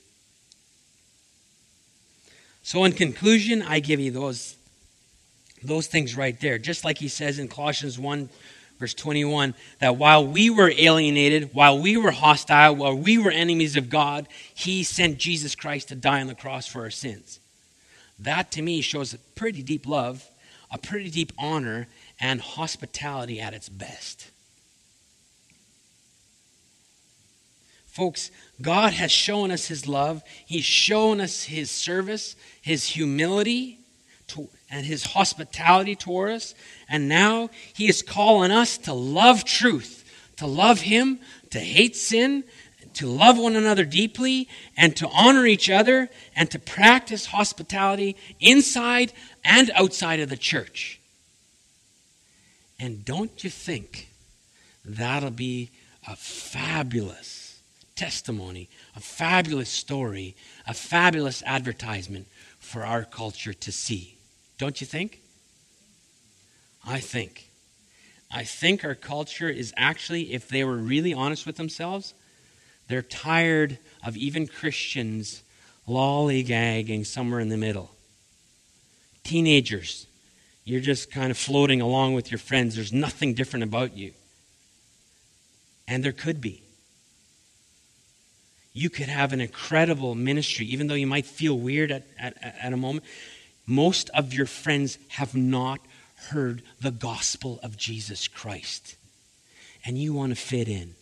So, 2.63 2.83
in 2.83 2.91
conclusion, 2.91 3.61
I 3.61 3.79
give 3.79 3.99
you 3.99 4.11
those, 4.11 4.57
those 5.63 5.87
things 5.87 6.17
right 6.17 6.39
there. 6.41 6.57
Just 6.57 6.83
like 6.83 6.97
he 6.97 7.07
says 7.07 7.39
in 7.39 7.47
Colossians 7.47 7.97
1, 7.97 8.29
verse 8.77 8.93
21, 8.93 9.53
that 9.79 9.95
while 9.95 10.25
we 10.25 10.49
were 10.49 10.71
alienated, 10.77 11.51
while 11.53 11.79
we 11.79 11.95
were 11.97 12.11
hostile, 12.11 12.75
while 12.75 12.95
we 12.95 13.17
were 13.17 13.31
enemies 13.31 13.77
of 13.77 13.89
God, 13.89 14.27
he 14.53 14.83
sent 14.83 15.17
Jesus 15.17 15.55
Christ 15.55 15.89
to 15.89 15.95
die 15.95 16.19
on 16.19 16.27
the 16.27 16.35
cross 16.35 16.67
for 16.67 16.81
our 16.81 16.89
sins. 16.89 17.39
That 18.19 18.51
to 18.51 18.61
me 18.61 18.81
shows 18.81 19.13
a 19.13 19.19
pretty 19.35 19.63
deep 19.63 19.87
love, 19.87 20.27
a 20.71 20.77
pretty 20.77 21.09
deep 21.09 21.31
honor, 21.37 21.87
and 22.19 22.41
hospitality 22.41 23.39
at 23.39 23.53
its 23.53 23.69
best. 23.69 24.31
Folks, 27.97 28.29
God 28.61 28.93
has 28.93 29.11
shown 29.11 29.49
us 29.49 29.65
His 29.65 29.87
love. 29.87 30.21
He's 30.45 30.63
shown 30.63 31.19
us 31.19 31.45
His 31.45 31.71
service, 31.71 32.35
His 32.61 32.85
humility, 32.85 33.79
to, 34.27 34.49
and 34.69 34.85
His 34.85 35.03
hospitality 35.03 35.95
toward 35.95 36.29
us. 36.33 36.53
And 36.87 37.09
now 37.09 37.49
He 37.73 37.89
is 37.89 38.03
calling 38.03 38.51
us 38.51 38.77
to 38.77 38.93
love 38.93 39.45
truth, 39.45 40.05
to 40.35 40.45
love 40.45 40.81
Him, 40.81 41.19
to 41.49 41.59
hate 41.59 41.95
sin, 41.95 42.43
to 42.93 43.07
love 43.07 43.39
one 43.39 43.55
another 43.55 43.83
deeply, 43.83 44.47
and 44.77 44.95
to 44.95 45.09
honor 45.09 45.47
each 45.47 45.67
other, 45.67 46.07
and 46.35 46.51
to 46.51 46.59
practice 46.59 47.25
hospitality 47.25 48.15
inside 48.39 49.11
and 49.43 49.71
outside 49.73 50.19
of 50.19 50.29
the 50.29 50.37
church. 50.37 51.01
And 52.79 53.03
don't 53.03 53.43
you 53.43 53.49
think 53.49 54.09
that'll 54.85 55.31
be 55.31 55.71
a 56.07 56.15
fabulous 56.15 57.46
testimony, 57.97 58.69
a 58.95 59.01
fabulous 59.01 59.69
story, 59.69 60.35
a 60.65 60.73
fabulous 60.73 61.43
advertisement 61.45 62.27
for 62.59 62.85
our 62.85 63.03
culture 63.03 63.53
to 63.53 63.71
see. 63.71 64.17
Don't 64.57 64.79
you 64.79 64.87
think? 64.87 65.19
I 66.85 66.99
think. 66.99 67.49
I 68.31 68.43
think 68.43 68.85
our 68.85 68.95
culture 68.95 69.49
is 69.49 69.73
actually, 69.75 70.33
if 70.33 70.47
they 70.47 70.63
were 70.63 70.77
really 70.77 71.13
honest 71.13 71.45
with 71.45 71.57
themselves, 71.57 72.13
they're 72.87 73.01
tired 73.01 73.79
of 74.05 74.15
even 74.15 74.47
Christians 74.47 75.43
lollygagging 75.87 77.05
somewhere 77.05 77.39
in 77.39 77.49
the 77.49 77.57
middle. 77.57 77.91
Teenagers, 79.23 80.07
you're 80.63 80.81
just 80.81 81.11
kind 81.11 81.31
of 81.31 81.37
floating 81.37 81.81
along 81.81 82.13
with 82.13 82.31
your 82.31 82.37
friends. 82.37 82.75
There's 82.75 82.93
nothing 82.93 83.33
different 83.33 83.63
about 83.63 83.95
you. 83.95 84.13
And 85.87 86.03
there 86.03 86.11
could 86.11 86.41
be 86.41 86.63
you 88.77 88.89
could 88.89 89.09
have 89.09 89.33
an 89.33 89.41
incredible 89.41 90.13
ministry, 90.13 90.65
even 90.67 90.87
though 90.87 90.93
you 90.93 91.07
might 91.07 91.25
feel 91.25 91.57
weird 91.57 91.91
at, 91.91 92.03
at, 92.19 92.37
at 92.41 92.73
a 92.73 92.77
moment. 92.77 93.03
Most 93.65 94.09
of 94.11 94.33
your 94.33 94.45
friends 94.45 94.97
have 95.09 95.35
not 95.35 95.79
heard 96.29 96.61
the 96.79 96.91
gospel 96.91 97.59
of 97.63 97.75
Jesus 97.75 98.27
Christ. 98.27 98.95
And 99.83 99.97
you 99.97 100.13
want 100.13 100.31
to 100.31 100.35
fit 100.35 100.67
in. 100.67 100.93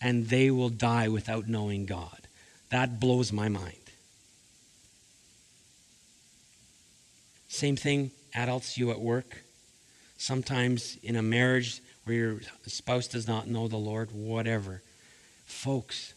And 0.00 0.28
they 0.28 0.50
will 0.50 0.68
die 0.68 1.08
without 1.08 1.48
knowing 1.48 1.86
God. 1.86 2.28
That 2.70 3.00
blows 3.00 3.32
my 3.32 3.48
mind. 3.48 3.74
Same 7.48 7.76
thing, 7.76 8.10
adults, 8.34 8.78
you 8.78 8.90
at 8.90 9.00
work. 9.00 9.42
Sometimes 10.16 10.96
in 11.02 11.16
a 11.16 11.22
marriage 11.22 11.80
where 12.04 12.16
your 12.16 12.40
spouse 12.66 13.08
does 13.08 13.26
not 13.26 13.48
know 13.48 13.68
the 13.68 13.76
Lord, 13.76 14.10
whatever 14.12 14.82
Folks, 15.50 16.14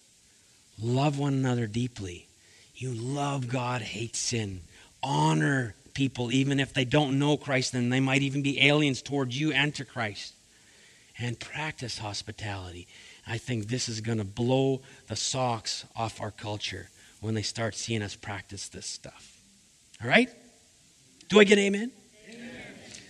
love 0.81 1.19
one 1.19 1.33
another 1.33 1.67
deeply. 1.67 2.27
You 2.75 2.93
love 2.93 3.49
God, 3.49 3.81
hate 3.81 4.15
sin. 4.15 4.61
Honor 5.01 5.75
people, 5.93 6.31
even 6.31 6.59
if 6.59 6.73
they 6.73 6.85
don't 6.85 7.19
know 7.19 7.35
Christ, 7.35 7.73
and 7.73 7.91
they 7.91 7.99
might 7.99 8.21
even 8.21 8.41
be 8.41 8.65
aliens 8.65 9.01
towards 9.01 9.37
you 9.37 9.51
and 9.51 9.75
to 9.75 9.83
Christ. 9.83 10.33
And 11.19 11.39
practice 11.39 11.97
hospitality. 11.97 12.87
I 13.27 13.37
think 13.37 13.67
this 13.67 13.89
is 13.89 14.01
going 14.01 14.17
to 14.17 14.23
blow 14.23 14.81
the 15.07 15.15
socks 15.15 15.85
off 15.95 16.21
our 16.21 16.31
culture 16.31 16.89
when 17.19 17.33
they 17.33 17.41
start 17.41 17.75
seeing 17.75 18.01
us 18.01 18.15
practice 18.15 18.69
this 18.69 18.85
stuff. 18.85 19.37
All 20.01 20.09
right? 20.09 20.29
Do 21.27 21.39
I 21.39 21.43
get 21.43 21.57
amen? 21.57 21.91
amen? 22.29 22.49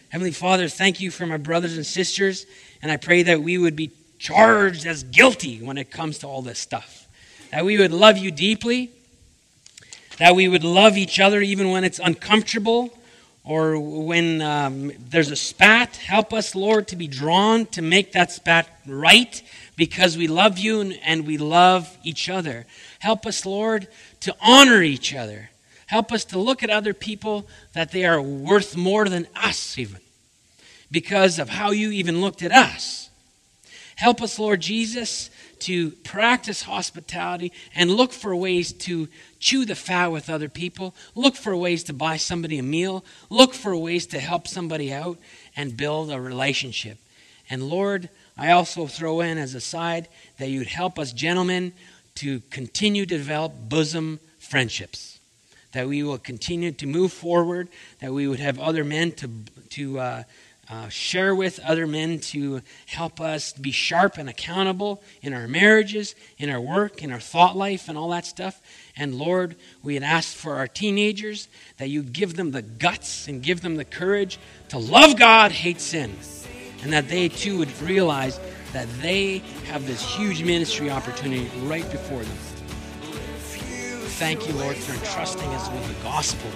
Heavenly 0.09 0.31
Father, 0.31 0.67
thank 0.67 0.99
you 0.99 1.11
for 1.11 1.25
my 1.25 1.37
brothers 1.37 1.75
and 1.75 1.85
sisters, 1.85 2.45
and 2.81 2.91
I 2.91 2.97
pray 2.97 3.23
that 3.23 3.41
we 3.41 3.57
would 3.57 3.75
be 3.75 3.91
charged 4.23 4.85
as 4.85 5.03
guilty 5.03 5.59
when 5.59 5.77
it 5.77 5.91
comes 5.91 6.17
to 6.19 6.27
all 6.27 6.41
this 6.41 6.57
stuff. 6.57 7.09
That 7.51 7.65
we 7.65 7.77
would 7.77 7.91
love 7.91 8.17
you 8.17 8.31
deeply, 8.31 8.89
that 10.17 10.33
we 10.33 10.47
would 10.47 10.63
love 10.63 10.97
each 10.97 11.19
other 11.19 11.41
even 11.41 11.71
when 11.71 11.83
it's 11.83 11.99
uncomfortable 11.99 12.97
or 13.43 13.77
when 13.77 14.41
um, 14.41 14.93
there's 15.09 15.29
a 15.29 15.35
spat. 15.35 15.97
Help 15.97 16.31
us, 16.31 16.55
Lord, 16.55 16.87
to 16.87 16.95
be 16.95 17.05
drawn 17.05 17.65
to 17.67 17.81
make 17.81 18.13
that 18.13 18.31
spat 18.31 18.69
right 18.87 19.41
because 19.75 20.17
we 20.17 20.27
love 20.27 20.57
you 20.57 20.79
and, 20.79 20.97
and 21.03 21.27
we 21.27 21.37
love 21.37 21.97
each 22.01 22.29
other. 22.29 22.65
Help 22.99 23.25
us, 23.25 23.45
Lord, 23.45 23.89
to 24.21 24.33
honor 24.41 24.81
each 24.81 25.13
other. 25.13 25.49
Help 25.87 26.13
us 26.13 26.23
to 26.25 26.39
look 26.39 26.63
at 26.63 26.69
other 26.69 26.93
people 26.93 27.45
that 27.73 27.91
they 27.91 28.05
are 28.05 28.21
worth 28.21 28.77
more 28.77 29.09
than 29.09 29.27
us, 29.35 29.77
even 29.77 29.99
because 30.89 31.39
of 31.39 31.49
how 31.49 31.71
you 31.71 31.91
even 31.91 32.21
looked 32.21 32.41
at 32.41 32.53
us. 32.53 33.02
Help 33.95 34.21
us, 34.21 34.39
Lord 34.39 34.61
Jesus, 34.61 35.29
to 35.59 35.91
practice 35.91 36.63
hospitality 36.63 37.51
and 37.75 37.91
look 37.91 38.11
for 38.11 38.35
ways 38.35 38.73
to 38.73 39.07
chew 39.39 39.65
the 39.65 39.75
fat 39.75 40.11
with 40.11 40.29
other 40.29 40.49
people. 40.49 40.95
Look 41.15 41.35
for 41.35 41.55
ways 41.55 41.83
to 41.85 41.93
buy 41.93 42.17
somebody 42.17 42.57
a 42.57 42.63
meal. 42.63 43.05
Look 43.29 43.53
for 43.53 43.75
ways 43.75 44.07
to 44.07 44.19
help 44.19 44.47
somebody 44.47 44.91
out 44.91 45.17
and 45.55 45.77
build 45.77 46.11
a 46.11 46.19
relationship. 46.19 46.97
And 47.49 47.69
Lord, 47.69 48.09
I 48.37 48.51
also 48.51 48.87
throw 48.87 49.21
in 49.21 49.37
as 49.37 49.53
a 49.53 49.61
side 49.61 50.07
that 50.39 50.49
you'd 50.49 50.67
help 50.67 50.97
us, 50.97 51.13
gentlemen, 51.13 51.73
to 52.15 52.41
continue 52.49 53.05
to 53.05 53.17
develop 53.17 53.53
bosom 53.69 54.19
friendships. 54.39 55.19
That 55.73 55.87
we 55.87 56.03
will 56.03 56.17
continue 56.17 56.71
to 56.71 56.85
move 56.85 57.11
forward, 57.11 57.67
that 57.99 58.13
we 58.13 58.27
would 58.27 58.39
have 58.39 58.59
other 58.59 58.83
men 58.83 59.11
to, 59.13 59.29
to 59.71 59.99
uh, 59.99 60.23
uh, 60.69 60.87
share 60.87 61.35
with 61.35 61.59
other 61.59 61.85
men 61.85 62.19
to 62.19 62.61
help 62.85 63.19
us 63.19 63.53
be 63.53 63.71
sharp 63.71 64.17
and 64.17 64.29
accountable 64.29 65.03
in 65.21 65.33
our 65.33 65.47
marriages, 65.47 66.15
in 66.37 66.49
our 66.49 66.61
work, 66.61 67.03
in 67.03 67.11
our 67.11 67.19
thought 67.19 67.57
life, 67.57 67.89
and 67.89 67.97
all 67.97 68.09
that 68.09 68.25
stuff. 68.25 68.61
And 68.95 69.15
Lord, 69.15 69.55
we 69.81 69.95
had 69.95 70.03
asked 70.03 70.35
for 70.35 70.55
our 70.55 70.67
teenagers 70.67 71.47
that 71.77 71.89
you 71.89 72.01
give 72.01 72.35
them 72.35 72.51
the 72.51 72.61
guts 72.61 73.27
and 73.27 73.43
give 73.43 73.61
them 73.61 73.75
the 73.75 73.85
courage 73.85 74.39
to 74.69 74.77
love 74.77 75.17
God, 75.17 75.51
hate 75.51 75.81
sin. 75.81 76.15
and 76.83 76.91
that 76.91 77.07
they 77.07 77.29
too 77.29 77.57
would 77.59 77.81
realize 77.81 78.39
that 78.73 78.87
they 79.01 79.37
have 79.67 79.87
this 79.87 80.03
huge 80.15 80.43
ministry 80.43 80.89
opportunity 80.89 81.49
right 81.61 81.89
before 81.91 82.23
them. 82.23 82.37
Thank 84.19 84.47
you, 84.47 84.53
Lord, 84.55 84.75
for 84.75 84.93
entrusting 84.93 85.47
us 85.49 85.69
with 85.69 85.87
the 85.87 86.03
gospel. 86.03 86.49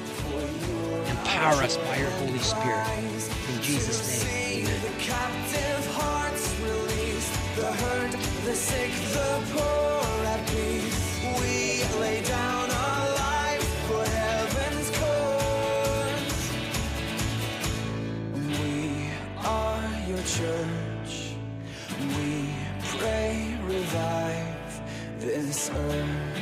Empower 1.09 1.63
us 1.63 1.77
by 1.77 1.97
your 1.97 2.09
Holy 2.11 2.39
Spirit. 2.39 3.16
In 3.49 3.61
Jesus' 3.61 4.25
name, 4.25 4.65
amen. 4.67 4.81
The 4.81 4.89
captive 4.99 5.87
hearts 5.95 6.53
released, 6.59 7.33
the 7.55 7.71
hurt, 7.71 8.11
the 8.43 8.53
sick, 8.53 8.91
the 9.13 9.41
poor 9.53 10.25
at 10.25 10.45
peace. 10.47 11.19
We 11.23 11.83
lay 12.01 12.21
down 12.23 12.69
our 12.69 13.09
lives 13.15 13.67
for 13.87 14.03
heaven's 14.03 14.89
cause. 14.99 16.39
We 18.35 19.11
are 19.37 19.89
your 20.09 20.23
church. 20.23 21.35
We 22.17 22.53
pray, 22.97 23.57
revive 23.63 24.81
this 25.19 25.69
earth. 25.69 26.36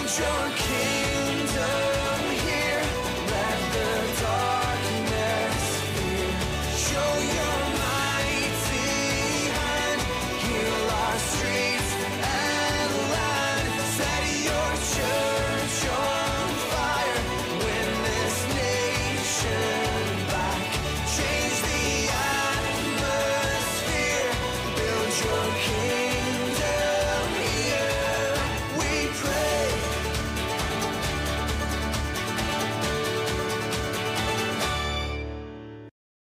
Build 0.00 0.18
your 0.18 0.56
kingdom. 0.56 1.29